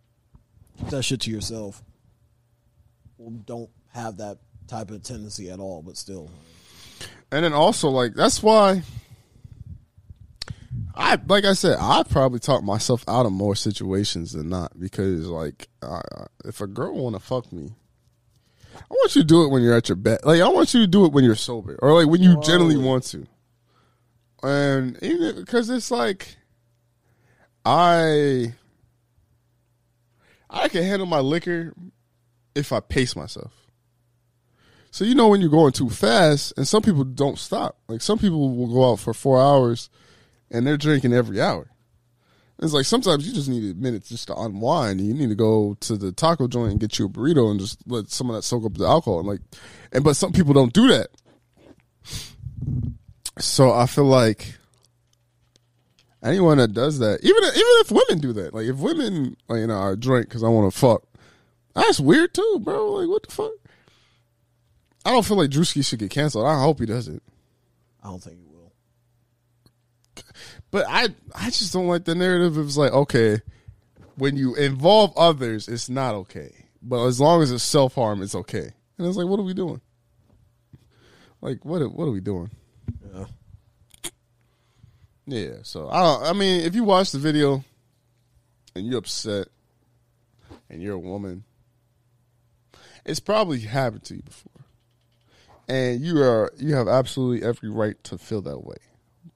[0.78, 1.82] Keep that shit to yourself.
[3.18, 6.30] Well, don't have that type of tendency at all, but still,
[7.32, 8.82] And then also like that's why
[10.94, 15.26] I like I said I probably talk myself out of more situations than not because
[15.26, 16.00] like I-
[16.44, 17.72] if a girl want to fuck me,
[18.74, 20.20] I want you to do it when you're at your bed.
[20.24, 22.42] Like I want you to do it when you're sober or like when you Whoa.
[22.42, 23.26] generally want to.
[24.42, 26.36] And even because it's like
[27.64, 28.54] I
[30.50, 31.74] I can handle my liquor
[32.54, 33.52] if I pace myself.
[34.90, 37.78] So you know when you're going too fast, and some people don't stop.
[37.88, 39.88] Like some people will go out for four hours,
[40.50, 41.70] and they're drinking every hour.
[42.62, 45.00] It's like sometimes you just need a minute just to unwind.
[45.00, 47.78] You need to go to the taco joint and get you a burrito and just
[47.86, 49.20] let some of that soak up the alcohol.
[49.20, 49.40] And like,
[49.92, 51.08] and but some people don't do that.
[53.38, 54.58] So I feel like
[56.22, 59.66] anyone that does that, even even if women do that, like if women, like, you
[59.66, 61.02] know, are drink because I want to fuck,
[61.74, 62.92] that's weird too, bro.
[62.92, 63.52] Like what the fuck?
[65.04, 66.46] I don't feel like Drewski should get canceled.
[66.46, 67.22] I hope he doesn't.
[68.02, 68.72] I don't think he will.
[70.70, 72.58] But I I just don't like the narrative.
[72.58, 73.40] It's like, okay,
[74.16, 76.66] when you involve others, it's not okay.
[76.82, 78.72] But as long as it's self harm, it's okay.
[78.98, 79.80] And it's like, what are we doing?
[81.40, 82.50] Like, what what are we doing?
[85.30, 85.58] Yeah.
[85.62, 87.64] So I I mean, if you watch the video
[88.74, 89.48] and you're upset
[90.68, 91.44] and you're a woman,
[93.04, 94.64] it's probably happened to you before,
[95.68, 98.76] and you are you have absolutely every right to feel that way.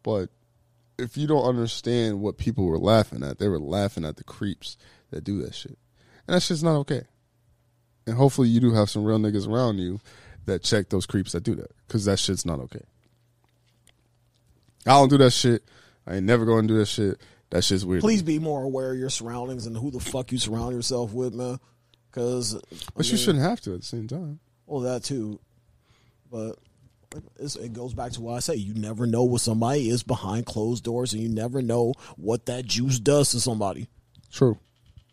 [0.03, 0.31] But
[0.99, 4.77] if you don't understand what people were laughing at, they were laughing at the creeps
[5.11, 5.79] that do that shit,
[6.27, 7.03] and that's just not okay.
[8.07, 10.01] And hopefully, you do have some real niggas around you
[10.47, 12.83] that check those creeps that do that because that shit's not okay.
[14.87, 15.63] I don't do that shit.
[16.07, 17.19] I ain't never going to do that shit.
[17.51, 18.01] That shit's weird.
[18.01, 21.35] Please be more aware of your surroundings and who the fuck you surround yourself with,
[21.35, 21.59] man.
[22.11, 22.61] Because,
[22.95, 24.39] but you shouldn't have to at the same time.
[24.67, 25.41] Well, that too,
[26.31, 26.59] but
[27.39, 28.55] it's, it goes back to what I say.
[28.55, 32.65] You never know what somebody is behind closed doors, and you never know what that
[32.65, 33.89] juice does to somebody.
[34.33, 34.59] True.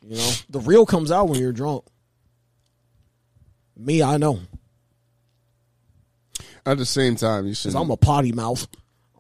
[0.04, 1.84] You know, the real comes out when you're drunk.
[3.78, 4.40] Me, I know,
[6.66, 7.76] At the same time, you should.
[7.76, 8.68] I'm a potty mouth.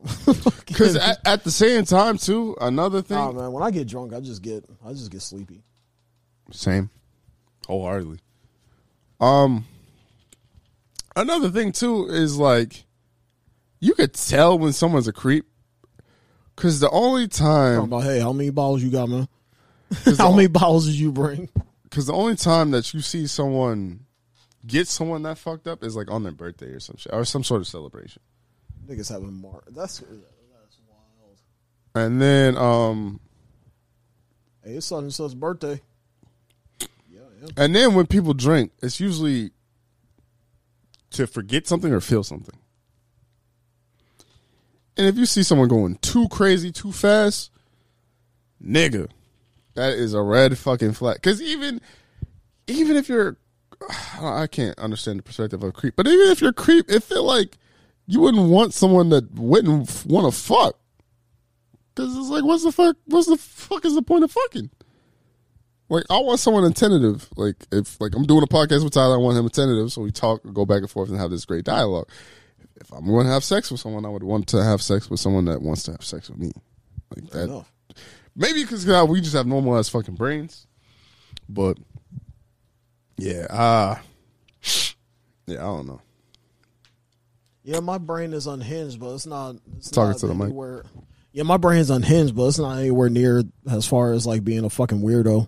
[0.66, 3.18] Because at, at the same time, too, another thing.
[3.18, 5.64] Nah, man, when I get drunk, I just get, I just get sleepy.
[6.52, 6.90] Same.
[7.68, 8.20] Wholeheartedly.
[9.20, 9.66] Um
[11.16, 12.86] another thing too is like
[13.80, 15.46] you could tell when someone's a creep
[16.56, 19.28] cuz the only time about, hey, how many bottles you got, man?
[20.18, 21.50] How many bottles did you bring?
[21.92, 24.06] cuz the only time that you see someone
[24.66, 27.44] get someone that fucked up is like on their birthday or some shit or some
[27.44, 28.22] sort of celebration.
[28.92, 29.66] Niggas having mark.
[29.72, 31.38] That's that's wild.
[31.96, 33.20] And then um
[34.64, 35.82] Hey, it's and such birthday.
[37.10, 37.48] Yeah, yeah.
[37.58, 39.52] and then when people drink, it's usually
[41.12, 42.58] to forget something or feel something.
[44.98, 47.50] And if you see someone going too crazy too fast,
[48.64, 49.10] nigga,
[49.74, 51.16] that is a red fucking flag.
[51.16, 51.82] Because even,
[52.68, 53.38] even if you're,
[54.22, 57.02] I can't understand the perspective of a creep, but even if you're a creep, it
[57.04, 57.58] feel like
[58.12, 60.78] you wouldn't want someone that wouldn't want to fuck.
[61.96, 62.98] Because it's like, what's the fuck?
[63.06, 64.70] What's the fuck is the point of fucking?
[65.88, 67.30] Like I want someone attentive.
[67.38, 70.12] Like if like I'm doing a podcast with Tyler, I want him attentive, so we
[70.12, 72.10] talk, go back and forth, and have this great dialogue.
[72.76, 75.22] If I'm going to have sex with someone, I would want to have sex with
[75.22, 76.52] someone that wants to have sex with me.
[77.16, 77.44] Like that.
[77.46, 77.72] enough.
[78.36, 80.68] Maybe because we just have normal ass fucking brains.
[81.48, 81.78] But
[83.16, 83.96] yeah, uh
[85.46, 86.02] yeah, I don't know.
[87.64, 89.56] Yeah, my brain is unhinged, but it's not.
[89.78, 90.46] It's Talking not to the mic.
[90.46, 90.84] anywhere.
[91.32, 94.66] Yeah, my brain is unhinged, but it's not anywhere near as far as like being
[94.66, 95.48] a fucking weirdo.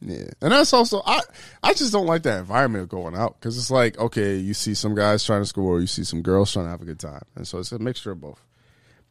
[0.00, 1.20] Yeah, and that's also I.
[1.62, 4.74] I just don't like that environment of going out because it's like okay, you see
[4.74, 7.22] some guys trying to score, you see some girls trying to have a good time,
[7.34, 8.40] and so it's a mixture of both.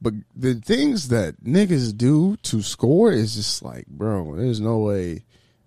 [0.02, 5.24] But the things that niggas do to score is just like, bro, there's no way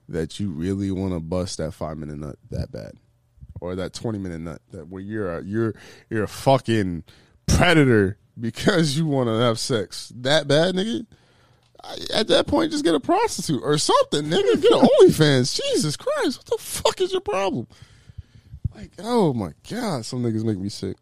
[0.09, 2.93] that you really want to bust that five minute nut that bad,
[3.61, 5.75] or that twenty minute nut that where you're a, you're
[6.09, 7.05] you're a fucking
[7.47, 11.07] predator because you want to have sex that bad, nigga.
[12.13, 14.61] At that point, just get a prostitute or something, nigga.
[14.61, 15.59] Get an OnlyFans.
[15.73, 17.67] Jesus Christ, what the fuck is your problem?
[18.75, 20.97] Like, oh my god, some niggas make me sick.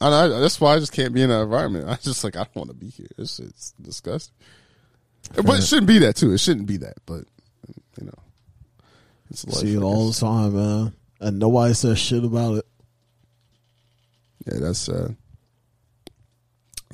[0.00, 1.88] And I, that's why I just can't be in that environment.
[1.88, 3.08] I just like I don't want to be here.
[3.16, 4.34] This shit's disgusting.
[5.36, 6.32] But it shouldn't be that too.
[6.32, 6.96] It shouldn't be that.
[7.06, 7.24] But
[7.98, 8.18] you know,
[9.30, 9.56] it's life.
[9.56, 10.92] See it all the time, man,
[11.22, 12.66] and nobody says shit about it.
[14.46, 15.12] Yeah, that's uh,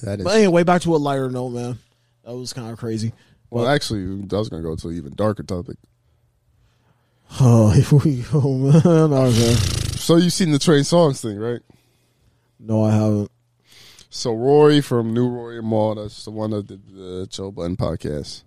[0.03, 0.25] that is.
[0.25, 1.79] But anyway, back to a lighter note, man.
[2.25, 3.13] That was kind of crazy.
[3.51, 5.77] well, actually, I was gonna go to an even darker topic.
[7.41, 9.13] Oh, here we go, man.
[9.13, 9.55] Okay.
[9.97, 11.61] So you seen the Trey Songz thing, right?
[12.61, 13.31] No, I haven't.
[14.11, 17.77] So Rory from New Rory and MAL, that's the one that did the Joe Budden
[17.77, 18.43] podcast,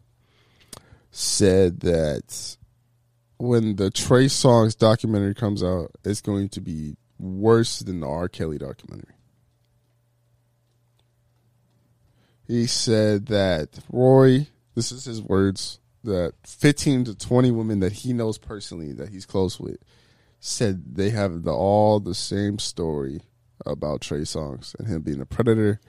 [1.12, 2.58] said that
[3.42, 8.30] when the Trey Songz documentary comes out, it's going to be worse than the R.
[8.30, 9.16] Kelly documentary.
[12.48, 18.14] He said that Roy, this is his words, that 15 to 20 women that he
[18.14, 19.78] knows personally that he's close with
[20.40, 23.22] said they have the, all the same story
[23.66, 25.80] about Trey Songz and him being a predator,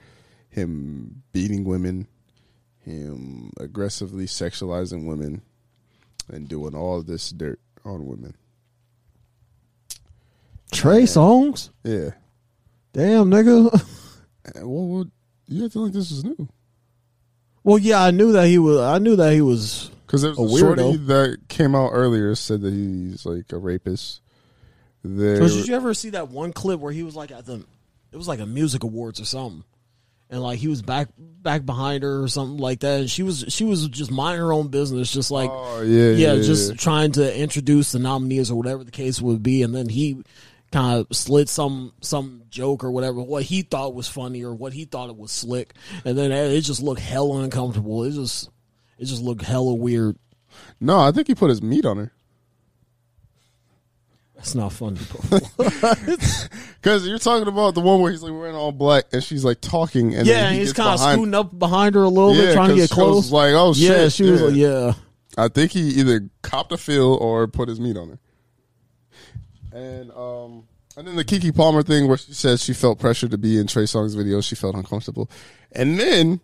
[0.49, 2.07] him beating women,
[2.79, 5.41] him aggressively sexualizing women,
[6.29, 8.35] and doing all this dirt on women.
[10.71, 11.69] Trey Songz.
[11.83, 12.11] Yeah.
[12.93, 13.83] Damn, nigga.
[14.55, 15.11] What would
[15.47, 16.49] you to think this is new?
[17.63, 18.77] well, yeah, I knew that he was.
[18.81, 19.89] I knew that he was.
[20.05, 21.07] Because there's A a, shorty weirdo.
[21.07, 24.19] that came out earlier said that he's like a rapist.
[25.01, 27.63] There, But did you ever see that one clip where he was like at the?
[28.11, 29.63] It was like a music awards or something,
[30.29, 33.45] and like he was back back behind her or something like that, and she was
[33.49, 36.77] she was just minding her own business, just like oh yeah, yeah, yeah, just yeah.
[36.77, 40.23] trying to introduce the nominees or whatever the case would be, and then he
[40.71, 44.73] kind of slid some some joke or whatever what he thought was funny or what
[44.73, 45.73] he thought it was slick,
[46.03, 48.03] and then it just looked hella uncomfortable.
[48.03, 48.49] It just
[48.97, 50.17] it just looked hella weird.
[50.79, 50.99] no.
[50.99, 52.11] I think he put his meat on her.
[54.43, 54.99] That's not funny.
[56.81, 59.61] Because you're talking about the one where he's like wearing all black and she's like
[59.61, 62.69] talking and yeah, he's kind of scooting up behind her a little Yeah, bit, trying
[62.71, 63.31] to get was close.
[63.31, 64.47] like, oh shit, yeah, she was yeah.
[64.47, 64.93] like, yeah.
[65.37, 68.19] I think he either copped a feel or put his meat on her.
[69.71, 70.65] And um
[70.97, 73.67] and then the Keke Palmer thing where she says she felt pressure to be in
[73.67, 75.31] Trey Songz video, she felt uncomfortable.
[75.71, 76.41] And then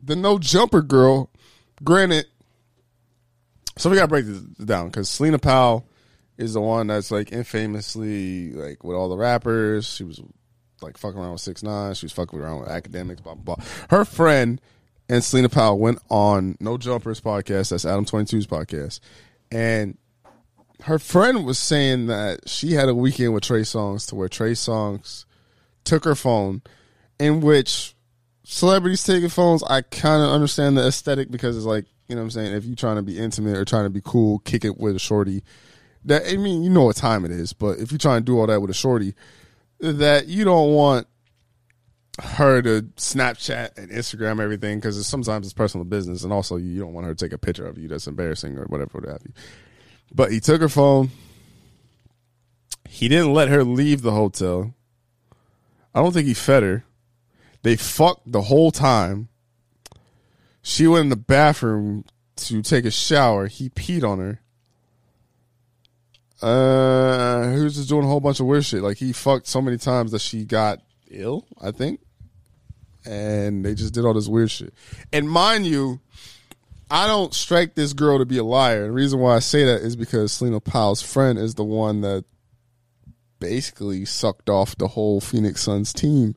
[0.00, 1.28] the no jumper girl,
[1.82, 2.26] granted
[3.76, 5.88] so we gotta break this down because Celina Powell
[6.38, 9.86] is the one that's like infamously like with all the rappers.
[9.86, 10.20] She was
[10.82, 11.94] like fucking around with six nine.
[11.94, 13.22] She was fucking around with Akademiks.
[13.22, 13.56] Blah blah.
[13.56, 13.64] blah.
[13.90, 14.60] Her friend
[15.08, 17.70] and Celina Powell went on No Jumpers podcast.
[17.70, 19.00] That's Adam 22's podcast,
[19.50, 19.96] and
[20.82, 24.52] her friend was saying that she had a weekend with Trey Songz to where Trey
[24.52, 25.24] Songz
[25.84, 26.62] took her phone,
[27.18, 27.94] in which
[28.44, 29.62] celebrities taking phones.
[29.64, 32.52] I kind of understand the aesthetic because it's like you know what I'm saying.
[32.54, 35.00] If you're trying to be intimate or trying to be cool, kick it with a
[35.00, 35.42] shorty.
[36.06, 38.38] That I mean, you know what time it is, but if you're trying to do
[38.38, 39.14] all that with a shorty,
[39.80, 41.06] that you don't want
[42.22, 46.92] her to Snapchat and Instagram everything because sometimes it's personal business, and also you don't
[46.92, 49.32] want her to take a picture of you that's embarrassing or whatever what have you.
[50.14, 51.10] But he took her phone.
[52.88, 54.74] He didn't let her leave the hotel.
[55.94, 56.84] I don't think he fed her.
[57.62, 59.28] They fucked the whole time.
[60.62, 62.04] She went in the bathroom
[62.36, 63.48] to take a shower.
[63.48, 64.40] He peed on her.
[66.42, 68.82] Uh, was just doing a whole bunch of weird shit.
[68.82, 70.80] Like he fucked so many times that she got
[71.10, 72.00] ill, I think.
[73.04, 74.74] And they just did all this weird shit.
[75.12, 76.00] And mind you,
[76.90, 78.86] I don't strike this girl to be a liar.
[78.86, 82.24] The reason why I say that is because Celina Powell's friend is the one that
[83.38, 86.34] basically sucked off the whole Phoenix Suns team.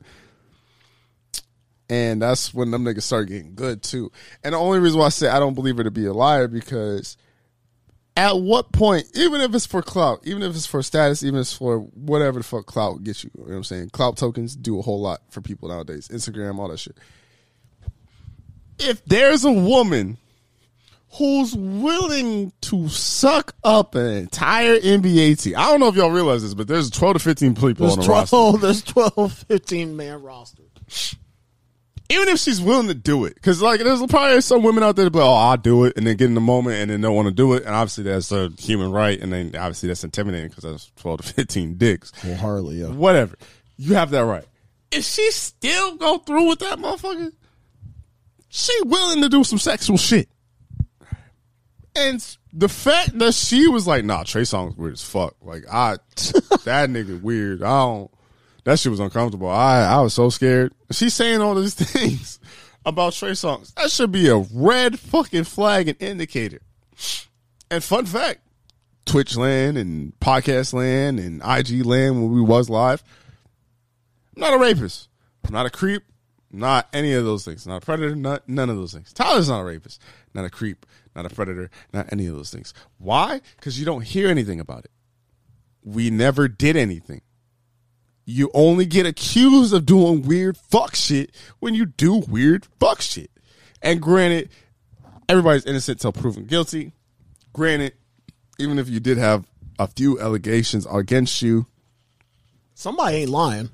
[1.88, 4.12] And that's when them niggas started getting good too.
[4.44, 6.46] And the only reason why I say I don't believe her to be a liar
[6.46, 7.16] because
[8.16, 11.42] at what point, even if it's for clout, even if it's for status, even if
[11.42, 13.90] it's for whatever the fuck clout gets you, you know what I'm saying?
[13.90, 16.08] Clout tokens do a whole lot for people nowadays.
[16.08, 16.96] Instagram, all that shit.
[18.78, 20.18] If there's a woman
[21.14, 26.42] who's willing to suck up an entire NBA team, I don't know if y'all realize
[26.42, 28.58] this, but there's 12 to 15 people There's on the 12, roster.
[28.66, 30.62] there's 12, 15 man roster.
[32.10, 35.04] Even if she's willing to do it, because like there's probably some women out there
[35.06, 37.00] that be like, oh, I'll do it, and then get in the moment and then
[37.00, 40.04] don't want to do it, and obviously that's a human right, and then obviously that's
[40.04, 42.88] intimidating because that's twelve to fifteen dicks, Well, hardly, yeah.
[42.88, 43.36] whatever.
[43.76, 44.44] You have that right.
[44.90, 47.32] If she still go through with that motherfucker,
[48.48, 50.28] she willing to do some sexual shit,
[51.94, 55.36] and the fact that she was like, nah, Trey Songz weird as fuck.
[55.42, 55.92] Like I,
[56.64, 57.62] that nigga weird.
[57.62, 58.10] I don't.
[58.64, 59.48] That shit was uncomfortable.
[59.48, 60.72] I I was so scared.
[60.90, 62.38] She's saying all these things
[62.84, 63.74] about Trey Songz.
[63.74, 66.60] That should be a red fucking flag and indicator.
[67.70, 68.40] And fun fact,
[69.06, 73.02] Twitch land and podcast land and IG land when we was live.
[74.36, 75.08] I'm not a rapist.
[75.44, 76.02] I'm not a creep.
[76.52, 77.66] Not any of those things.
[77.66, 78.16] Not a predator.
[78.16, 79.12] Not none of those things.
[79.12, 80.02] Tyler's not a rapist.
[80.34, 80.84] Not a creep.
[81.14, 81.70] Not a predator.
[81.92, 82.74] Not any of those things.
[82.98, 83.40] Why?
[83.56, 84.90] Because you don't hear anything about it.
[85.84, 87.20] We never did anything.
[88.24, 93.30] You only get accused of doing weird fuck shit when you do weird fuck shit.
[93.82, 94.50] And granted,
[95.28, 96.92] everybody's innocent till proven guilty.
[97.52, 97.94] Granted,
[98.58, 99.46] even if you did have
[99.78, 101.66] a few allegations against you,
[102.74, 103.68] Somebody ain't lying.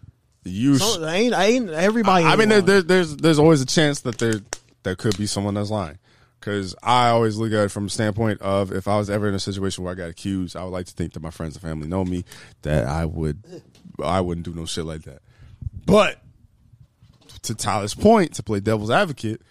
[0.45, 0.79] you.
[0.79, 2.25] So, ain't, ain't everybody.
[2.25, 4.35] I ain't mean, there, there, there's there's always a chance that there
[4.83, 5.99] there could be someone that's lying.
[6.41, 9.35] Because I always look at it from the standpoint of if I was ever in
[9.35, 11.63] a situation where I got accused, I would like to think that my friends and
[11.63, 12.25] family know me,
[12.63, 13.43] that I would
[14.03, 15.23] I wouldn't do no shit like that.
[15.85, 16.21] But
[17.43, 19.43] to Tyler's point, to play devil's advocate,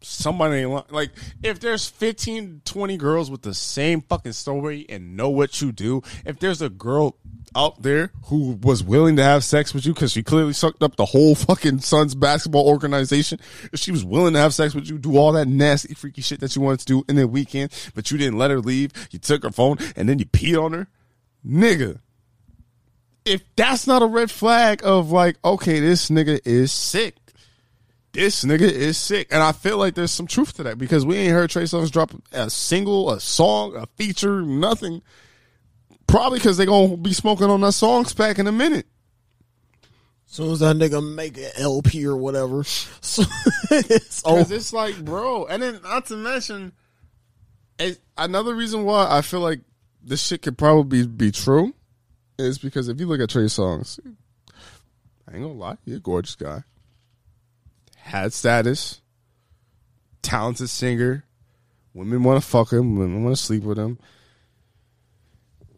[0.00, 0.92] somebody ain't.
[0.92, 1.10] Like,
[1.42, 6.02] if there's 15, 20 girls with the same fucking story and know what you do,
[6.24, 7.16] if there's a girl
[7.56, 10.96] out there who was willing to have sex with you because she clearly sucked up
[10.96, 13.38] the whole fucking Suns basketball organization,
[13.72, 16.40] if she was willing to have sex with you, do all that nasty, freaky shit
[16.40, 19.18] that you wanted to do in the weekend, but you didn't let her leave, you
[19.18, 20.88] took her phone, and then you peed on her,
[21.46, 22.00] nigga.
[23.28, 27.14] If that's not a red flag of like, okay, this nigga is sick
[28.18, 29.28] this nigga is sick.
[29.30, 31.90] And I feel like there's some truth to that because we ain't heard Trey Songz
[31.90, 35.02] drop a single, a song, a feature, nothing.
[36.06, 38.86] Probably because they going to be smoking on that songs pack in a minute.
[40.26, 43.22] As soon as that nigga make an LP or whatever, so
[43.70, 44.54] it's over.
[44.54, 45.46] it's like, bro.
[45.46, 46.72] And then not to mention,
[48.16, 49.60] another reason why I feel like
[50.02, 51.72] this shit could probably be true
[52.38, 53.98] is because if you look at Trey Songz,
[55.26, 56.62] I ain't gonna lie, he's a gorgeous guy.
[57.96, 59.00] Had status,
[60.22, 61.24] talented singer.
[61.94, 62.96] Women want to fuck him.
[62.96, 63.98] Women want to sleep with him.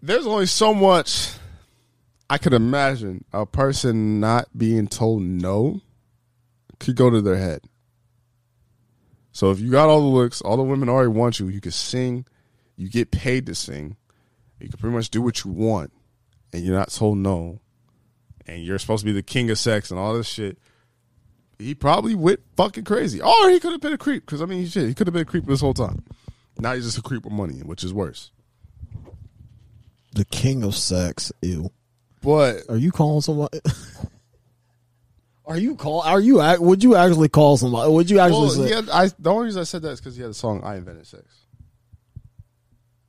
[0.03, 1.33] There's only so much
[2.29, 5.81] I could imagine a person not being told no
[6.79, 7.63] could go to their head.
[9.33, 11.73] So if you got all the looks, all the women already want you, you can
[11.73, 12.27] sing,
[12.77, 13.97] you get paid to sing,
[14.61, 15.93] you can pretty much do what you want,
[16.53, 17.61] and you're not told no,
[18.47, 20.59] and you're supposed to be the king of sex and all this shit.
[21.59, 24.25] He probably went fucking crazy, or he could have been a creep.
[24.25, 26.05] Because I mean, shit, he could have been a creep this whole time.
[26.59, 28.31] Now he's just a creep with money, which is worse.
[30.13, 31.33] The king of sex.
[31.43, 31.71] Ew.
[32.23, 33.61] But Are you calling somebody?
[35.47, 36.03] Are you call?
[36.03, 36.37] Are you?
[36.61, 37.91] Would you actually call somebody?
[37.91, 38.73] Would you actually well, say?
[38.73, 40.77] had, I, the only reason I said that is because he had a song "I
[40.77, 41.25] Invented Sex."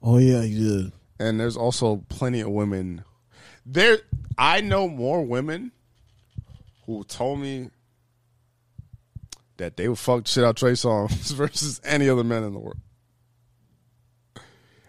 [0.01, 0.91] Oh yeah, you did.
[1.19, 3.03] and there's also plenty of women
[3.65, 3.99] there
[4.37, 5.71] i know more women
[6.85, 7.69] who told me
[9.57, 12.77] that they would fuck shit out Trey Songz versus any other man in the world.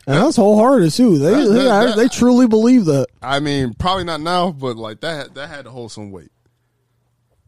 [0.06, 1.18] And that's wholehearted too.
[1.18, 3.06] They That- they, that- they truly believe that.
[3.20, 6.32] I mean, probably not now, but like that that had to hold some weight.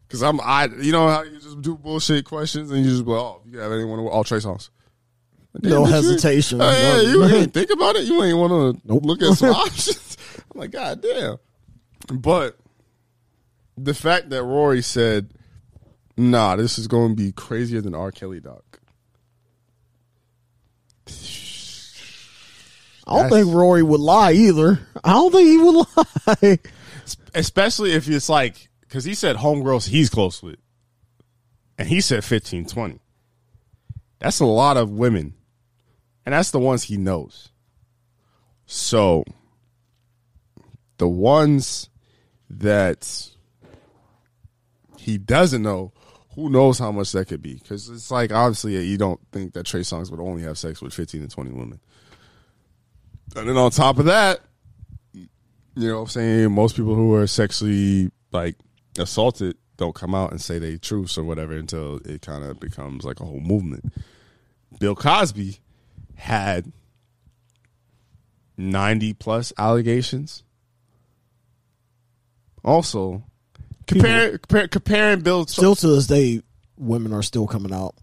[0.09, 3.13] Cause I'm I you know how you just do bullshit questions and you just go,
[3.13, 4.39] oh, you have anyone with all Trey.
[4.39, 4.51] Damn,
[5.63, 6.61] No bitch, you- hesitation.
[6.61, 8.05] Oh, yeah, you ain't think about it.
[8.05, 9.03] You ain't want to nope.
[9.03, 10.15] look at some options.
[10.37, 11.37] I'm like, God damn.
[12.13, 12.57] But
[13.77, 15.29] the fact that Rory said,
[16.17, 18.11] "Nah, this is going to be crazier than R.
[18.11, 18.63] Kelly doc."
[23.07, 24.79] I don't think Rory would lie either.
[25.03, 26.59] I don't think he would lie.
[27.35, 30.57] Especially if it's like, because he said homegirls he's close with,
[31.77, 32.99] and he said 15, 20.
[34.17, 35.35] That's a lot of women,
[36.25, 37.49] and that's the ones he knows.
[38.65, 39.23] So,
[40.97, 41.89] the ones
[42.49, 43.29] that
[44.97, 45.91] he doesn't know,
[46.35, 47.55] who knows how much that could be?
[47.55, 50.93] Because it's like obviously you don't think that Trey Songz would only have sex with
[50.93, 51.79] 15 to 20 women.
[53.35, 54.41] And then on top of that,
[55.13, 55.27] you
[55.75, 56.51] know what I'm saying?
[56.51, 58.55] Most people who are sexually like
[58.97, 63.03] assaulted don't come out and say they truths or whatever until it kind of becomes
[63.03, 63.93] like a whole movement.
[64.79, 65.59] Bill Cosby
[66.15, 66.71] had
[68.57, 70.43] 90 plus allegations.
[72.65, 73.23] Also,
[73.87, 76.41] compare, compare comparing Bill Still to this day,
[76.77, 77.95] women are still coming out.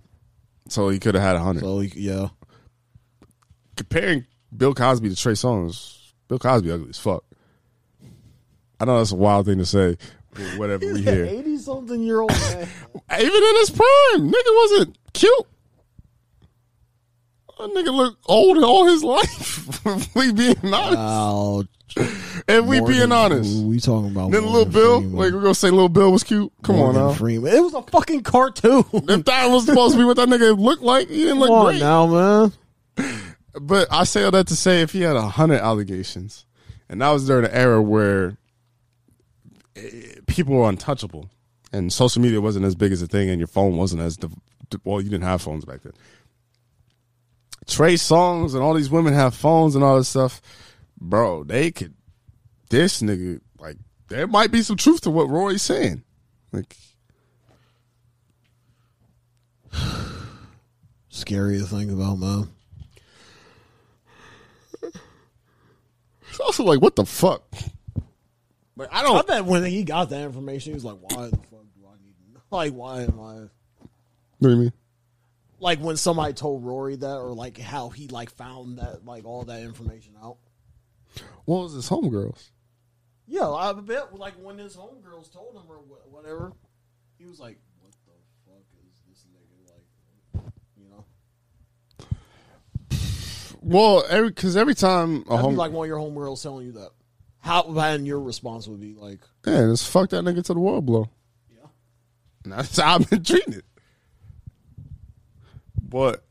[0.69, 1.61] so he could have had a 100.
[1.61, 2.29] So yeah,
[3.77, 4.25] comparing
[4.57, 7.25] Bill Cosby to Trey Songz, Bill Cosby ugly as fuck.
[8.79, 9.97] I know that's a wild thing to say,
[10.33, 11.25] but whatever we hear.
[11.25, 12.69] eighty something year old man.
[13.21, 15.47] Even in his prime, nigga wasn't cute.
[17.59, 19.87] That nigga looked old all his life.
[19.87, 20.97] if we being honest.
[20.97, 21.63] Wow,
[22.49, 23.63] if we being honest.
[23.65, 25.17] we talking about Then Little Bill, Freeman.
[25.17, 26.53] like we're gonna say Little Bill was cute.
[26.63, 27.15] Come Morgan on now.
[27.15, 27.53] Freeman.
[27.55, 28.85] It was a fucking cartoon.
[28.93, 31.57] If that was supposed to be what that nigga looked like, he didn't look Come
[31.59, 31.81] on great.
[31.81, 32.53] now, man.
[33.61, 36.47] But I say all that to say, if he had a hundred allegations,
[36.89, 38.37] and that was during an era where
[39.77, 41.29] eh, people were untouchable,
[41.73, 44.19] and social media wasn't as big as a thing, and your phone wasn't as
[44.85, 45.93] well, you didn't have phones back then.
[47.67, 50.41] Trey Songz and all these women have phones and all this stuff,
[51.09, 51.45] bro.
[51.45, 51.95] They could
[52.71, 53.77] this nigga like
[54.09, 56.03] there might be some truth to what Roy's saying,
[56.53, 56.77] like.
[61.09, 62.49] Scary to think about, man.
[66.33, 67.43] It's also like, what the fuck?
[68.75, 69.19] Like, I don't.
[69.19, 71.95] I bet when he got that information, he was like, "Why the fuck do I
[72.03, 72.41] need to know?
[72.51, 73.35] Like, why am I?"
[74.39, 74.73] What do you mean?
[75.61, 79.45] Like when somebody told Rory that, or like how he like found that, like all
[79.45, 80.39] that information out.
[81.45, 82.51] What was his homegirls?
[83.27, 85.77] Yeah, I bet like when his homegirls told him or
[86.11, 86.53] whatever,
[87.19, 88.13] he was like, "What the
[88.47, 90.45] fuck is this nigga like?"
[90.77, 91.05] You know,
[93.63, 96.73] Well, every because every time a that'd home, like one of your homegirls telling you
[96.73, 96.91] that.
[97.41, 100.87] How and your response would be like, man, just fuck that nigga to the world
[100.87, 101.09] blow.
[101.51, 101.67] "Yeah,
[102.45, 103.65] And that's how I've been treating it.
[105.83, 106.23] But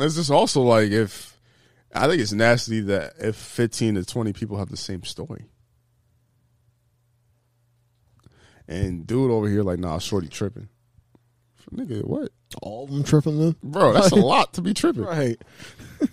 [0.00, 1.38] it's just also like if
[1.92, 5.46] I think it's nasty that if fifteen to twenty people have the same story.
[8.68, 10.68] And dude over here like, nah, shorty tripping.
[11.74, 12.30] Nigga, what?
[12.62, 15.04] all of them tripping then?" Bro, that's a lot to be tripping.
[15.04, 15.40] Right.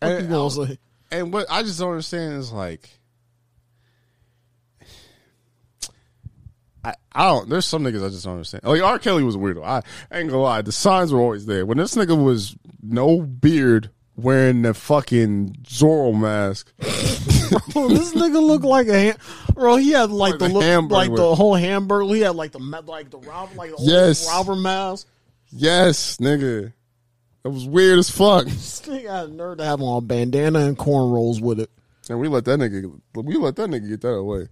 [0.00, 0.62] And- you gonna?
[0.62, 0.78] Um,
[1.10, 2.88] and what I just don't understand is like,
[6.84, 7.48] I, I don't.
[7.48, 8.62] There's some niggas I just don't understand.
[8.64, 8.98] Like R.
[9.00, 9.64] Kelly was a weirdo.
[9.64, 10.62] I, I ain't gonna lie.
[10.62, 11.66] The signs were always there.
[11.66, 16.70] When this nigga was no beard, wearing the fucking Zorro mask,
[17.72, 19.16] Bro, this nigga looked like a ham-
[19.54, 19.76] bro.
[19.76, 22.14] He had like, Like the the look, like the whole hamburger.
[22.14, 24.26] He had like the like the robber, like the Yes.
[24.28, 25.06] robber mask.
[25.50, 26.72] yes, nigga,
[27.44, 28.44] it was weird as fuck.
[28.48, 31.70] This nigga had a nerd to have on a bandana and cornrows with it.
[32.10, 34.48] And we let that nigga, we let that nigga get that away.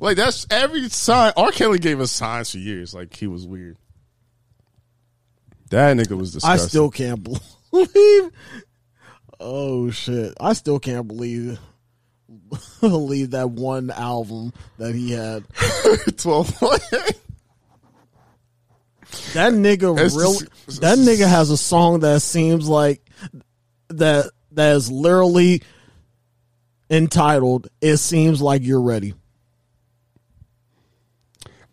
[0.00, 1.32] Like that's every sign.
[1.36, 1.52] R.
[1.52, 2.92] Kelly gave us signs for years.
[2.92, 3.76] Like he was weird.
[5.70, 6.64] That nigga was disgusting.
[6.64, 7.22] I still can't
[7.72, 8.30] believe.
[9.38, 10.34] Oh shit!
[10.40, 11.58] I still can't believe
[12.80, 15.44] believe that one album that he had.
[16.16, 16.48] twelve.
[19.34, 20.38] That nigga It's really.
[20.66, 23.08] just- that nigga has a song that seems like
[23.88, 25.62] that that is literally
[26.90, 29.14] entitled "It Seems Like You're Ready."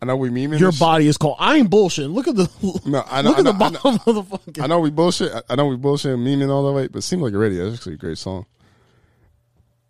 [0.04, 0.60] I know we memeing.
[0.60, 1.36] Your body is called.
[1.38, 2.10] I ain't bullshit.
[2.10, 2.48] Look at the
[2.84, 3.80] No, I know- look I at the know- I know.
[3.80, 4.62] bottom of the fucking.
[4.62, 5.32] I know we bullshit.
[5.32, 7.56] I- I know we bullshit and memeing all the way, but it seems like already
[7.56, 8.44] that's actually a great song.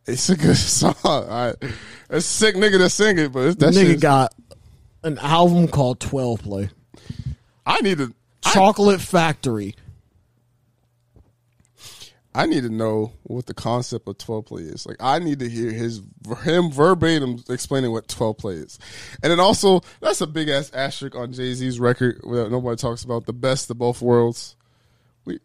[0.06, 0.94] It's a good song.
[1.02, 1.56] All right.
[2.10, 4.32] A sick nigga to sing it, but that nigga got
[5.02, 6.70] an album called Twelve Play.
[7.66, 8.14] I need to.
[8.44, 9.74] I, Chocolate Factory.
[12.34, 14.86] I need to know what the concept of twelve play is.
[14.86, 16.02] Like, I need to hear his
[16.42, 18.78] him verbatim explaining what twelve play is,
[19.22, 23.04] and then also that's a big ass asterisk on Jay Z's record where nobody talks
[23.04, 24.56] about the best of both worlds.
[25.24, 25.38] We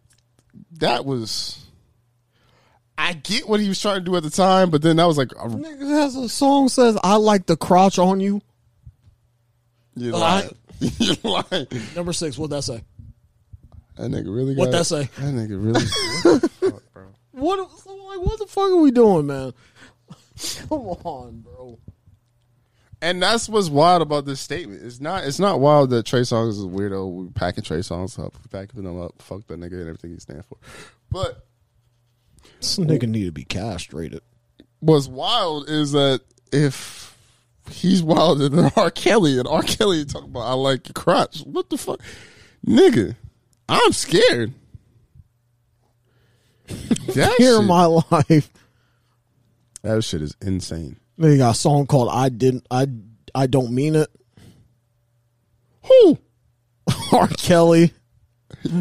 [0.80, 1.64] that was.
[2.98, 5.18] I get what he was trying to do at the time, but then that was
[5.18, 8.42] like, a, Nigga has a song says I like the crotch on you.
[9.96, 10.50] you're lying.
[10.80, 11.68] you're lying.
[11.96, 12.84] Number six, what'd that say?
[14.00, 15.04] That nigga really got What'd that say?
[15.04, 16.79] That nigga really.
[17.40, 17.94] what the fuck, bro?
[17.96, 19.54] What so like what the fuck are we doing, man?
[20.70, 21.80] Come on, bro.
[23.02, 24.84] And that's what's wild about this statement.
[24.84, 25.24] It's not.
[25.24, 27.12] It's not wild that Trey Songz is a weirdo.
[27.14, 28.34] We packing Trey Songz up.
[28.52, 29.22] Packing them up.
[29.22, 30.58] Fuck that nigga and everything he stands for.
[31.10, 31.46] But
[32.60, 34.22] This nigga need to be castrated.
[34.82, 36.22] what's wild is that
[36.52, 37.16] if
[37.72, 38.92] he's wilder than R.
[38.92, 39.62] Kelly and R.
[39.64, 41.40] Kelly talking about I like your crotch.
[41.46, 42.02] What the fuck,
[42.68, 43.16] nigga?
[43.70, 44.54] I'm scared.
[47.16, 48.50] That Here shit, in my life.
[49.82, 50.98] that shit is insane.
[51.18, 52.88] Then he got a song called "I Didn't I
[53.34, 54.10] I Don't Mean It."
[55.86, 56.18] Who?
[57.12, 57.28] R.
[57.30, 57.92] Kelly,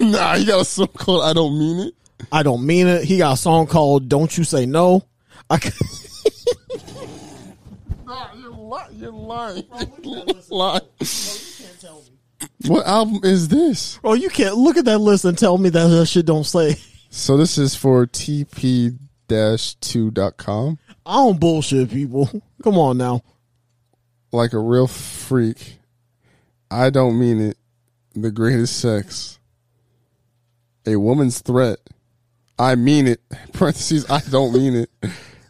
[0.00, 1.94] nah, he got a song called "I Don't Mean It."
[2.30, 3.02] I don't mean it.
[3.04, 5.02] He got a song called "Don't You Say No."
[5.50, 5.58] I
[8.06, 8.96] Nah, you're lying.
[8.96, 9.64] You're lying.
[10.48, 10.82] Lying.
[12.68, 13.98] What album is this?
[13.98, 16.76] Bro, you can't look at that list and tell me that that shit don't say.
[17.14, 18.98] So this is for tp-2.com.
[21.04, 22.42] I don't bullshit people.
[22.62, 23.20] Come on now.
[24.32, 25.76] Like a real freak.
[26.70, 27.58] I don't mean it.
[28.14, 29.38] The greatest sex.
[30.86, 31.80] A woman's threat.
[32.58, 33.20] I mean it.
[33.52, 34.88] Parentheses, I don't mean it.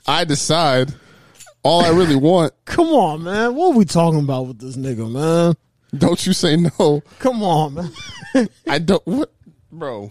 [0.05, 0.93] I decide.
[1.63, 2.55] All I really want.
[2.65, 3.55] Come on, man.
[3.55, 5.55] What are we talking about with this nigga, man?
[5.97, 7.05] Don't you say no.
[7.21, 7.93] Come on, man.
[8.67, 9.33] I don't what
[9.71, 10.11] bro.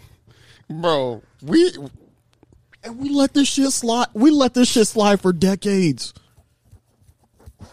[0.72, 1.72] Bro, we
[2.84, 4.08] And we let this shit slide.
[4.14, 6.14] We let this shit slide for decades.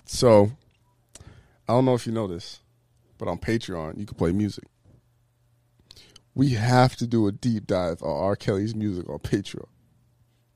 [0.05, 0.51] So,
[1.69, 2.61] I don't know if you know this,
[3.19, 4.65] but on Patreon, you can play music.
[6.35, 8.37] We have to do a deep dive on R.
[8.37, 9.66] Kelly's music on Patreon.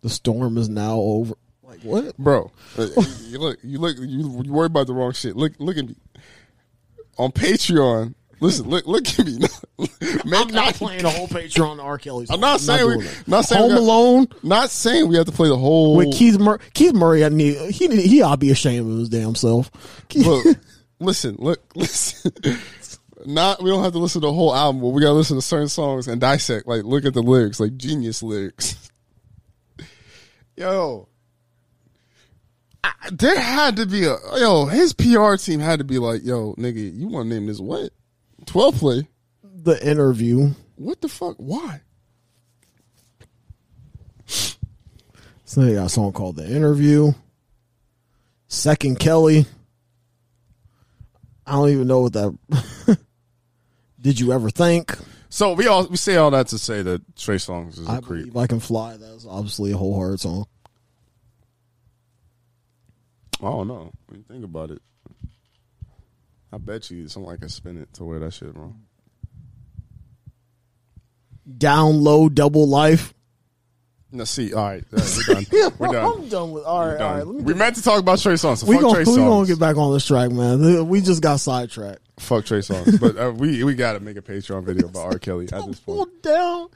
[0.02, 1.34] The storm is now over.
[1.62, 2.16] Like what?
[2.18, 5.36] Bro, you look, you look, you, you worry about the wrong shit.
[5.36, 5.96] Look, look at me.
[7.18, 9.38] On Patreon, listen, look, look at me.
[9.78, 11.96] Make I'm not playing a whole Patreon R.
[11.96, 12.26] Kelly.
[12.26, 12.34] Song.
[12.34, 15.32] I'm not saying we- not saying we Home got- Alone Not saying we have to
[15.32, 15.96] play the whole.
[15.96, 16.58] with Keith Murray.
[16.74, 19.70] Keith Murray, I need, he he ought to be ashamed of his damn self.
[20.14, 20.46] Look,
[21.00, 22.32] listen, look, listen.
[23.24, 25.42] Not we don't have to listen to the whole album, but we gotta listen to
[25.42, 26.66] certain songs and dissect.
[26.66, 28.90] Like, look at the lyrics, like genius lyrics.
[30.56, 31.08] Yo,
[32.84, 34.66] I, there had to be a yo.
[34.66, 37.90] His PR team had to be like, yo, nigga, you want to name this what?
[38.46, 39.06] Twelve play?
[39.42, 40.50] the interview.
[40.74, 41.36] What the fuck?
[41.36, 41.80] Why?
[45.44, 47.12] So they got a song called The Interview.
[48.48, 49.46] Second Kelly.
[51.46, 52.98] I don't even know what that.
[54.00, 54.96] Did you ever think?
[55.28, 58.00] So we all we say all that to say that Trey Songz is a I
[58.00, 58.22] creep.
[58.32, 58.96] believe I can fly.
[58.96, 60.46] That's obviously a whole hard song.
[63.40, 63.92] I don't know.
[64.06, 64.80] When you think about it,
[66.52, 68.82] I bet you someone like can spin it to where that shit wrong.
[71.58, 73.14] Down low, double life.
[74.14, 75.72] No, see, all right, all right, we're done.
[75.78, 76.04] We're done.
[76.22, 76.64] I'm done with.
[76.64, 77.16] All right, done.
[77.16, 77.26] right.
[77.26, 78.58] Let me we meant to talk about Trey Songz.
[78.58, 80.86] So we fuck gonna Trey we gonna get back on this track, man.
[80.86, 82.00] We just got sidetracked.
[82.18, 83.00] Fuck Trey Songz.
[83.00, 85.18] but uh, we we got to make a Patreon video about R.
[85.18, 86.22] Kelly at this point.
[86.22, 86.68] down,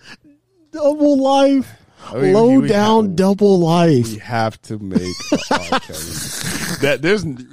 [0.72, 1.70] double life.
[2.06, 4.12] I mean, Low we- we down, have- double life.
[4.12, 5.38] We have to make a
[5.74, 5.80] R.
[5.80, 6.00] Kelly.
[6.80, 7.48] That there's we're doing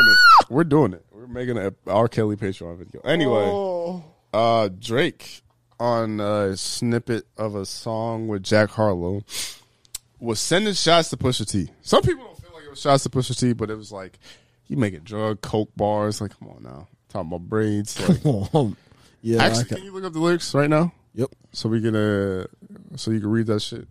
[0.00, 0.50] it.
[0.50, 1.04] We're doing it.
[1.22, 2.08] We're making a R.
[2.08, 3.00] Kelly Patreon video.
[3.02, 4.02] Anyway, Oh.
[4.32, 5.42] uh, Drake
[5.78, 9.22] on a snippet of a song with Jack Harlow
[10.18, 11.70] was sending shots to Pusha T.
[11.82, 14.18] Some people don't feel like it was shots to Pusha T, but it was like
[14.64, 16.20] he making drug coke bars.
[16.20, 18.00] Like, come on now, talking about braids.
[18.00, 18.18] Like,
[19.22, 19.44] yeah.
[19.44, 21.30] actually, I ca- can you look up the lyrics right now yep.
[21.52, 22.46] so we gonna
[22.96, 23.86] so you can read that shit?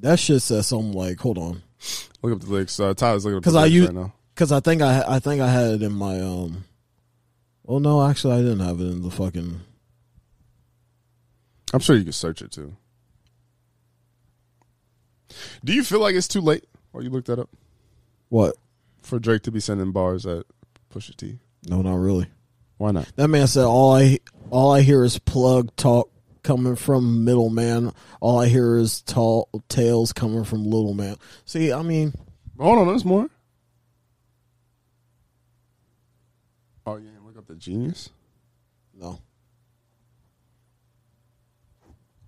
[0.00, 1.62] That shit says something like, hold on.
[2.20, 2.80] Look up the lyrics.
[2.80, 4.12] Uh, Tyler's looking up the Because I lyrics use, right now.
[4.34, 6.64] Because I think I, I think I had it in my um.
[7.66, 9.60] Oh no, actually, I didn't have it in the fucking.
[11.72, 12.76] I'm sure you can search it too.
[15.64, 16.64] Do you feel like it's too late?
[16.92, 17.50] Or you looked that up
[18.28, 18.56] What?
[19.02, 20.46] for Drake to be sending bars at
[20.94, 21.38] Pusha T?
[21.68, 22.26] No, not really.
[22.78, 23.10] Why not?
[23.16, 24.18] That man said all I
[24.50, 26.10] all I hear is plug talk
[26.42, 27.92] coming from middleman.
[28.20, 31.16] All I hear is tall tales coming from little man.
[31.46, 32.12] See, I mean,
[32.58, 33.28] Hold on, there's more.
[37.44, 38.10] Yeah, look up the genius.
[38.94, 39.18] no.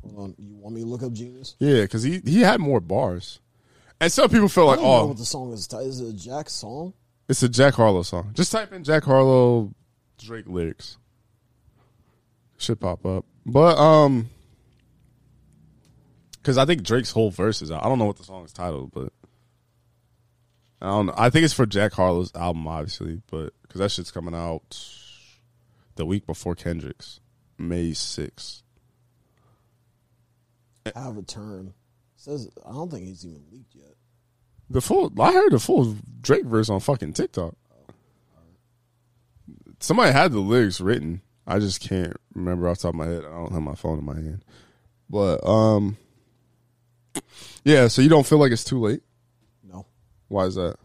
[0.02, 1.56] Hold on, you want me to look up genius?
[1.58, 3.40] Yeah, because he he had more bars,
[4.00, 5.66] and some people feel like, oh, what the song is.
[5.72, 6.94] Is it a Jack song?
[7.28, 8.30] it's a Jack Harlow song.
[8.34, 9.72] Just type in Jack Harlow
[10.18, 10.96] Drake lyrics.
[12.58, 14.30] Should pop up, but um,
[16.46, 17.84] because I think Drake's whole verse is out.
[17.84, 19.12] I don't know what the song is titled, but
[20.80, 21.14] I don't know.
[21.16, 24.62] I think it's for Jack Harlow's album, obviously, but because that shit's coming out
[25.96, 27.20] the week before Kendrick's,
[27.58, 28.62] May sixth.
[30.94, 31.74] Have a turn.
[32.16, 33.94] Says I don't think he's even leaked yet.
[34.70, 37.54] The full, I heard the full Drake verse on fucking TikTok.
[39.80, 41.22] Somebody had the lyrics written.
[41.46, 43.24] I just can't remember off the top of my head.
[43.24, 44.44] I don't have my phone in my hand.
[45.08, 45.96] But um,
[47.64, 47.88] yeah.
[47.88, 49.02] So you don't feel like it's too late?
[49.62, 49.86] No.
[50.28, 50.76] Why is that?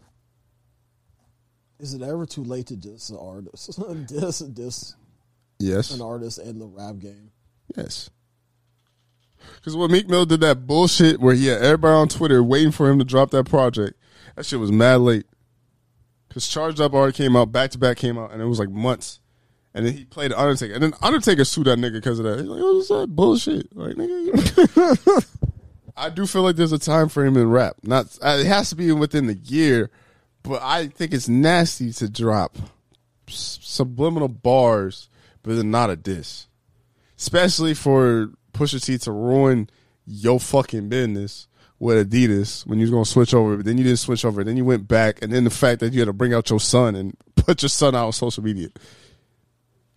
[1.80, 3.80] Is it ever too late to diss an artist?
[4.06, 4.94] diss diss
[5.62, 5.90] Yes.
[5.90, 7.30] an artist in the rap game.
[7.76, 8.10] Yes.
[9.56, 12.90] Because when Meek Mill did that bullshit where he had everybody on Twitter waiting for
[12.90, 13.98] him to drop that project,
[14.36, 15.26] that shit was mad late.
[16.28, 18.70] Because Charged Up already came out, back to back came out, and it was like
[18.70, 19.20] months.
[19.74, 22.38] And then he played Undertaker, and then Undertaker sued that nigga because of that.
[22.40, 25.26] He's like, "What's that bullshit?" Like, nigga.
[25.96, 27.76] I do feel like there's a time frame in rap.
[27.82, 29.90] Not uh, it has to be within the year,
[30.42, 32.56] but I think it's nasty to drop
[33.28, 35.08] subliminal bars,
[35.42, 36.46] but then not a diss,
[37.18, 39.68] especially for Pusha T to ruin
[40.06, 41.48] your fucking business
[41.78, 44.56] with Adidas when you was gonna switch over, but then you didn't switch over, then
[44.56, 46.94] you went back, and then the fact that you had to bring out your son
[46.94, 48.68] and put your son out on social media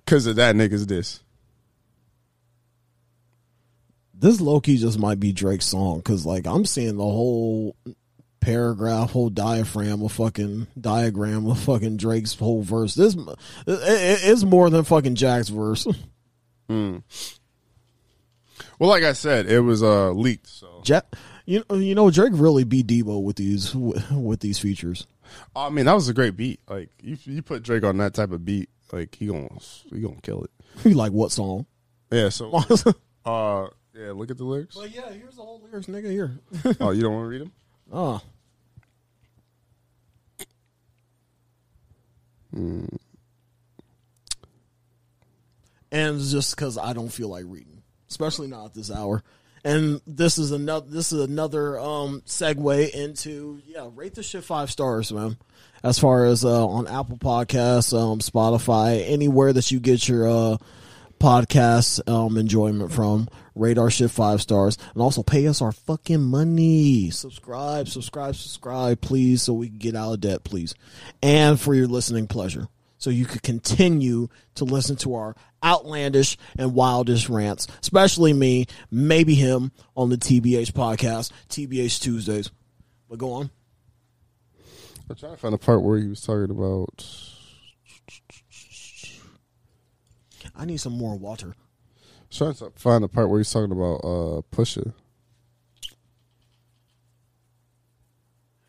[0.04, 1.22] because of that nigga's diss.
[4.18, 7.76] This low key just might be Drake's song because like I'm seeing the whole
[8.46, 12.94] paragraph, whole diaphragm, a fucking diagram of fucking Drake's whole verse.
[12.94, 15.88] This it, it, it's more than fucking Jack's verse.
[18.80, 21.06] Well, like I said, it was uh leaked, so Jack,
[21.46, 25.08] you you know Drake really beat Debo with these with these features.
[25.56, 26.60] I mean that was a great beat.
[26.68, 29.50] Like you, you put Drake on that type of beat, like he gonna
[29.92, 30.52] he gonna kill it.
[30.84, 31.66] He like what song?
[32.12, 32.30] Yeah.
[32.30, 32.52] So
[33.26, 34.76] uh yeah, look at the lyrics.
[34.76, 36.12] But yeah, here's the whole lyrics, nigga.
[36.12, 36.40] Here.
[36.82, 37.52] Oh, you don't want to read them?
[37.94, 38.22] oh.
[45.92, 49.24] And just because I don't feel like reading, especially not at this hour.
[49.64, 50.86] And this is another.
[50.88, 53.90] This is another um, segue into yeah.
[53.96, 55.38] Rate the shit five stars, man.
[55.84, 60.58] As far as uh, on Apple Podcasts, um, Spotify, anywhere that you get your uh,
[61.20, 63.28] podcast um, enjoyment from.
[63.56, 67.10] Rate our shit five stars and also pay us our fucking money.
[67.10, 70.76] Subscribe, subscribe, subscribe, please, so we can get out of debt, please.
[71.24, 72.68] And for your listening pleasure.
[72.98, 79.36] So you could continue to listen to our outlandish and wildish rants, especially me, maybe
[79.36, 82.52] him on the TBH podcast, TBH Tuesdays.
[83.10, 83.52] But go on.
[85.10, 87.06] I'm trying to find the part where he was talking about.
[90.56, 91.56] I need some more water.
[92.36, 94.94] Trying to find the part where he's talking about uh Pusha.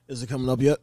[0.09, 0.79] Is it coming up yet?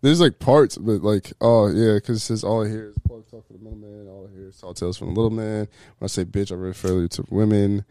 [0.00, 3.28] There's like parts, but like, oh yeah, because it says all I hear is Plug
[3.28, 4.06] talk for the middleman.
[4.08, 5.66] All I hear is tall tales from the little man.
[5.98, 7.84] When I say bitch, I refer to women.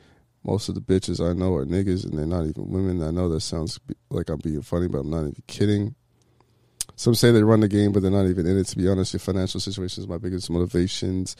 [0.43, 3.03] Most of the bitches I know are niggas, and they're not even women.
[3.03, 5.95] I know that sounds like I'm being funny, but I'm not even kidding.
[6.95, 8.67] Some say they run the game, but they're not even in it.
[8.67, 11.35] To be honest, your financial situation is my biggest motivations.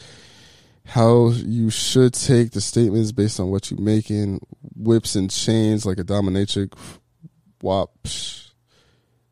[0.86, 4.40] How you should take the statements based on what you're making.
[4.76, 6.74] Whips and chains like a dominatrix.
[7.62, 7.92] Wop.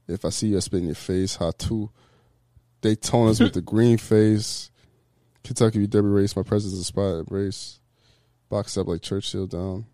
[0.08, 1.36] If I see you, I spit in your face.
[1.36, 1.92] How too.
[2.82, 4.72] Daytona's with the green face.
[5.44, 6.36] Kentucky, Derby race.
[6.36, 7.80] My presence is spot race.
[8.50, 9.86] Boxed up like Churchill down.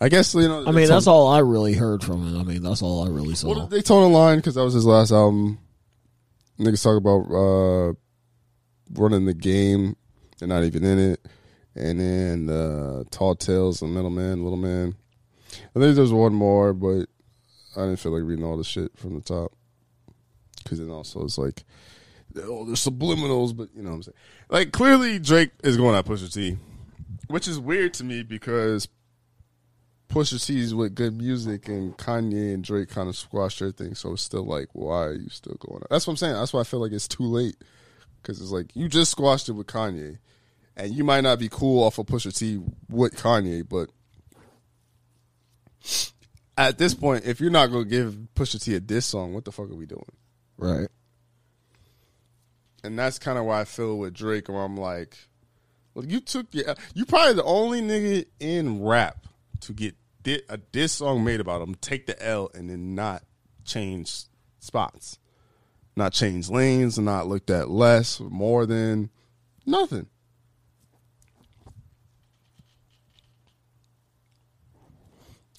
[0.00, 0.66] I guess you know.
[0.66, 2.40] I mean, that's all I really heard from it.
[2.40, 3.48] I mean, that's all I really saw.
[3.48, 5.58] Well, Daytona line because that was his last album.
[6.58, 7.92] Niggas talk about uh,
[8.94, 9.96] running the game.
[10.38, 11.26] They're not even in it.
[11.74, 14.94] And then uh, Tall Tales and Middleman, Little Man.
[15.74, 17.06] I think there's one more, but
[17.76, 19.52] I didn't feel like reading all the shit from the top.
[20.62, 21.64] Because then also it's like,
[22.38, 24.16] oh, there's subliminals, but you know what I'm saying.
[24.48, 26.58] Like, clearly Drake is going at Pusha T,
[27.28, 28.88] which is weird to me because
[30.08, 33.94] Pusha T's with good music and Kanye and Drake kind of squashed everything.
[33.94, 35.82] So it's still like, why are you still going?
[35.88, 36.34] That's what I'm saying.
[36.34, 37.56] That's why I feel like it's too late
[38.22, 40.18] because it's like you just squashed it with Kanye,
[40.76, 43.90] and you might not be cool off of Pusha T with Kanye, but
[46.56, 49.52] at this point, if you're not gonna give Pusha T a diss song, what the
[49.52, 50.04] fuck are we doing?
[50.56, 50.88] right.
[52.84, 55.16] And that's kind of why I feel with Drake, where I'm like,
[55.94, 59.26] well, you took your, you probably the only nigga in rap
[59.60, 63.22] to get di- a diss song made about him, take the L, and then not
[63.64, 64.24] change
[64.58, 65.18] spots,
[65.96, 69.10] not change lanes, and not looked at less, more than
[69.66, 70.06] nothing.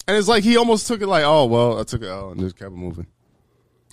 [0.06, 2.40] And it's like he almost took it like, oh well, I took it L and
[2.40, 3.06] just kept moving.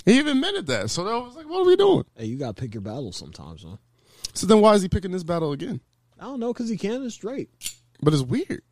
[0.04, 2.04] He even admitted that, so that was like, what are we doing?
[2.16, 3.78] Hey, you got to pick your battles sometimes, huh?
[4.34, 5.80] So then why is he picking this battle again?
[6.20, 7.04] I don't know because he can.
[7.06, 7.50] It's Drake.
[8.02, 8.64] But it's weird.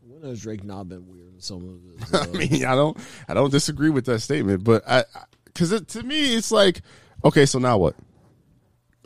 [0.00, 2.14] When has Drake not been weird in some of his?
[2.20, 2.96] I Uh, mean, I don't,
[3.28, 5.04] I don't disagree with that statement, but I,
[5.52, 6.82] because to me, it's like,
[7.24, 7.96] okay, so now what?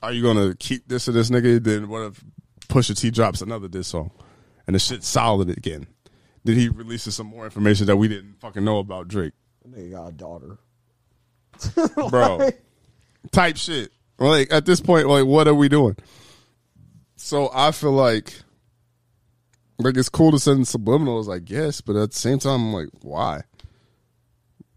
[0.02, 1.62] Are you gonna keep this to this nigga?
[1.62, 2.24] Then what if
[2.68, 4.10] Pusha T drops another diss song,
[4.66, 5.86] and the shit's solid again?
[6.44, 9.32] Did he releases some more information that we didn't fucking know about Drake,
[9.68, 10.58] nigga got a daughter.
[12.10, 12.50] bro?
[13.32, 13.90] type shit.
[14.18, 15.96] Like at this point, like what are we doing?
[17.16, 18.32] So I feel like
[19.78, 22.88] Like it's cool to send subliminals, I guess, but at the same time, I'm like,
[23.02, 23.42] why?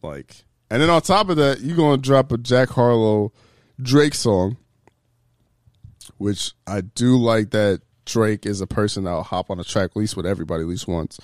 [0.02, 3.32] Like, and then on top of that, you're gonna drop a Jack Harlow
[3.82, 4.58] Drake song,
[6.18, 9.98] which I do like that Drake is a person that'll hop on a track at
[9.98, 11.20] least with everybody at least once.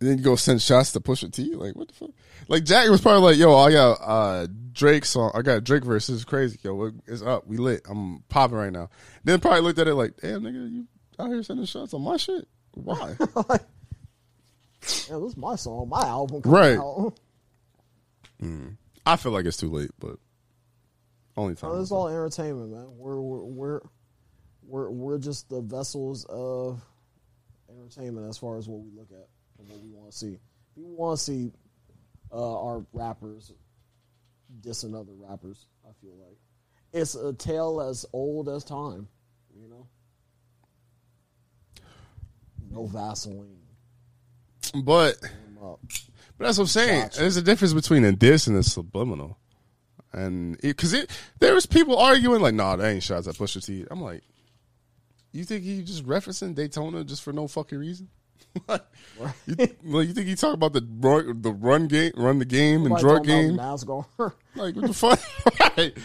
[0.00, 1.54] And then you go send shots to Pusha T.
[1.54, 2.10] Like what the fuck?
[2.48, 5.30] Like Jack was probably like, "Yo, I got uh Drake song.
[5.34, 6.08] I got Drake verse.
[6.08, 6.58] This is crazy.
[6.62, 7.46] Yo, it's up.
[7.46, 7.82] We lit.
[7.88, 8.90] I'm popping right now."
[9.22, 10.86] Then probably looked at it like, "Damn, nigga, you
[11.18, 12.48] out here sending shots on my shit?
[12.72, 13.58] Why?" yeah,
[14.80, 16.42] this is my song, my album.
[16.44, 16.76] Right.
[16.78, 17.14] out.
[19.06, 20.16] I feel like it's too late, but
[21.36, 21.70] only time.
[21.70, 22.86] No, will this is all entertainment, man.
[22.96, 23.80] We're we're we're
[24.62, 26.80] we're we're just the vessels of
[27.70, 29.28] entertainment as far as what we look at
[29.58, 30.38] and what we want to see.
[30.76, 31.52] We want to see
[32.32, 33.52] uh, our rappers
[34.60, 35.66] dissing other rappers.
[35.84, 36.36] I feel like
[36.92, 39.08] it's a tale as old as time.
[39.54, 39.86] You know,
[42.70, 43.58] no Vaseline.
[44.84, 45.80] But Them up.
[45.82, 45.90] But
[46.42, 47.02] that's what I'm saying.
[47.02, 47.20] Gotcha.
[47.20, 49.38] There's a difference between a diss and a subliminal.
[50.12, 53.86] And because it, there was people arguing like, "Nah, that ain't shots at Pusha T."
[53.90, 54.22] I'm like,
[55.32, 58.08] you think he just referencing Daytona just for no fucking reason?
[58.68, 58.84] Like,
[59.46, 62.84] you, like, you think he talk about the run, the run game, run the game,
[62.84, 63.56] and drug game?
[63.56, 64.04] NASCAR.
[64.54, 65.20] Like what the fuck?
[65.60, 65.96] right?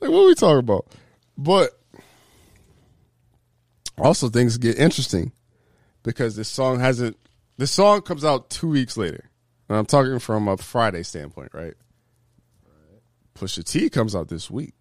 [0.00, 0.86] Like what are we talking about?
[1.36, 1.78] But
[3.98, 5.32] also things get interesting
[6.02, 7.18] because this song hasn't.
[7.58, 9.29] This song comes out two weeks later,
[9.70, 11.74] and I'm talking from a Friday standpoint, right?
[13.36, 14.74] Pusha T comes out this week,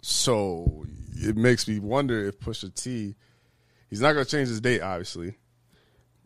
[0.00, 3.14] so it makes me wonder if Pusha T.
[3.90, 5.36] He's not going to change his date, obviously,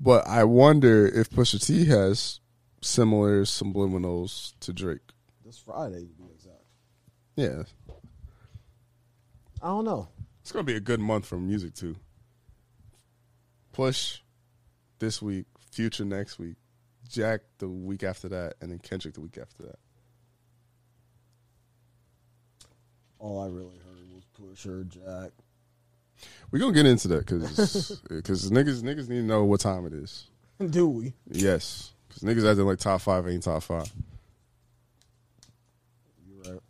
[0.00, 2.38] but I wonder if Pusha T has
[2.80, 5.00] similar subliminals to Drake.
[5.44, 6.62] this Friday, to be exact.
[7.34, 7.64] Yeah,
[9.60, 10.08] I don't know.
[10.40, 11.96] it's gonna be a good month for music too.
[13.72, 14.20] Push
[15.00, 16.56] this week, Future next week,
[17.08, 19.78] Jack the week after that, and then Kendrick the week after that.
[23.18, 25.32] All I really heard was Pusher Jack.
[26.50, 29.92] We're gonna get into that because because niggas niggas need to know what time it
[29.92, 30.28] is.
[30.70, 31.14] Do we?
[31.30, 33.90] Yes, because niggas acting like top five ain't top five.
[36.26, 36.60] You're right.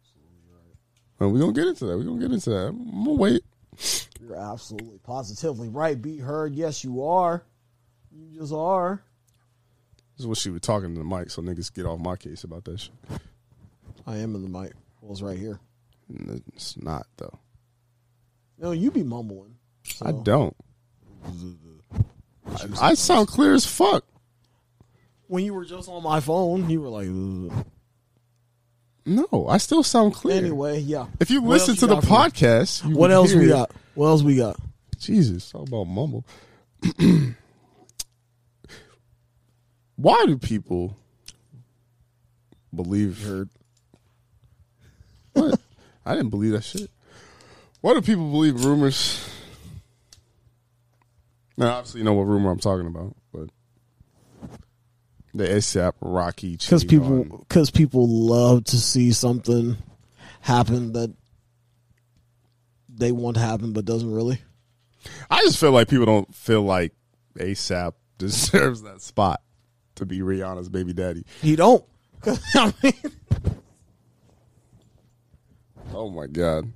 [0.00, 0.76] Absolutely right.
[1.20, 1.96] And we're gonna get into that.
[1.98, 2.68] We're gonna get into that.
[2.68, 3.42] I'm gonna wait.
[4.20, 6.00] You're absolutely positively right.
[6.00, 6.54] Be heard.
[6.54, 7.44] Yes, you are.
[8.12, 9.02] You just are.
[10.16, 12.44] This is what she was talking to the mic, so niggas get off my case
[12.44, 12.92] about that shit.
[14.06, 14.72] I am in the mic.
[15.00, 15.58] Well, it's right here.
[16.54, 17.38] It's not though.
[18.58, 19.56] No, you be mumbling.
[19.84, 20.06] So.
[20.06, 20.54] I don't.
[22.46, 24.04] I, I sound clear as fuck.
[25.28, 27.64] When you were just on my phone, you were like, "Ugh."
[29.04, 30.36] No, I still sound clear.
[30.36, 31.06] anyway, yeah.
[31.18, 32.16] If you What listen else to the got for me?
[32.16, 33.70] podcast, you What would else we hear- got?
[33.94, 34.56] What else we got?
[34.98, 36.24] Jesus, it's all about mumble.
[40.02, 40.96] Why do people
[42.74, 43.46] believe her?
[45.32, 45.60] What?
[46.04, 46.90] I didn't believe that shit.
[47.82, 49.24] Why do people believe rumors?
[51.56, 53.50] Now, obviously, you know what rumor I'm talking about, but
[55.34, 59.76] the ASAP Rocky Because people, because people love to see something
[60.40, 61.14] happen that
[62.88, 64.40] they want to happen, but doesn't really.
[65.30, 66.92] I just feel like people don't feel like
[67.38, 69.40] ASAP deserves that spot
[70.02, 71.24] to be Rihanna's baby daddy.
[71.40, 71.84] He don't.
[72.54, 72.92] I mean,
[75.94, 76.72] Oh my god,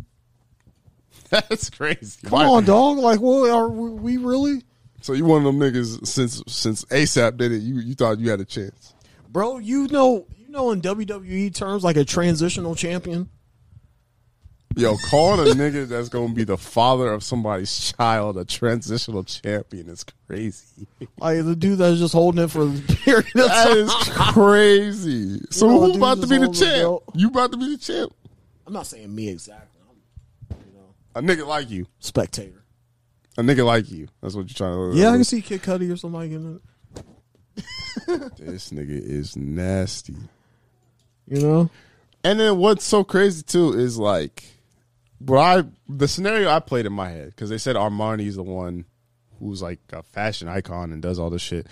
[1.30, 2.18] that's crazy.
[2.26, 2.98] come on, dog.
[2.98, 4.62] Like, what are we really,
[5.00, 8.30] So you one of them niggas since since ASAP did it, you you thought you
[8.30, 8.94] had a chance.
[9.28, 9.58] bro?
[9.58, 13.28] You know, you know, in WWE terms, like a transitional champion.
[14.76, 19.88] Yo, calling a nigga that's gonna be the father of somebody's child a transitional champion
[19.88, 20.86] is crazy.
[21.18, 22.70] Like the dude that's just holding it for a
[23.02, 23.76] period of That time.
[23.78, 23.92] is
[24.32, 25.40] crazy.
[25.50, 26.76] So know, who about to be the holding the champ?
[26.82, 27.04] belt.
[27.14, 28.12] You about to be the champ?
[28.66, 29.80] I'm not saying me exactly.
[29.90, 31.86] I'm, you know, A nigga like you.
[31.98, 32.62] spectator.
[33.38, 34.06] A nigga like you.
[34.22, 34.96] That's what you're trying to.
[34.96, 37.04] Yeah, I can see Kid Cudi or somebody in it.
[38.38, 40.14] This nigga is nasty.
[41.26, 41.70] You know,
[42.24, 44.44] And then what's so crazy too is like,
[45.20, 48.86] what I the scenario I played in my head because they said Armani's the one
[49.38, 51.66] who's like a fashion icon and does all this shit.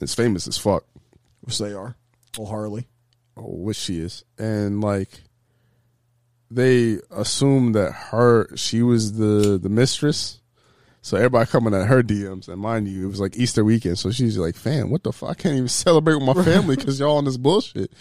[0.00, 0.84] It's famous as fuck.
[1.42, 1.96] which they are.
[2.38, 2.88] Oh, Harley.
[3.36, 5.22] Oh, which she is, and like
[6.50, 10.40] they assumed that her she was the the mistress.
[11.04, 13.98] So everybody coming at her DMs, and mind you, it was like Easter weekend.
[13.98, 15.30] So she's like, "Fam, what the fuck?
[15.30, 17.92] I can't even celebrate with my family because y'all on this bullshit."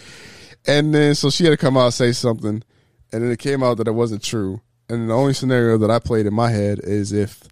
[0.67, 2.63] And then so she had to come out and say something,
[3.11, 4.61] and then it came out that it wasn't true.
[4.89, 7.43] and the only scenario that I played in my head is if,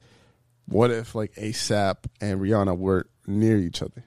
[0.65, 4.03] what if like ASAP and Rihanna were near each other,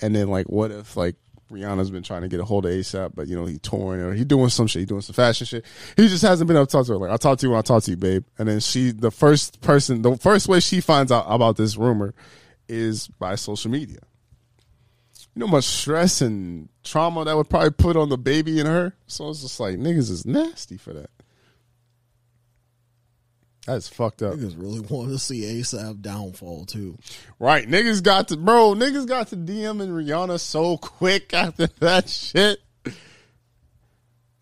[0.00, 1.16] and then like what if like
[1.50, 4.12] Rihanna's been trying to get a hold of ASAP, but you know he touring or
[4.14, 5.64] he doing some shit, he doing some fashion shit.
[5.96, 6.98] He just hasn't been able to talk to her.
[6.98, 8.24] Like I talk to you when I talk to you, babe.
[8.38, 12.14] And then she, the first person, the first way she finds out about this rumor
[12.68, 13.98] is by social media.
[15.34, 18.68] You know how much stress and trauma that would probably put on the baby and
[18.68, 18.94] her.
[19.06, 21.10] So it's just like niggas is nasty for that.
[23.66, 24.34] That's fucked up.
[24.34, 26.98] Niggas really want to see ASAP downfall too.
[27.38, 27.68] Right.
[27.68, 32.58] Niggas got to bro, niggas got to DM and Rihanna so quick after that shit.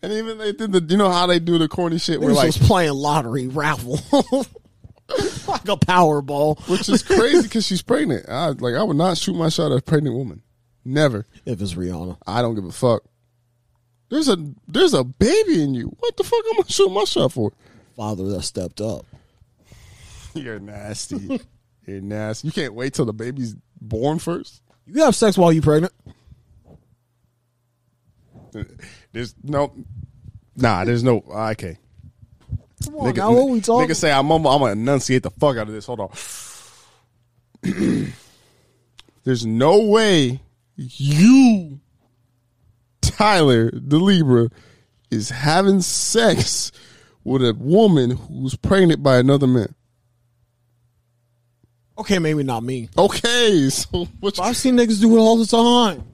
[0.01, 2.47] And even they did the you know how they do the corny shit where like
[2.47, 6.57] was playing lottery raffle like a Powerball.
[6.69, 8.27] which is crazy because she's pregnant.
[8.29, 10.41] I like I would not shoot my shot at a pregnant woman.
[10.85, 11.25] Never.
[11.45, 13.03] If it's Rihanna, I don't give a fuck.
[14.09, 14.37] There's a
[14.67, 15.95] there's a baby in you.
[15.99, 17.51] What the fuck am I shooting my shot for?
[17.99, 19.05] father that stepped up.
[20.33, 21.41] You're nasty.
[21.85, 22.47] You're nasty.
[22.47, 24.61] You can't wait till the baby's born first.
[24.85, 25.91] You have sex while you're pregnant.
[29.11, 29.73] There's no,
[30.55, 30.85] nah.
[30.85, 31.25] There's no.
[31.29, 31.77] Ah, okay.
[32.85, 33.89] Come on, now what we talking?
[33.89, 34.31] Nigga say I'm.
[34.31, 35.85] I'm gonna enunciate the fuck out of this.
[35.85, 36.09] Hold on.
[39.25, 40.39] There's no way
[40.79, 41.79] you,
[43.01, 44.49] Tyler the Libra,
[45.11, 46.71] is having sex
[47.23, 49.73] with a woman who's pregnant by another man.
[51.97, 52.87] Okay, maybe not me.
[52.97, 54.39] Okay, so what?
[54.39, 56.05] I've seen niggas do it all the time.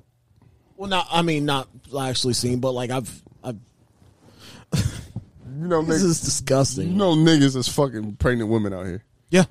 [0.77, 3.57] Well, not I mean not actually seen, but like I've I've
[4.73, 6.87] You know, this niggas, is disgusting.
[6.89, 9.03] you know, niggas is fucking pregnant women out here.
[9.29, 9.45] Yeah.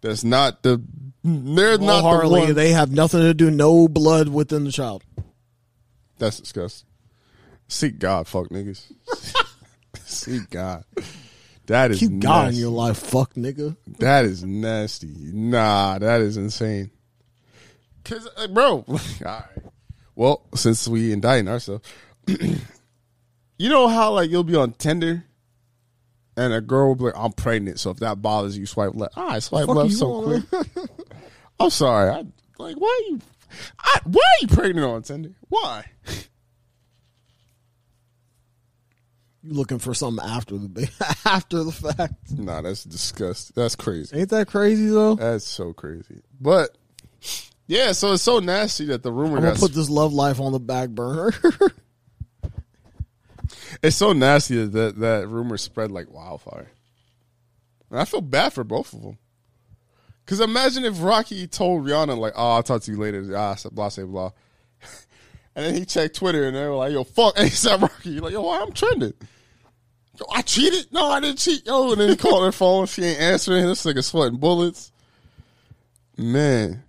[0.00, 0.82] That's not the.
[1.22, 2.54] They're not the one.
[2.54, 5.04] they have nothing to do, no blood within the child.
[6.18, 6.88] That's disgusting.
[7.68, 8.92] Seek God, fuck niggas.
[10.04, 10.84] Seek God.
[11.66, 13.76] That is Keep God in your life, fuck nigga.
[13.98, 15.14] That is nasty.
[15.32, 16.90] Nah, that is insane.
[18.04, 19.44] Cause, uh, bro, all right.
[20.16, 21.86] Well, since we indicting ourselves,
[22.26, 25.24] you know how like you'll be on Tinder,
[26.40, 29.12] and a girl will be like, "I'm pregnant," so if that bothers you, swipe left.
[29.16, 30.42] Ah, I swipe left so quick.
[31.60, 32.10] I'm sorry.
[32.10, 32.24] I
[32.58, 33.20] like why are you?
[33.78, 35.32] I, why are you pregnant on Tinder?
[35.48, 35.84] Why?
[39.42, 40.90] You looking for something after the
[41.26, 42.32] after the fact?
[42.32, 43.52] Nah, that's disgusting.
[43.54, 44.16] That's crazy.
[44.16, 45.16] Ain't that crazy though?
[45.16, 46.22] That's so crazy.
[46.40, 46.76] But
[47.66, 50.52] yeah, so it's so nasty that the rumor I'm gonna put this love life on
[50.52, 51.32] the back burner.
[53.82, 56.70] It's so nasty that, that rumor spread like wildfire.
[57.90, 59.18] And I feel bad for both of them.
[60.26, 63.88] Cause imagine if Rocky told Rihanna like, "Oh, I'll talk to you later," ah, blah,
[63.88, 64.30] blah, blah,
[65.56, 68.32] and then he checked Twitter and they were like, "Yo, fuck ASAP Rocky." You're like,
[68.32, 69.14] "Yo, why I'm trending?"
[70.20, 70.92] Yo, I cheated?
[70.92, 71.66] No, I didn't cheat.
[71.66, 72.86] Yo, and then he called her phone.
[72.86, 73.66] She ain't answering.
[73.66, 74.92] This nigga sweating bullets.
[76.16, 76.84] Man,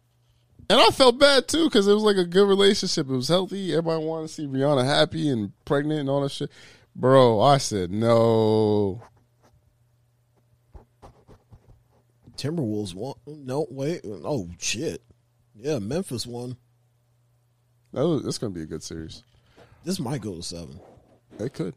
[0.70, 3.10] and I felt bad too because it was like a good relationship.
[3.10, 3.72] It was healthy.
[3.74, 6.52] Everybody wanted to see Rihanna happy and pregnant and all that shit.
[6.96, 9.02] Bro, I said no.
[12.38, 13.16] Timberwolves won.
[13.28, 14.02] No, wait.
[14.06, 15.04] Oh shit.
[15.56, 16.58] Yeah, Memphis won.
[17.94, 19.24] That was, it's gonna be a good series.
[19.84, 20.80] This might go to seven.
[21.40, 21.76] It could.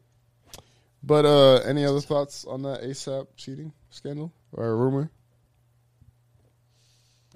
[1.03, 5.11] But uh any other thoughts on that ASAP cheating scandal or rumor?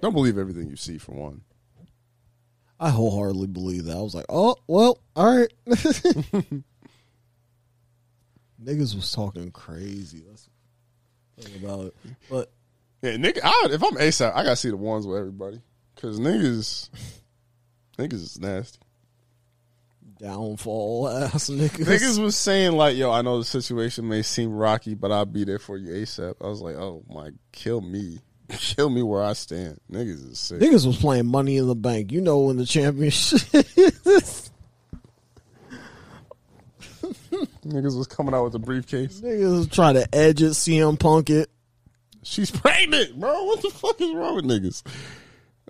[0.01, 1.41] Don't believe everything you see for one.
[2.79, 3.97] I wholeheartedly believe that.
[3.97, 5.53] I was like, oh well, all right.
[8.63, 10.23] Niggas was talking crazy.
[10.27, 10.49] That's
[11.55, 11.95] about it.
[12.29, 12.51] But
[13.01, 13.39] Yeah, nigga.
[13.43, 15.61] I, if I'm ASAP, I gotta see the ones with everybody
[15.95, 16.89] because niggas,
[17.97, 18.79] niggas is nasty.
[20.19, 21.85] downfall ass niggas.
[21.85, 25.45] Niggas was saying like, "Yo, I know the situation may seem rocky, but I'll be
[25.45, 28.19] there for you ASAP." I was like, "Oh my, kill me,
[28.49, 30.59] kill me where I stand." Niggas is sick.
[30.59, 32.11] Niggas was playing money in the bank.
[32.11, 33.39] You know when the championship
[37.65, 39.21] Niggas was coming out with a briefcase.
[39.21, 41.49] Niggas was trying to edge it, CM Punk it.
[42.23, 43.43] She's pregnant, bro.
[43.45, 44.83] What the fuck is wrong with niggas?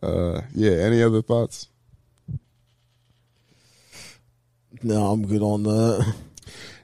[0.01, 0.71] Uh, yeah.
[0.71, 1.67] Any other thoughts?
[4.81, 6.15] No, I'm good on that.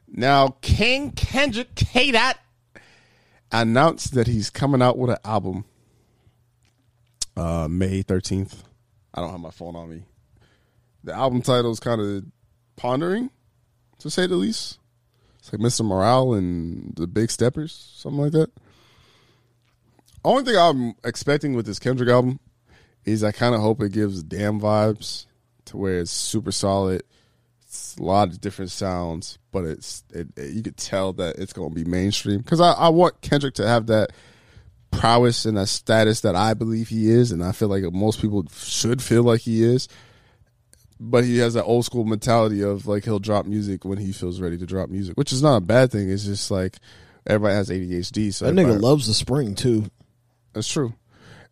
[0.07, 2.11] Now, King Kendrick K.
[2.11, 2.37] Dot
[3.51, 5.65] announced that he's coming out with an album
[7.35, 8.63] uh, May 13th.
[9.13, 10.03] I don't have my phone on me.
[11.03, 12.25] The album title is kind of
[12.75, 13.29] pondering,
[13.99, 14.79] to say the least.
[15.45, 15.85] It's like Mr.
[15.85, 18.49] Morale and the Big Steppers, something like that.
[20.23, 22.39] Only thing I'm expecting with this Kendrick album
[23.03, 25.27] is I kind of hope it gives damn vibes
[25.65, 27.03] to where it's super solid.
[27.61, 31.53] It's a lot of different sounds, but it's it, it- you could tell that it's
[31.53, 34.13] going to be mainstream because I, I want Kendrick to have that
[34.89, 38.45] prowess and that status that I believe he is, and I feel like most people
[38.51, 39.87] should feel like he is.
[40.99, 44.39] But he has that old school mentality of like he'll drop music when he feels
[44.39, 46.09] ready to drop music, which is not a bad thing.
[46.09, 46.77] It's just like
[47.27, 49.85] everybody has ADHD, so That nigga loves the spring too.
[50.53, 50.93] that's true.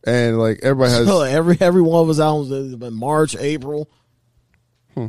[0.05, 3.89] And like everybody has So every every one of his albums has been March, April.
[4.93, 5.07] Hmm.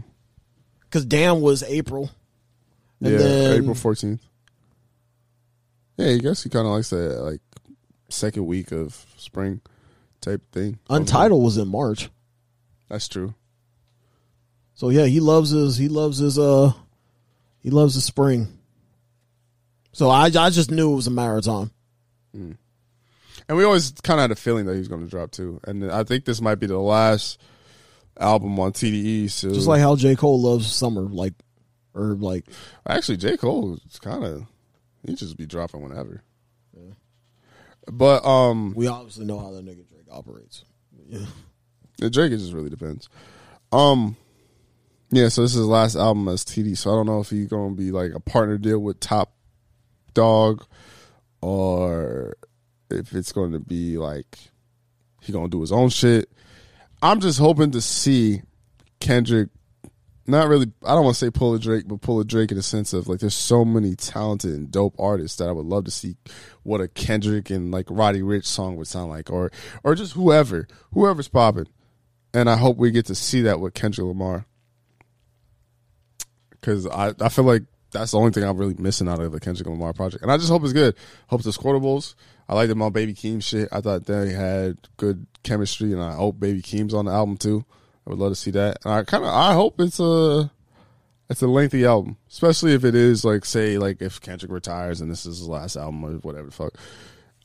[0.80, 2.10] Because Damn was April.
[3.00, 4.22] And yeah, then April fourteenth.
[5.96, 7.40] Yeah, I guess he kind of likes that like
[8.08, 9.60] second week of spring
[10.20, 10.78] type thing.
[10.90, 12.10] Untitled was in March.
[12.88, 13.34] That's true.
[14.74, 16.72] So yeah, he loves his he loves his uh
[17.60, 18.48] he loves the spring.
[19.92, 21.70] So I I just knew it was a marathon.
[22.34, 25.60] And we always kind of had a feeling that he was going to drop too.
[25.64, 27.40] And I think this might be the last
[28.18, 29.30] album on TDE.
[29.30, 30.16] So Just like how J.
[30.16, 31.34] Cole loves summer, like
[31.94, 32.46] or like
[32.86, 34.46] actually, J Cole is kind of
[35.06, 36.22] he just be dropping whenever.
[37.86, 40.64] But um, we obviously know how that nigga Drake operates.
[41.06, 41.26] Yeah.
[41.98, 43.10] The Drake it just really depends.
[43.72, 44.16] Um
[45.14, 47.48] yeah, so this is his last album as TD, so I don't know if he's
[47.48, 49.34] gonna be like a partner deal with Top
[50.14, 50.64] Dawg
[51.40, 52.36] or
[52.90, 54.38] if it's gonna be like
[55.20, 56.30] he gonna do his own shit.
[57.02, 58.42] I'm just hoping to see
[59.00, 59.50] Kendrick
[60.26, 62.56] not really I don't want to say pull a Drake, but pull a Drake in
[62.56, 65.84] the sense of like there's so many talented and dope artists that I would love
[65.84, 66.16] to see
[66.62, 69.50] what a Kendrick and like Roddy Ricch song would sound like or
[69.82, 70.66] or just whoever.
[70.92, 71.68] Whoever's popping.
[72.32, 74.46] And I hope we get to see that with Kendrick Lamar.
[76.64, 79.38] Cause I, I feel like that's the only thing I'm really missing out of the
[79.38, 80.22] Kendrick Lamar project.
[80.22, 80.94] And I just hope it's good.
[81.28, 82.14] Hope it's quotables.
[82.48, 83.68] I like them on Baby Keem shit.
[83.70, 87.66] I thought they had good chemistry and I hope Baby Keem's on the album too.
[88.06, 88.78] I would love to see that.
[88.82, 90.50] And I kind of I hope it's a
[91.28, 95.10] it's a lengthy album, especially if it is like say like if Kendrick retires and
[95.10, 96.72] this is his last album or whatever the fuck.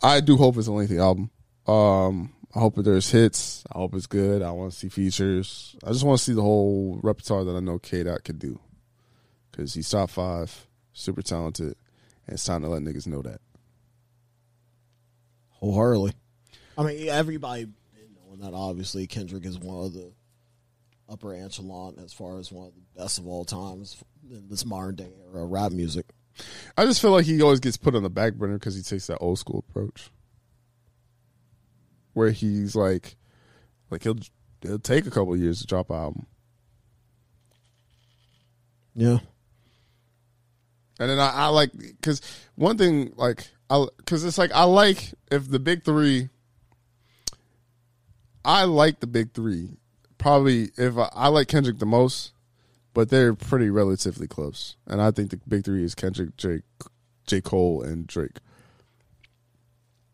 [0.02, 1.30] I do hope it's a lengthy album.
[1.68, 3.66] Um, I hope there's hits.
[3.70, 4.42] I hope it's good.
[4.42, 5.76] I want to see features.
[5.84, 8.60] I just want to see the whole repertoire that I know K Dot could do
[9.52, 11.76] because he's top five, super talented,
[12.28, 13.42] and it's time to let niggas know that.
[15.50, 16.14] Wholeheartedly.
[16.78, 20.12] I mean, everybody been knowing that obviously Kendrick is one of the
[21.10, 23.98] upper echelon as far as one of the best of all times
[24.30, 26.06] in this modern day era of rap music.
[26.78, 29.08] I just feel like he always gets put on the back burner because he takes
[29.08, 30.10] that old school approach,
[32.14, 33.18] where he's like,
[33.90, 34.20] like he'll
[34.62, 36.26] he'll take a couple years to drop an album,
[38.96, 39.20] Yeah.
[41.00, 42.22] And then I, I like because
[42.56, 46.30] one thing like I because it's like I like if the big three.
[48.44, 49.78] I like the big three.
[50.18, 52.32] Probably if I, I like Kendrick the most,
[52.94, 56.64] but they're pretty relatively close, and I think the big three is Kendrick, Drake,
[57.28, 58.38] J Cole, and Drake.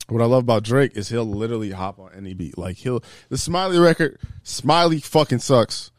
[0.08, 2.58] What I love about Drake is he'll literally hop on any beat.
[2.58, 5.92] Like he'll the Smiley record, Smiley fucking sucks.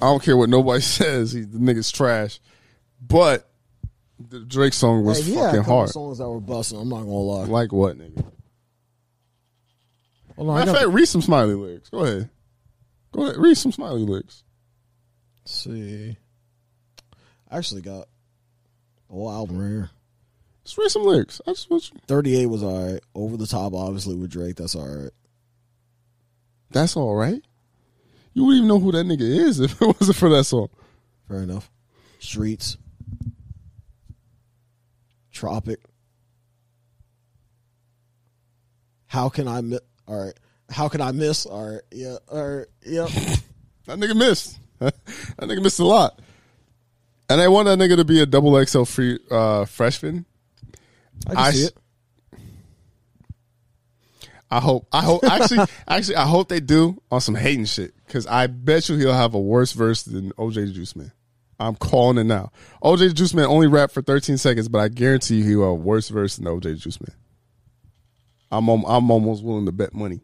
[0.00, 1.32] I don't care what nobody says.
[1.32, 2.40] He, the nigga's trash.
[3.00, 3.49] But
[4.28, 5.88] the Drake song was Hey, he had a fucking hard.
[5.90, 6.78] songs that were busting.
[6.78, 7.44] I'm not gonna lie.
[7.44, 8.24] Like what, nigga?
[10.36, 11.88] Hold on, I Matter of fact, read some Smiley lyrics.
[11.90, 12.30] Go ahead.
[13.12, 13.36] Go ahead.
[13.38, 14.42] Read some Smiley lyrics.
[15.42, 16.16] let's see.
[17.50, 18.06] I actually got
[19.08, 19.90] the whole album right here.
[20.64, 21.40] Just read some lyrics.
[21.46, 22.00] I just want you.
[22.06, 23.02] 38 was all right.
[23.14, 24.56] Over the top, obviously, with Drake.
[24.56, 25.10] That's all right.
[26.70, 27.42] That's all right.
[28.32, 30.68] You wouldn't even know who that nigga is if it wasn't for that song.
[31.26, 31.70] Fair enough.
[32.20, 32.76] Streets.
[35.40, 35.80] Tropic.
[39.06, 39.80] How can I miss?
[40.06, 40.34] All right.
[40.68, 41.46] How can I miss?
[41.46, 41.80] All right.
[41.90, 42.16] Yeah.
[42.30, 42.66] All right.
[42.84, 43.08] Yep.
[43.86, 44.56] That nigga missed.
[44.78, 44.94] that
[45.40, 46.20] nigga missed a lot.
[47.30, 50.26] And I want that nigga to be a double XL free uh, freshman.
[51.26, 52.38] I I see s- it.
[54.50, 54.86] I hope.
[54.92, 55.24] I hope.
[55.24, 59.12] Actually, actually, I hope they do on some hating shit because I bet you he'll
[59.14, 61.10] have a worse verse than OJ Juice Man.
[61.60, 62.50] I'm calling it now.
[62.82, 65.74] OJ Juice Man only rapped for 13 seconds, but I guarantee you he'll have a
[65.74, 67.14] worse verse than OJ the Juice Man.
[68.50, 70.22] I'm I'm almost willing to bet money.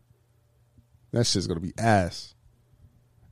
[1.12, 2.34] That shit's gonna be ass.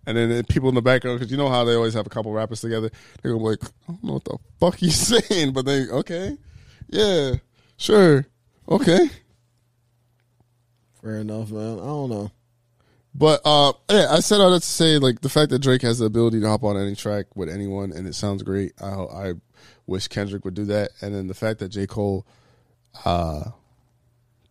[0.07, 2.11] And then the people in the background, because you know how they always have a
[2.11, 2.91] couple rappers together.
[3.23, 4.97] They're gonna be like, I don't know what the fuck he's
[5.29, 6.37] saying, but they okay,
[6.89, 7.37] yeah,
[7.79, 8.27] sure,
[8.69, 9.09] okay.
[11.03, 11.79] Fair enough, man.
[11.79, 12.31] I don't know.
[13.15, 15.99] But uh, yeah, I said all that to say like the fact that Drake has
[15.99, 18.73] the ability to hop on any track with anyone and it sounds great.
[18.81, 19.33] I I
[19.87, 20.91] wish Kendrick would do that.
[21.01, 22.27] And then the fact that J Cole,
[23.05, 23.51] uh,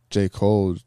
[0.10, 0.78] J Cole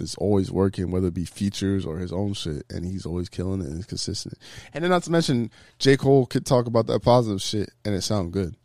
[0.00, 3.60] is always working, whether it be features or his own shit, and he's always killing
[3.60, 4.38] it and consistent.
[4.72, 5.96] And then not to mention, J.
[5.96, 8.56] Cole could talk about that positive shit and it sound good.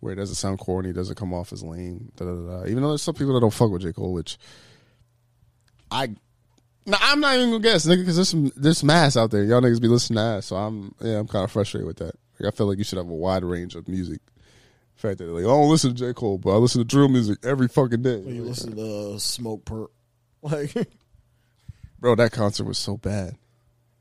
[0.00, 2.32] Where it doesn't sound corny, doesn't come off as lame, da da.
[2.32, 2.66] da.
[2.66, 3.92] Even though there's some people that don't fuck with J.
[3.92, 4.38] Cole, which
[5.90, 6.14] I
[6.88, 9.44] no, I'm not even gonna guess, nigga, because there's some there's some ass out there.
[9.44, 12.14] Y'all niggas be listening to ass, so I'm yeah, I'm kind of frustrated with that.
[12.40, 14.20] Like, I feel like you should have a wide range of music.
[14.96, 17.08] The fact that like, I don't listen to J Cole, but I listen to drill
[17.08, 18.20] music every fucking day.
[18.20, 19.88] You listen to uh, Smokepurpp,
[20.42, 20.88] like
[22.00, 23.36] Bro, that concert was so bad.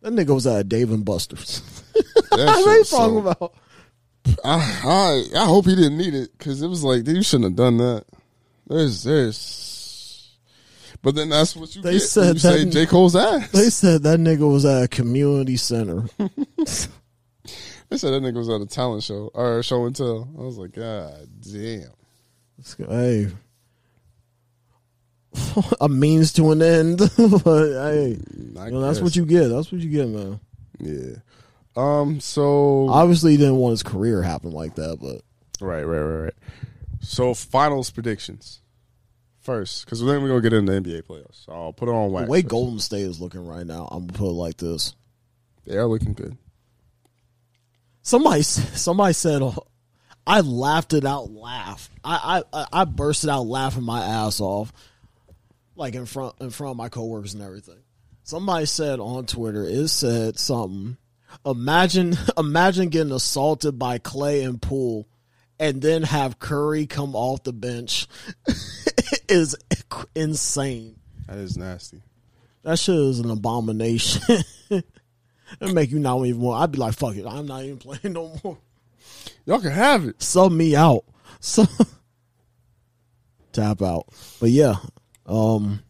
[0.02, 1.62] that nigga was at Dave and Buster's.
[2.30, 3.54] What are you talking about?
[4.44, 7.52] I, I I hope he didn't need it because it was like dude, you shouldn't
[7.52, 8.06] have done that.
[8.68, 9.38] There's there's,
[11.02, 12.00] but then that's what you They get.
[12.02, 13.50] said you say J Cole's ass.
[13.52, 16.04] They said that nigga was at a community center.
[17.90, 20.28] They said that nigga was at a talent show or show and tell.
[20.38, 21.88] I was like, God damn.
[22.58, 23.28] Let's go- Hey,
[25.82, 26.98] a means to an end.
[27.18, 29.48] but hey, you know, that's what you get.
[29.48, 30.40] That's what you get, man.
[30.80, 31.16] Yeah.
[31.78, 32.20] Um.
[32.20, 35.22] So Obviously, he didn't want his career to happen like that, but
[35.66, 36.34] right, right, right, right.
[37.00, 38.60] So finals predictions
[39.48, 41.46] first, because then we're gonna get into the NBA playoffs.
[41.46, 42.42] So I'll put it on the way.
[42.42, 44.94] Golden State is looking right now, I'm gonna put it like this.
[45.66, 46.38] They are looking good.
[48.02, 49.66] Somebody, somebody said, oh,
[50.26, 51.32] I laughed it out.
[51.32, 51.90] Laugh.
[52.04, 54.74] I, I, I bursted out laughing my ass off,
[55.78, 57.80] like in front, in front of my coworkers and everything.
[58.24, 60.98] Somebody said on Twitter, it said something.
[61.46, 65.08] Imagine, imagine getting assaulted by Klay and Poole,
[65.58, 68.08] and then have Curry come off the bench.
[69.30, 69.56] is
[70.16, 71.00] insane.
[71.28, 72.02] That is nasty.
[72.64, 74.44] That shit is an abomination.
[74.70, 76.62] it make you not even want.
[76.62, 78.58] I'd be like, fuck it, I'm not even playing no more.
[79.46, 80.22] Y'all can have it.
[80.22, 81.06] Sub me out.
[81.40, 81.66] So
[83.54, 84.08] tap out.
[84.40, 84.76] But yeah,
[85.26, 85.82] um,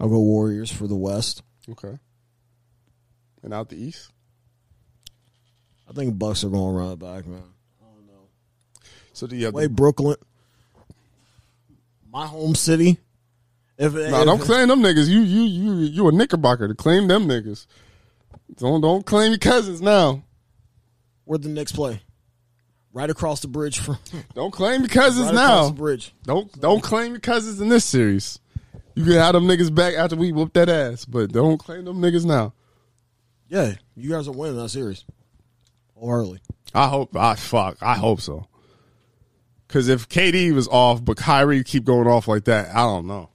[0.00, 1.42] I'll go Warriors for the West.
[1.68, 1.98] Okay.
[3.42, 4.10] And out the east.
[5.88, 7.42] I think Bucks are going to run it back, man.
[9.18, 9.54] So do you have?
[9.54, 10.14] Wait, Brooklyn,
[12.10, 12.98] my home city.
[13.76, 15.08] If, no, if- don't claim them niggas.
[15.08, 17.66] You you you you a knickerbocker to claim them niggas.
[18.56, 20.22] Don't don't claim your cousins now.
[21.24, 22.00] where the Knicks play,
[22.92, 23.98] right across the bridge from
[24.34, 25.68] Don't claim your cousins right across now.
[25.68, 26.12] the bridge.
[26.24, 28.40] Don't don't claim your cousins in this series.
[28.96, 32.00] You can have them niggas back after we whoop that ass, but don't claim them
[32.00, 32.52] niggas now.
[33.48, 35.04] Yeah, you guys are winning that series.
[36.02, 36.40] Early.
[36.74, 37.16] I hope.
[37.16, 37.76] I fuck.
[37.80, 38.47] I hope so.
[39.68, 43.28] Because if KD was off, but Kyrie keep going off like that, I don't know.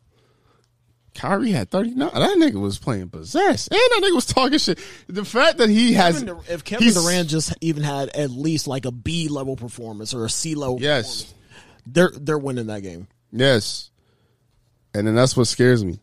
[1.13, 2.09] Kyrie had thirty nine.
[2.11, 4.79] That nigga was playing possessed, and that nigga was talking shit.
[5.07, 8.65] The fact that he has, Kevin Dur- if Kevin Durant just even had at least
[8.67, 11.33] like a B level performance or a C level, yes, performance,
[11.85, 13.07] they're they're winning that game.
[13.31, 13.91] yes,
[14.95, 15.99] and then that's what scares me.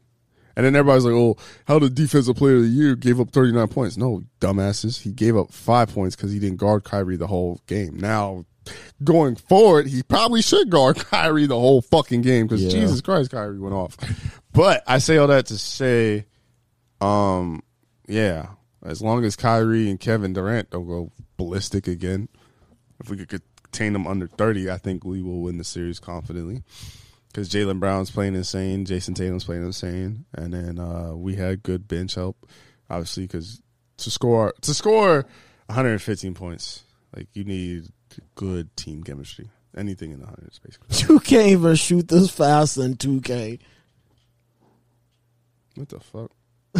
[0.56, 1.36] And then everybody's like, "Oh,
[1.66, 5.00] how the defensive player of the year gave up thirty nine points?" No, dumbasses.
[5.00, 7.96] He gave up five points because he didn't guard Kyrie the whole game.
[7.98, 8.44] Now,
[9.04, 12.70] going forward, he probably should guard Kyrie the whole fucking game because Yeah.
[12.70, 13.96] Jesus Christ, Kyrie went off.
[14.52, 16.26] But I say all that to say,
[17.00, 17.62] um,
[18.08, 18.48] yeah,
[18.84, 22.28] as long as Kyrie and Kevin Durant don't go ballistic again,
[23.00, 26.62] if we could contain them under thirty, I think we will win the series confidently.
[27.28, 31.86] Because Jaylen Brown's playing insane, Jayson Tatum's playing insane, and then uh, we had good
[31.86, 32.44] bench help,
[32.90, 33.22] obviously.
[33.24, 33.62] Because
[33.98, 35.24] to score to score
[35.66, 36.82] 115 points,
[37.16, 37.84] like you need
[38.34, 39.50] good team chemistry.
[39.76, 40.88] Anything in the hundreds, basically.
[41.14, 43.60] You can't even shoot this fast in 2K.
[45.76, 46.32] What the fuck?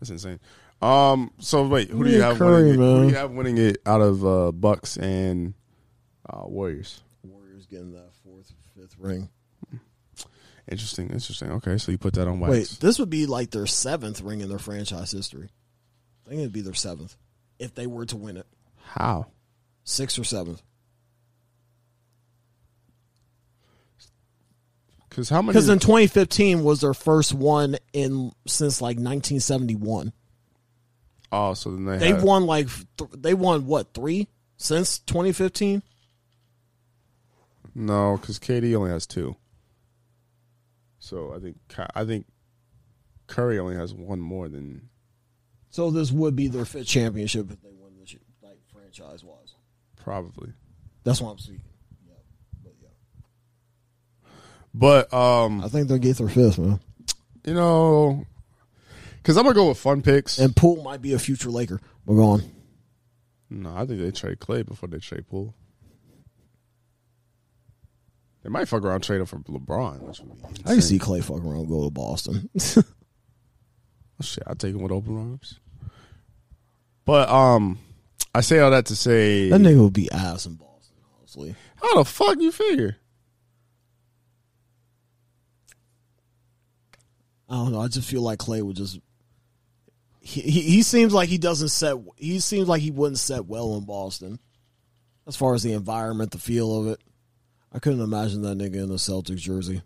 [0.00, 0.40] That's insane.
[0.82, 1.30] Um.
[1.38, 2.82] So wait, who do you have Curry, winning?
[2.82, 2.96] It?
[2.96, 5.54] Who do you have winning it out of uh, Bucks and
[6.28, 7.02] uh, Warriors?
[7.24, 9.30] Warriors getting that fourth, fifth ring.
[10.68, 11.10] Interesting.
[11.10, 11.52] Interesting.
[11.52, 12.50] Okay, so you put that on wax.
[12.50, 15.48] Wait, this would be like their seventh ring in their franchise history.
[16.26, 17.16] I think it'd be their seventh
[17.58, 18.46] if they were to win it.
[18.82, 19.26] How?
[19.88, 20.60] Sixth or seventh.
[25.08, 25.52] Because how many?
[25.52, 30.12] Because in 2015 was their first one in since like 1971.
[31.32, 32.68] oh, so then they They had- won like
[32.98, 35.82] th- they won what three since 2015.
[37.74, 39.36] No, because KD only has two.
[40.98, 41.58] So I think
[41.94, 42.26] I think
[43.26, 44.88] Curry only has one more than
[45.70, 49.45] So this would be their fifth championship if they win this year, like franchise wise.
[50.06, 50.52] Probably.
[51.02, 51.62] That's what I'm speaking.
[52.06, 52.14] Yeah,
[52.62, 54.28] but yeah,
[54.72, 56.78] But um, I think they'll get their fifth, man.
[57.44, 58.24] you know,
[59.16, 60.38] because I'm gonna go with fun picks.
[60.38, 61.80] And Poole might be a future Laker.
[62.04, 62.42] We're going.
[63.50, 65.52] no, I think they trade Klay before they trade Poole.
[68.44, 71.20] They might fuck around trade him for LeBron, which would be I can see Klay
[71.24, 72.48] fuck around go to Boston.
[74.18, 75.60] Oh, shit, I'll take him with open arms.
[77.04, 77.78] But um,
[78.36, 81.54] I say all that to say, That nigga would be ass in Boston, honestly.
[81.76, 82.96] how the fuck you figure?
[87.48, 87.80] I don't know.
[87.80, 88.98] I just feel like Klay would just.
[90.20, 91.96] He, he he seems like he doesn't set.
[92.16, 94.38] He seems like he wouldn't set well in Boston,
[95.26, 97.00] as far as the environment, the feel of it.
[97.72, 99.80] I couldn't imagine that nigga in a Celtics jersey.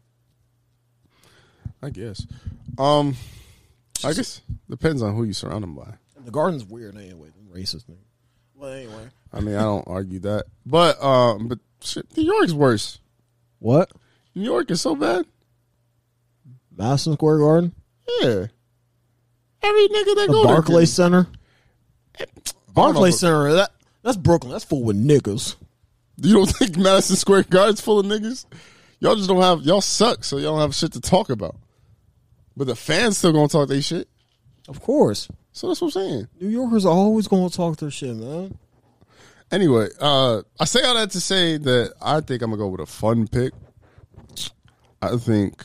[1.82, 2.26] I guess.
[2.78, 3.14] Um,
[4.02, 5.94] I guess depends on who you surround him by.
[6.24, 7.28] The Garden's weird anyway.
[7.54, 8.09] Racist nigga.
[8.60, 12.98] Well, anyway, I mean, I don't argue that, but um, but shit, New York's worse.
[13.58, 13.90] what
[14.34, 15.24] New York is so bad.
[16.76, 17.74] Madison Square Garden,
[18.20, 18.46] Yeah,
[19.62, 21.26] every nigga that the go there Barclays Center,
[22.18, 22.26] I
[22.74, 23.50] Barclays Center.
[23.54, 23.70] That
[24.02, 24.52] that's Brooklyn.
[24.52, 25.56] That's full with niggas.
[26.18, 28.44] You don't think Madison Square Garden's full of niggas?
[28.98, 31.56] Y'all just don't have y'all suck, so y'all don't have shit to talk about.
[32.56, 34.06] But the fans still gonna talk they shit.
[34.68, 36.28] Of course, So that's what I'm saying.
[36.40, 38.56] New Yorkers are always going to talk their shit, man.
[39.50, 42.80] Anyway, uh, I say all that to say that I think I'm gonna go with
[42.80, 43.52] a fun pick.
[45.02, 45.64] I think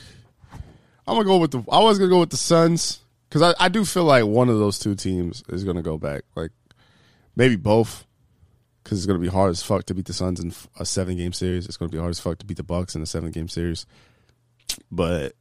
[1.07, 1.63] I'm gonna go with the.
[1.71, 4.57] I was gonna go with the Suns because I, I do feel like one of
[4.57, 6.23] those two teams is gonna go back.
[6.35, 6.49] Like
[7.35, 8.07] maybe both,
[8.83, 11.33] because it's gonna be hard as fuck to beat the Suns in a seven game
[11.33, 11.67] series.
[11.67, 13.85] It's gonna be hard as fuck to beat the Bucks in a seven game series.
[14.89, 15.33] But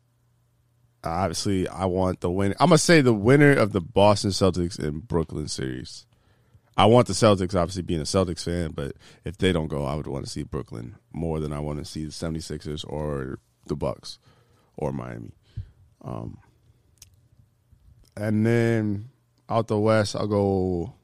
[1.05, 2.55] obviously, I want the winner.
[2.61, 6.07] I'm gonna say the winner of the Boston Celtics and Brooklyn series.
[6.77, 9.95] I want the Celtics, obviously being a Celtics fan, but if they don't go, I
[9.95, 13.77] would want to see Brooklyn more than I want to see the 76ers or the
[13.77, 14.19] Bucks
[14.77, 15.33] or Miami.
[16.03, 16.39] Um,
[18.17, 19.11] and then
[19.49, 20.95] out the West, I'll go.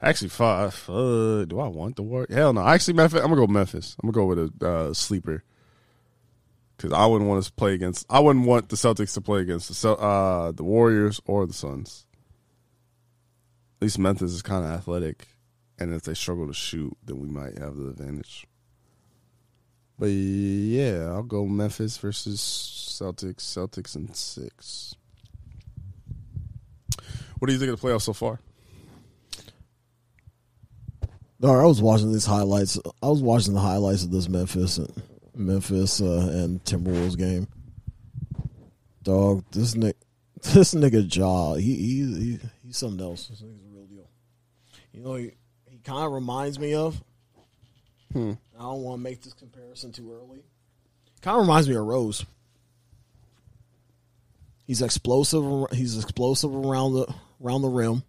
[0.00, 0.88] Actually, five.
[0.88, 2.26] Uh, do I want the War?
[2.30, 2.66] Hell no.
[2.66, 3.20] Actually, Memphis.
[3.20, 3.96] I'm gonna go Memphis.
[4.02, 5.42] I'm gonna go with a uh, sleeper
[6.76, 8.06] because I wouldn't want to play against.
[8.10, 12.06] I wouldn't want the Celtics to play against the uh, the Warriors or the Suns.
[13.78, 15.28] At least Memphis is kind of athletic,
[15.78, 18.46] and if they struggle to shoot, then we might have the advantage.
[19.98, 23.40] But yeah, I'll go Memphis versus Celtics.
[23.40, 24.94] Celtics in six.
[27.38, 28.40] What do you think of the playoffs so far?
[31.40, 32.78] No, I was watching these highlights.
[33.02, 34.80] I was watching the highlights of this Memphis,
[35.34, 37.48] Memphis uh, and Timberwolves game.
[39.02, 39.94] Dog, this nigga,
[40.42, 43.28] this nigga Ja, he he, he he's something else.
[43.28, 44.08] This nigga's a real deal.
[44.92, 45.32] You know, he,
[45.66, 47.02] he kind of reminds me of.
[48.12, 48.32] Hmm.
[48.56, 50.44] I don't want to make this comparison too early.
[51.20, 52.24] Kind of reminds me of Rose.
[54.66, 55.44] He's explosive.
[55.72, 58.02] He's explosive around the around the rim.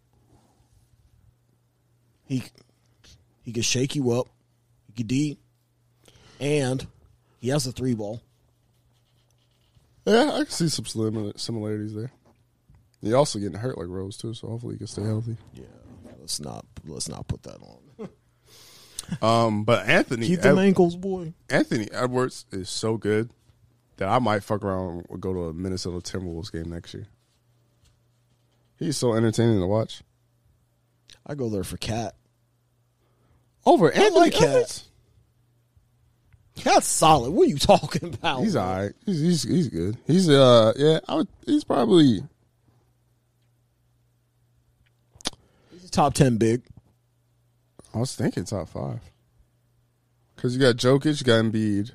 [2.26, 2.44] He
[3.44, 4.28] he can shake you up.
[4.88, 5.38] He can D,
[6.40, 6.86] and
[7.46, 8.20] he has a three ball.
[10.04, 10.86] Yeah, I can see some
[11.38, 12.12] similarities there.
[13.02, 15.38] He also getting hurt like Rose too, so hopefully he can stay healthy.
[15.54, 15.66] Yeah,
[16.20, 18.10] let's not let's not put that on.
[19.22, 21.36] Um, but Anthony Keep them Ed- ankles, boy.
[21.48, 23.30] Anthony Edwards is so good
[23.98, 27.06] that I might fuck around and go to a Minnesota Timberwolves game next year.
[28.80, 30.02] He's so entertaining to watch.
[31.24, 32.16] I go there for KAT.
[33.64, 34.84] Over Anthony like KAT.
[36.56, 37.32] KAT's solid.
[37.32, 38.42] What are you talking about?
[38.44, 38.94] he's all right.
[39.06, 39.98] He's, he's he's good.
[40.06, 41.28] He's uh yeah, I would.
[41.46, 42.22] He's probably
[45.72, 46.64] He's top ten big.
[47.94, 49.00] I was thinking top five.
[50.36, 51.92] Because you got Jokic, you got Embiid,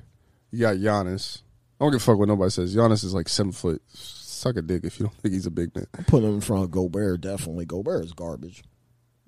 [0.51, 1.41] you got Giannis.
[1.79, 2.75] I don't give a fuck what nobody says.
[2.75, 3.81] Giannis is like seven foot.
[3.87, 5.85] Suck a dick if you don't think he's a big man.
[5.97, 7.21] I'm putting him in front of Gobert.
[7.21, 8.63] Definitely, Gobert is garbage.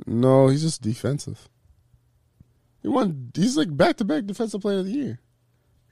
[0.07, 1.47] No, he's just defensive.
[2.81, 3.31] He won.
[3.35, 5.19] He's like back to back defensive player of the year.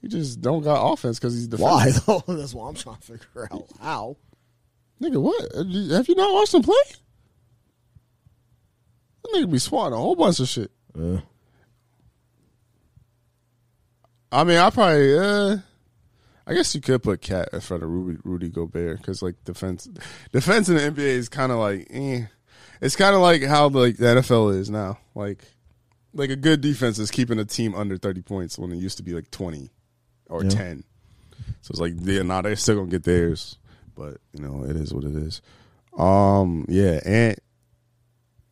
[0.01, 2.07] He just don't got offense because he's defensive.
[2.07, 2.33] Why though?
[2.35, 3.67] That's what I'm trying to figure out.
[3.79, 4.17] How?
[5.01, 5.41] Nigga, what?
[5.95, 6.75] Have you not watched him play?
[9.23, 10.71] That nigga be swatting a whole bunch of shit.
[14.31, 15.17] I mean, I probably.
[15.17, 15.57] Uh,
[16.47, 19.87] I guess you could put KAT in front of Rudy, Rudy Gobert because like defense,
[20.31, 22.25] defense in the NBA is kind of like, eh.
[22.81, 24.97] It's kind of like how like the NFL is now.
[25.13, 25.43] Like,
[26.13, 29.03] like a good defense is keeping a team under thirty points when it used to
[29.03, 29.69] be like twenty
[30.31, 30.49] or Yeah.
[30.49, 30.83] ten.
[31.61, 33.57] So it's like, yeah, nah, they're still gonna get theirs,
[33.95, 35.41] but you know, it is what it is.
[35.95, 37.35] Um, yeah, and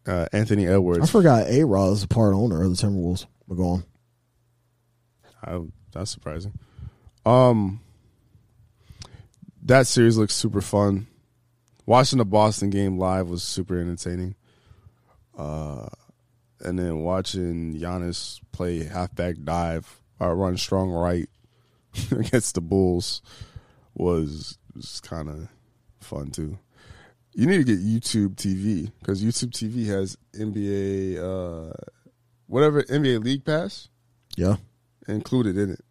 [0.06, 1.01] uh, Anthony Edwards.
[1.01, 3.26] I forgot A Rod is a part owner of the Timberwolves.
[3.47, 3.84] We're going.
[5.43, 5.60] I,
[5.91, 6.53] that's surprising.
[7.26, 7.80] Um,
[9.64, 11.07] that series looks super fun.
[11.85, 14.35] Watching the Boston game live was super entertaining.
[15.38, 15.88] Uh,
[16.60, 21.30] and then watching Giannis play halfback dive, uh, run strong right
[22.11, 23.21] against the Bulls
[23.95, 25.47] was, was kind of
[25.99, 26.57] fun too.
[27.33, 31.73] You need to get YouTube TV because YouTube TV has NBA, uh,
[32.47, 33.87] whatever NBA League Pass
[34.35, 34.55] Yeah.
[35.07, 35.81] included in it.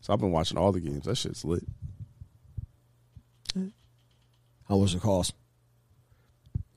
[0.00, 1.04] So I've been watching all the games.
[1.06, 1.62] That shit's lit.
[4.68, 5.34] How much it cost?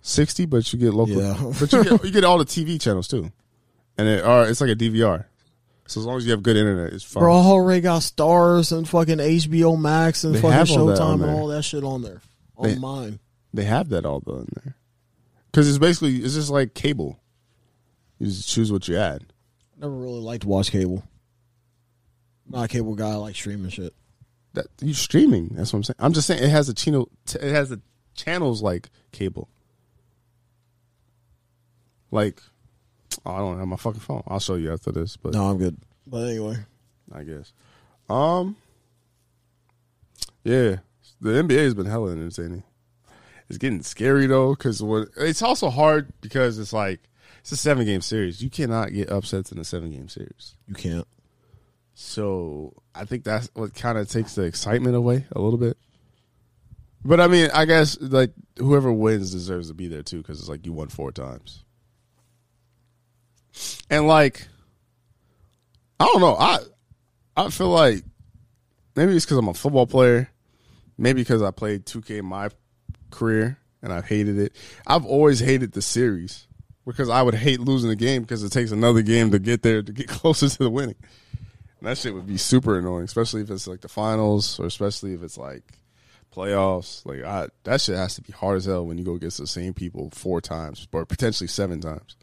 [0.02, 1.15] Sixty, but you get local.
[1.22, 1.52] Yeah.
[1.60, 3.31] but you get, you get all the TV channels too,
[3.97, 5.26] and it, or it's like a DVR.
[5.88, 7.22] So as long as you have good internet, it's fine.
[7.22, 10.99] Bro, I already got Starz and fucking HBO Max and They fucking have all that
[10.99, 11.32] on Showtime and there.
[11.36, 12.22] all that shit on there.
[12.57, 13.20] On They- mine.
[13.53, 14.76] They have that all though in there
[15.52, 17.20] because it's basically it's just like cable.
[18.20, 19.26] You just choose what you add.
[19.80, 21.03] Never really liked to watch cable.
[22.49, 23.12] Not a cable guy.
[23.12, 23.94] I like streaming shit.
[24.53, 25.49] That you streaming.
[25.53, 25.95] That's what I'm saying.
[25.99, 27.10] I'm just saying it has a channel.
[27.34, 27.82] It has the
[28.14, 29.49] channels like cable.
[32.12, 32.41] Like,
[33.26, 34.24] oh, I don't have my fucking phone.
[34.28, 35.78] I'll show you after this, but No, I'm good.
[36.08, 36.58] But anyway,
[37.12, 37.54] I guess.
[38.10, 38.56] Um.
[40.44, 40.78] Yeah,
[41.22, 42.64] the NBA has been hella entertaining.
[43.50, 47.00] It's getting scary though, because what it's also hard because it's like
[47.42, 48.42] it's a seven game series.
[48.42, 50.56] You cannot get upsets in a seven game series.
[50.68, 51.08] you can't.
[51.94, 55.78] So I think that's what kind of takes the excitement away a little bit.
[57.04, 60.50] But I mean, I guess like whoever wins deserves to be there too, because it's
[60.50, 61.64] like you won four times.
[63.90, 64.48] And like,
[65.99, 66.36] I don't know.
[66.36, 66.60] I
[67.38, 68.03] I feel like
[68.95, 70.30] maybe it's because I'm a football player.
[70.98, 72.49] Maybe because I played 2K in my
[73.11, 74.56] career and I hated it.
[74.88, 76.48] I've always hated the series
[76.86, 79.82] because I would hate losing the game because it takes another game to get there
[79.82, 80.95] to get closer to the winning.
[81.80, 85.14] And that shit would be super annoying, especially if it's like the finals or especially
[85.14, 85.64] if it's like
[86.34, 87.06] playoffs.
[87.06, 89.48] Like I, that shit has to be hard as hell when you go against the
[89.48, 92.15] same people four times or potentially seven times.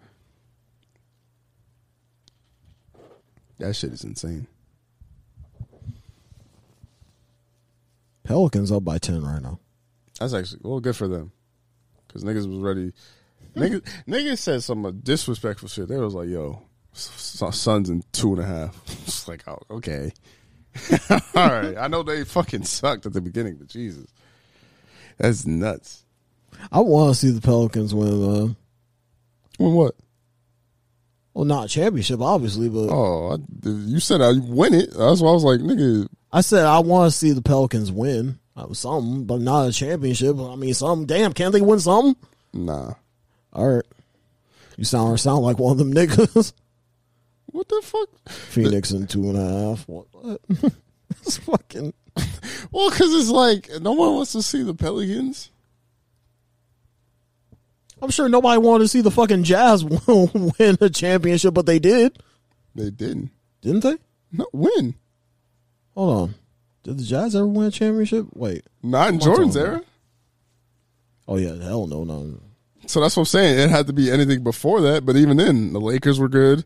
[3.62, 4.48] That shit is insane.
[8.24, 9.60] Pelicans up by ten right now.
[10.18, 11.30] That's actually well good for them
[12.06, 12.92] because niggas was ready.
[13.54, 15.86] Niggas, niggas said some disrespectful shit.
[15.86, 16.60] They was like, "Yo,
[16.92, 18.76] Suns in two and a half."
[19.06, 20.12] It's like, oh, okay,
[21.10, 21.76] all right.
[21.76, 24.06] I know they fucking sucked at the beginning, but Jesus,
[25.18, 26.04] that's nuts.
[26.72, 28.08] I want to see the Pelicans win.
[28.08, 28.54] Uh,
[29.58, 29.94] When what?
[31.34, 34.90] Well, not a championship, obviously, but Oh, I, you said I win it.
[34.96, 36.08] That's why I was like, nigga.
[36.32, 38.38] I said I want to see the Pelicans win.
[38.72, 40.38] Something, but not a championship.
[40.38, 41.06] I mean, something.
[41.06, 42.14] Damn, can't they win something?
[42.52, 42.94] Nah.
[43.52, 43.84] All right.
[44.76, 46.52] You sound sound like one of them niggas.
[47.46, 48.08] What the fuck?
[48.30, 49.86] Phoenix in two and a half.
[49.86, 50.06] What?
[50.12, 50.40] what?
[51.20, 51.92] it's fucking.
[52.70, 55.50] Well, because it's like no one wants to see the Pelicans.
[58.02, 62.18] I'm sure nobody wanted to see the fucking Jazz win a championship, but they did,
[62.74, 63.30] They didn't.
[63.62, 63.96] didn't they?
[64.32, 64.96] No, win.
[65.94, 66.34] Hold on.
[66.82, 68.26] Did the Jazz ever win a championship?
[68.34, 68.66] Wait.
[68.82, 69.82] Not in Jordan's era.
[71.28, 72.40] Oh yeah, hell no, no.
[72.86, 73.58] So that's what I'm saying.
[73.60, 76.64] It had to be anything before that, but even then, the Lakers were good.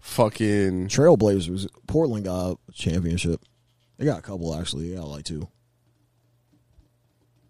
[0.00, 1.68] Fucking Trailblazers.
[1.86, 3.40] Portland got a championship.
[3.98, 4.90] They got a couple actually.
[4.90, 5.46] They got like two.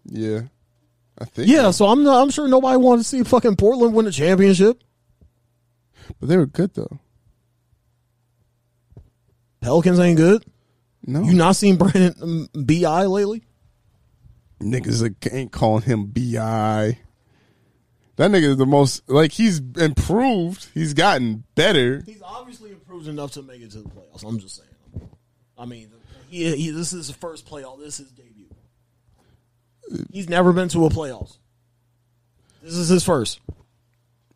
[0.04, 0.42] yeah,
[1.18, 1.48] I think.
[1.48, 4.82] Yeah, so I'm not, I'm sure nobody wanted to see fucking Portland win a championship.
[6.20, 6.98] but they were good though.
[9.60, 10.44] Pelicans ain't good.
[11.06, 13.44] No, You not seen Brandon um, Bi lately?
[14.60, 16.98] niggas like, ain't calling him bi.
[18.16, 20.68] That nigga is the most like he's improved.
[20.72, 22.02] He's gotten better.
[22.06, 24.26] He's obviously improved enough to make it to the playoffs.
[24.26, 25.10] I'm just saying.
[25.58, 25.90] I mean,
[26.30, 27.78] he, he this is his first playoff.
[27.78, 28.35] This is his debut.
[30.12, 31.38] He's never been to a playoffs.
[32.62, 33.40] This is his first.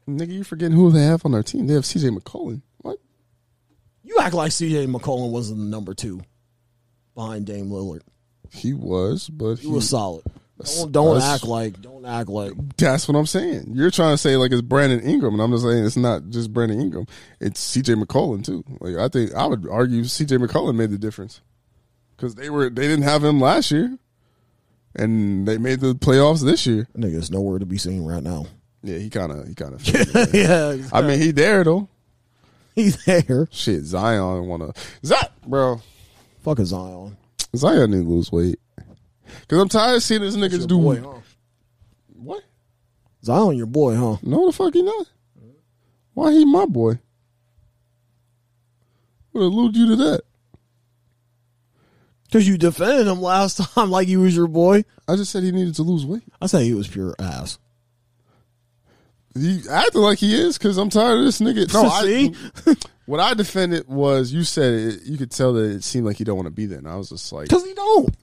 [0.08, 1.66] Nigga, you forgetting who they have on their team?
[1.66, 2.08] They have C.J.
[2.08, 2.62] McCollum.
[2.78, 2.98] What?
[4.02, 4.86] You act like C.J.
[4.86, 6.20] McCollum wasn't the number two
[7.14, 8.02] behind Dame Lillard.
[8.52, 10.24] He was, but He he, was solid.
[10.62, 13.72] Don't, don't act like don't act like That's what I'm saying.
[13.72, 16.52] You're trying to say like it's Brandon Ingram, and I'm just saying it's not just
[16.52, 17.06] Brandon Ingram.
[17.40, 17.94] It's C.J.
[17.94, 18.64] McCollum too.
[18.80, 20.36] Like I think I would argue C.J.
[20.36, 21.40] McCollum made the difference
[22.16, 23.96] because they were they didn't have him last year,
[24.94, 26.88] and they made the playoffs this year.
[26.96, 28.46] niggas nowhere to be seen right now.
[28.82, 29.86] Yeah, he kind of he kind of.
[30.34, 31.88] yeah, I mean, he there though.
[32.74, 33.48] he's there.
[33.50, 34.72] Shit, Zion wanna
[35.04, 35.80] Zach, bro.
[36.40, 37.16] Fuck a Zion.
[37.54, 38.58] Zion need to lose weight
[39.40, 41.20] because I'm tired of seeing this niggas do boy, huh?
[42.14, 42.42] what?
[43.24, 44.16] Zion, your boy, huh?
[44.22, 45.06] No, the fuck he not.
[46.14, 46.98] Why he my boy?
[49.32, 50.22] What allude you to that?
[52.30, 54.84] Because you defended him last time like he was your boy.
[55.08, 56.22] I just said he needed to lose weight.
[56.40, 57.58] I say he was pure ass.
[59.34, 61.72] He acting like he is because I'm tired of this nigga.
[61.72, 62.34] No, See?
[62.66, 62.76] I,
[63.06, 66.24] what I defended was you said it, you could tell that it seemed like he
[66.24, 68.16] don't want to be there, and I was just like, Because he don't.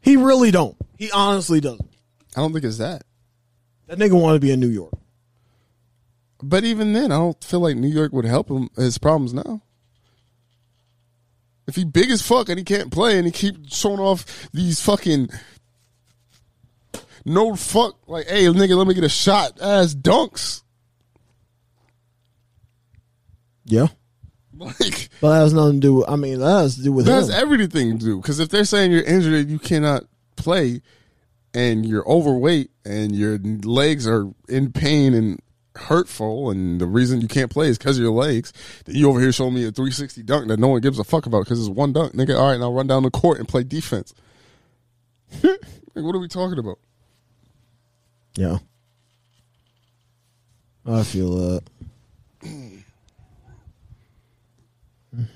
[0.00, 0.76] He really don't.
[0.98, 1.88] He honestly doesn't.
[2.36, 3.04] I don't think it's that.
[3.86, 4.92] That nigga want to be in New York.
[6.42, 9.62] But even then, I don't feel like New York would help him his problems now.
[11.68, 14.80] If he big as fuck and he can't play and he keep showing off these
[14.80, 15.28] fucking
[17.24, 20.62] no fuck like, hey nigga, let me get a shot ass dunks.
[23.64, 23.88] Yeah.
[24.58, 27.06] Like But that has nothing to do with, I mean, that has to do with
[27.06, 27.34] that's him.
[27.34, 28.16] everything to do.
[28.16, 30.02] Because if they're saying you're injured and you cannot
[30.34, 30.82] play,
[31.54, 35.40] and you're overweight and your legs are in pain and
[35.78, 38.52] hurtful, and the reason you can't play is because of your legs,
[38.84, 41.26] then you over here showing me a 360 dunk that no one gives a fuck
[41.26, 42.38] about because it's one dunk, nigga.
[42.38, 44.14] All right, now run down the court and play defense.
[45.42, 45.58] like,
[45.94, 46.78] what are we talking about?
[48.34, 48.58] Yeah.
[50.86, 51.62] I feel that.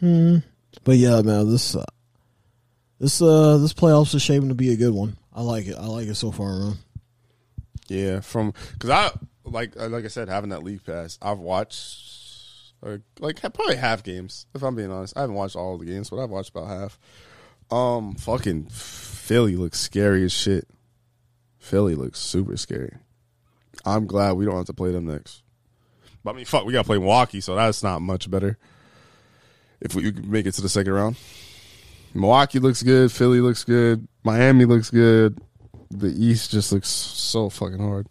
[0.01, 0.37] hmm
[0.85, 1.85] But yeah, man, this uh,
[2.99, 5.17] this uh this playoffs is shaping to be a good one.
[5.35, 5.77] I like it.
[5.77, 6.75] I like it so far, man.
[7.89, 9.11] Yeah, from because I
[9.45, 14.47] like like I said, having that league pass, I've watched uh, like probably half games.
[14.55, 16.99] If I'm being honest, I haven't watched all the games, but I've watched about half.
[17.71, 20.69] Um, fucking Philly looks scary as shit.
[21.59, 22.97] Philly looks super scary.
[23.85, 25.43] I'm glad we don't have to play them next.
[26.25, 28.59] But I mean, fuck, we got to play Milwaukee, so that's not much better.
[29.81, 31.17] If we make it to the second round,
[32.15, 33.11] Milwaukee looks good.
[33.11, 34.07] Philly looks good.
[34.23, 35.41] Miami looks good.
[35.91, 38.07] The East just looks so fucking hard.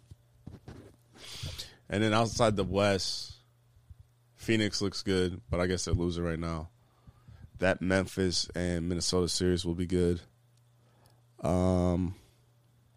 [1.92, 3.34] And then outside the West,
[4.36, 6.70] Phoenix looks good, but I guess they're losing right now.
[7.58, 10.18] That Memphis and Minnesota series will be good.
[11.44, 12.14] Um,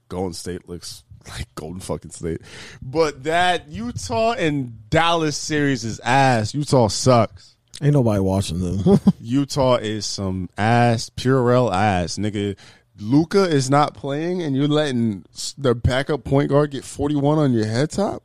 [0.07, 2.41] Golden State looks like Golden fucking State,
[2.81, 6.53] but that Utah and Dallas series is ass.
[6.53, 7.57] Utah sucks.
[7.81, 8.99] Ain't nobody watching them.
[9.19, 12.57] Utah is some ass, Purell ass, nigga.
[12.97, 15.26] Luka is not playing, and you're letting
[15.57, 18.23] the backup point guard get 41 on your head top.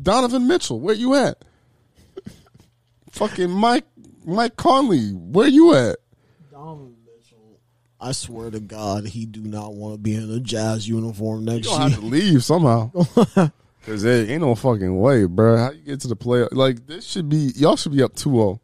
[0.00, 1.42] Donovan Mitchell, where you at?
[3.12, 3.86] Fucking Mike
[4.24, 5.96] Mike Conley, where you at?
[6.50, 7.60] Donovan Mitchell.
[8.00, 11.68] I swear to God, he do not want to be in a jazz uniform next
[11.68, 11.78] year.
[11.78, 12.90] have to leave somehow.
[13.86, 15.56] Cause there ain't no fucking way, bro.
[15.56, 16.46] How you get to the play?
[16.50, 18.58] Like this should be y'all should be up 2-0.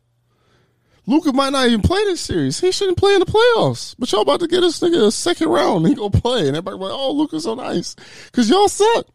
[1.06, 2.60] Luka might not even play this series.
[2.60, 3.94] He shouldn't play in the playoffs.
[3.98, 5.84] But y'all about to get this nigga a second round.
[5.84, 7.96] And he go play, and everybody like, "Oh, Luka's so nice,"
[8.26, 9.06] because y'all suck.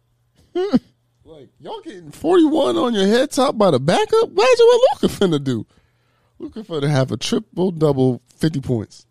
[1.37, 4.29] like y'all getting forty one on your head top by the backup.
[4.29, 5.65] Imagine what Luka finna do.
[6.39, 9.05] Luka finna have a triple double, fifty points.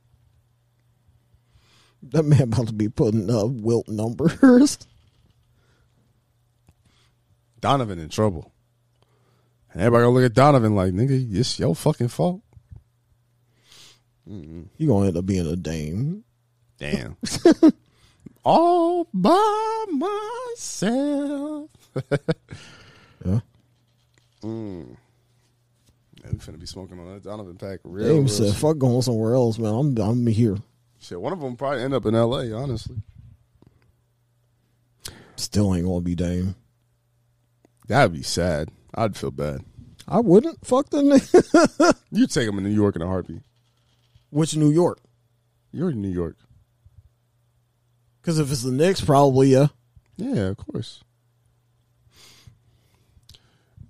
[2.02, 4.78] That man about to be putting up Wilt numbers.
[7.60, 8.52] Donovan in trouble.
[9.72, 12.42] And everybody gonna look at Donovan like, nigga, it's your fucking fault.
[14.26, 16.24] You gonna end up being a Dame.
[16.78, 17.16] Damn.
[18.44, 21.70] All by myself.
[23.24, 23.40] Yeah.
[24.42, 24.96] Mm.
[26.22, 28.54] Yeah, we finna be smoking on that Donovan pack real, Dame real said, soon.
[28.54, 29.72] "Fuck going somewhere else, man.
[29.72, 30.58] I'm I'm here."
[31.00, 32.96] Shit, one of them probably end up in L.A., honestly.
[35.36, 36.54] Still ain't gonna be Dame.
[37.88, 38.70] That'd be sad.
[38.94, 39.62] I'd feel bad.
[40.08, 40.64] I wouldn't.
[40.64, 41.94] Fuck the nigga.
[42.10, 43.42] You'd take him in New York in a heartbeat.
[44.30, 45.00] Which New York?
[45.72, 46.36] You're in New York.
[48.20, 49.68] Because if it's the Knicks, probably yeah.
[50.16, 51.02] Yeah, of course.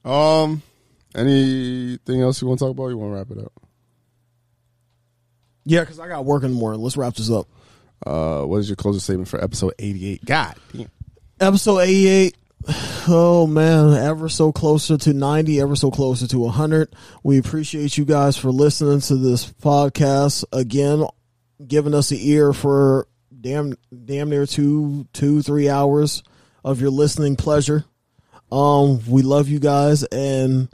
[0.06, 0.62] Um,
[1.14, 2.88] anything else you want to talk about?
[2.88, 3.52] You want to wrap it up?
[5.64, 6.80] Yeah, because I got work in the morning.
[6.80, 7.48] Let's wrap this up.
[8.06, 10.24] Uh, what is your closing statement for episode eighty-eight?
[10.24, 10.90] God damn.
[11.40, 12.36] Episode 88.
[13.08, 16.92] Oh man, ever so closer to 90, ever so closer to 100.
[17.22, 21.04] We appreciate you guys for listening to this podcast again,
[21.64, 23.06] giving us the ear for
[23.40, 26.24] damn damn near 2 2 3 hours
[26.64, 27.84] of your listening pleasure.
[28.56, 30.68] Um we love you guys and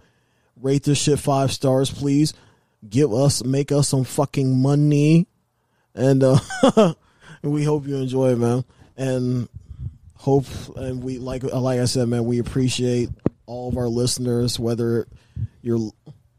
[0.61, 2.35] rate this shit 5 stars please.
[2.89, 5.27] Give us make us some fucking money
[5.95, 6.39] and uh
[7.43, 8.65] we hope you enjoy it, man.
[8.97, 9.49] And
[10.15, 10.47] hope
[10.77, 13.09] and we like like I said, man, we appreciate
[13.47, 15.07] all of our listeners, whether
[15.61, 15.91] you're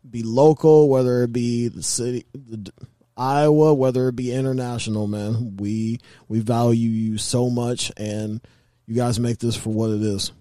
[0.09, 2.71] be local, whether it be the city, the,
[3.17, 5.57] Iowa, whether it be international, man.
[5.57, 8.41] We we value you so much, and
[8.87, 10.31] you guys make this for what it is.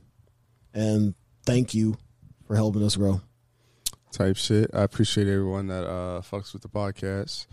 [0.74, 1.96] And thank you
[2.46, 3.20] for helping us grow.
[4.10, 4.70] type shit.
[4.74, 7.46] I appreciate everyone that uh fucks with the podcast.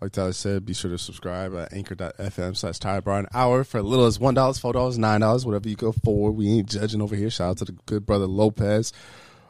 [0.00, 3.84] Like Tyler said, be sure to subscribe at anchor.fm slash Tyler Brown Hour for as
[3.84, 6.30] little as $1, $4, $9, whatever you go for.
[6.32, 7.30] We ain't judging over here.
[7.30, 8.92] Shout out to the good brother Lopez.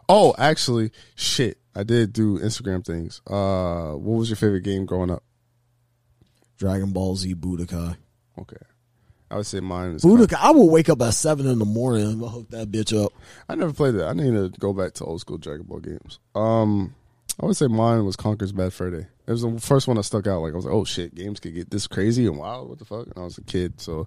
[0.08, 1.58] Oh, actually, shit.
[1.74, 3.20] I did do Instagram things.
[3.26, 5.24] Uh, what was your favorite game growing up?
[6.58, 7.96] Dragon Ball Z Budokai.
[8.38, 8.56] Okay.
[9.30, 10.04] I would say mine is.
[10.04, 10.36] Budokai.
[10.38, 13.12] I will wake up at seven in the morning and hook that bitch up.
[13.48, 14.06] I never played that.
[14.06, 16.18] I need to go back to old school Dragon Ball games.
[16.34, 16.94] Um,
[17.40, 19.06] I would say mine was Conker's Bad Fur Day.
[19.26, 20.42] It was the first one that stuck out.
[20.42, 22.68] Like I was like, oh shit, games could get this crazy and wild.
[22.68, 23.06] What the fuck?
[23.06, 24.06] And I was a kid, so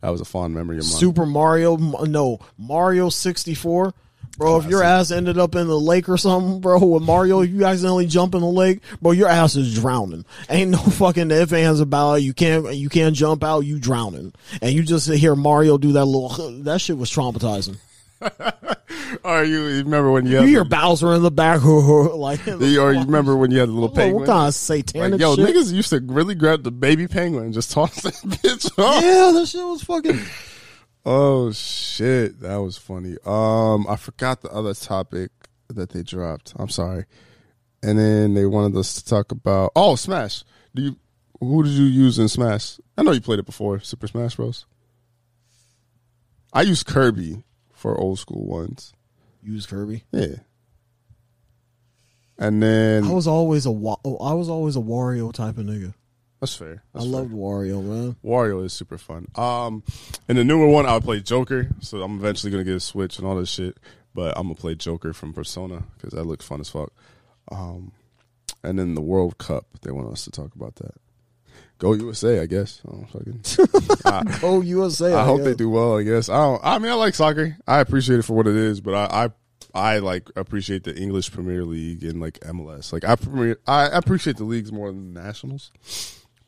[0.00, 0.92] that was a fond memory of mine.
[0.92, 3.92] Super Mario, no Mario sixty four.
[4.38, 7.50] Bro, if your ass ended up in the lake or something, bro, with Mario, if
[7.50, 10.24] you accidentally jump in the lake, bro, your ass is drowning.
[10.48, 12.20] Ain't no fucking if ands about it.
[12.22, 14.32] You can't you can't jump out, you drowning.
[14.62, 16.30] And you just hear Mario do that little
[16.62, 17.76] that shit was traumatizing.
[18.22, 18.30] or
[19.24, 22.46] oh, you, you remember when you You had hear the, Bowser in the back like
[22.46, 24.20] or you remember when you had the little penguin?
[24.20, 25.48] what kind of satanic Like, yo, shit?
[25.48, 29.02] niggas used to really grab the baby penguin and just toss that bitch off.
[29.02, 30.20] Yeah, that shit was fucking
[31.04, 33.16] Oh shit, that was funny.
[33.24, 35.30] Um, I forgot the other topic
[35.68, 36.52] that they dropped.
[36.56, 37.06] I'm sorry.
[37.82, 40.44] And then they wanted us to talk about oh Smash.
[40.74, 40.96] Do you
[41.40, 42.78] who did you use in Smash?
[42.98, 44.66] I know you played it before, Super Smash Bros.
[46.52, 48.92] I used Kirby for old school ones.
[49.42, 50.04] use Kirby.
[50.12, 50.36] Yeah.
[52.38, 55.94] And then I was always a Wa- I was always a Wario type of nigga.
[56.40, 56.82] That's fair.
[56.92, 57.18] That's I fair.
[57.20, 58.16] loved Wario, man.
[58.24, 59.26] Wario is super fun.
[59.36, 59.82] Um,
[60.28, 61.68] and the newer one, I would play Joker.
[61.80, 63.76] So I'm eventually gonna get a Switch and all this shit.
[64.14, 66.92] But I'm gonna play Joker from Persona because that looks fun as fuck.
[67.52, 67.92] Um,
[68.64, 70.94] and then the World Cup, they want us to talk about that.
[71.78, 72.82] Go USA, I guess.
[72.88, 73.40] I, fucking,
[74.04, 75.14] I, Oh, USA.
[75.14, 75.46] I hope guess.
[75.46, 75.96] they do well.
[75.98, 76.28] I guess.
[76.28, 76.60] I don't.
[76.62, 77.56] I mean, I like soccer.
[77.66, 79.24] I appreciate it for what it is, but I.
[79.26, 79.30] I
[79.72, 82.92] I like appreciate the English Premier League and like MLS.
[82.92, 85.70] Like I premier, I appreciate the leagues more than the nationals.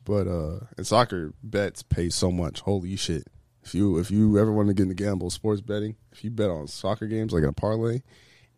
[0.05, 2.61] But uh in soccer, bets pay so much.
[2.61, 3.25] Holy shit!
[3.63, 6.51] If you if you ever want to get into gamble sports betting, if you bet
[6.51, 8.03] on soccer games like in a parlay,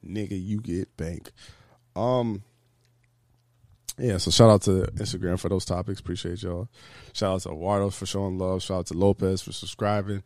[0.07, 1.33] nigga, you get bank.
[1.95, 2.43] Um.
[3.97, 6.01] Yeah, so shout out to Instagram for those topics.
[6.01, 6.69] Appreciate y'all.
[7.13, 8.61] Shout out to Eduardo for showing love.
[8.61, 10.21] Shout out to Lopez for subscribing.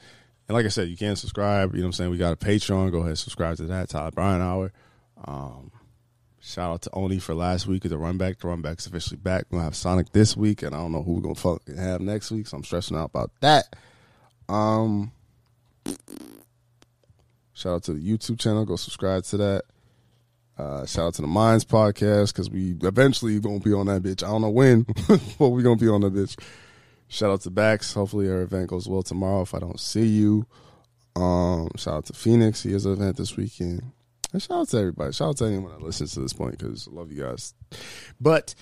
[0.48, 1.74] And like I said, you can subscribe.
[1.74, 2.10] You know what I'm saying?
[2.10, 2.90] We got a Patreon.
[2.90, 3.90] Go ahead, subscribe to that.
[3.90, 4.72] Todd Bryan Hour.
[5.22, 5.70] Um,
[6.48, 8.38] shout out to Oni for last week at the run back.
[8.38, 9.44] The run back's officially back.
[9.50, 12.00] We're gonna have Sonic this week, and I don't know who we're gonna fucking have
[12.00, 13.76] next week, so I'm stressing out about that.
[14.48, 15.12] Um
[17.52, 18.64] shout out to the YouTube channel.
[18.64, 19.64] Go subscribe to that.
[20.56, 24.24] Uh, shout out to the Minds podcast because we eventually gonna be on that bitch.
[24.24, 24.82] I don't know when,
[25.39, 26.36] but we gonna be on that bitch.
[27.08, 27.92] Shout out to Bax.
[27.94, 29.42] Hopefully our event goes well tomorrow.
[29.42, 30.47] If I don't see you,
[31.14, 32.62] um, shout out to Phoenix.
[32.62, 33.82] He has an event this weekend.
[34.32, 35.12] And shout out to everybody.
[35.12, 37.55] Shout out to anyone that listens to this point because I love you guys.
[38.20, 38.55] But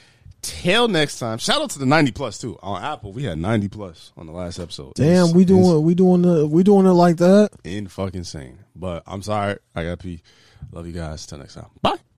[0.42, 3.12] till next time, shout out to the ninety plus too on Apple.
[3.12, 4.94] We had ninety plus on the last episode.
[4.94, 7.50] Damn, It's- we doing we doing the we doing it like that.
[7.64, 8.60] in fucking insane.
[8.76, 10.22] But I'm sorry, I got to pee.
[10.70, 11.26] Love you guys.
[11.26, 11.66] Till next time.
[11.82, 11.96] Bye.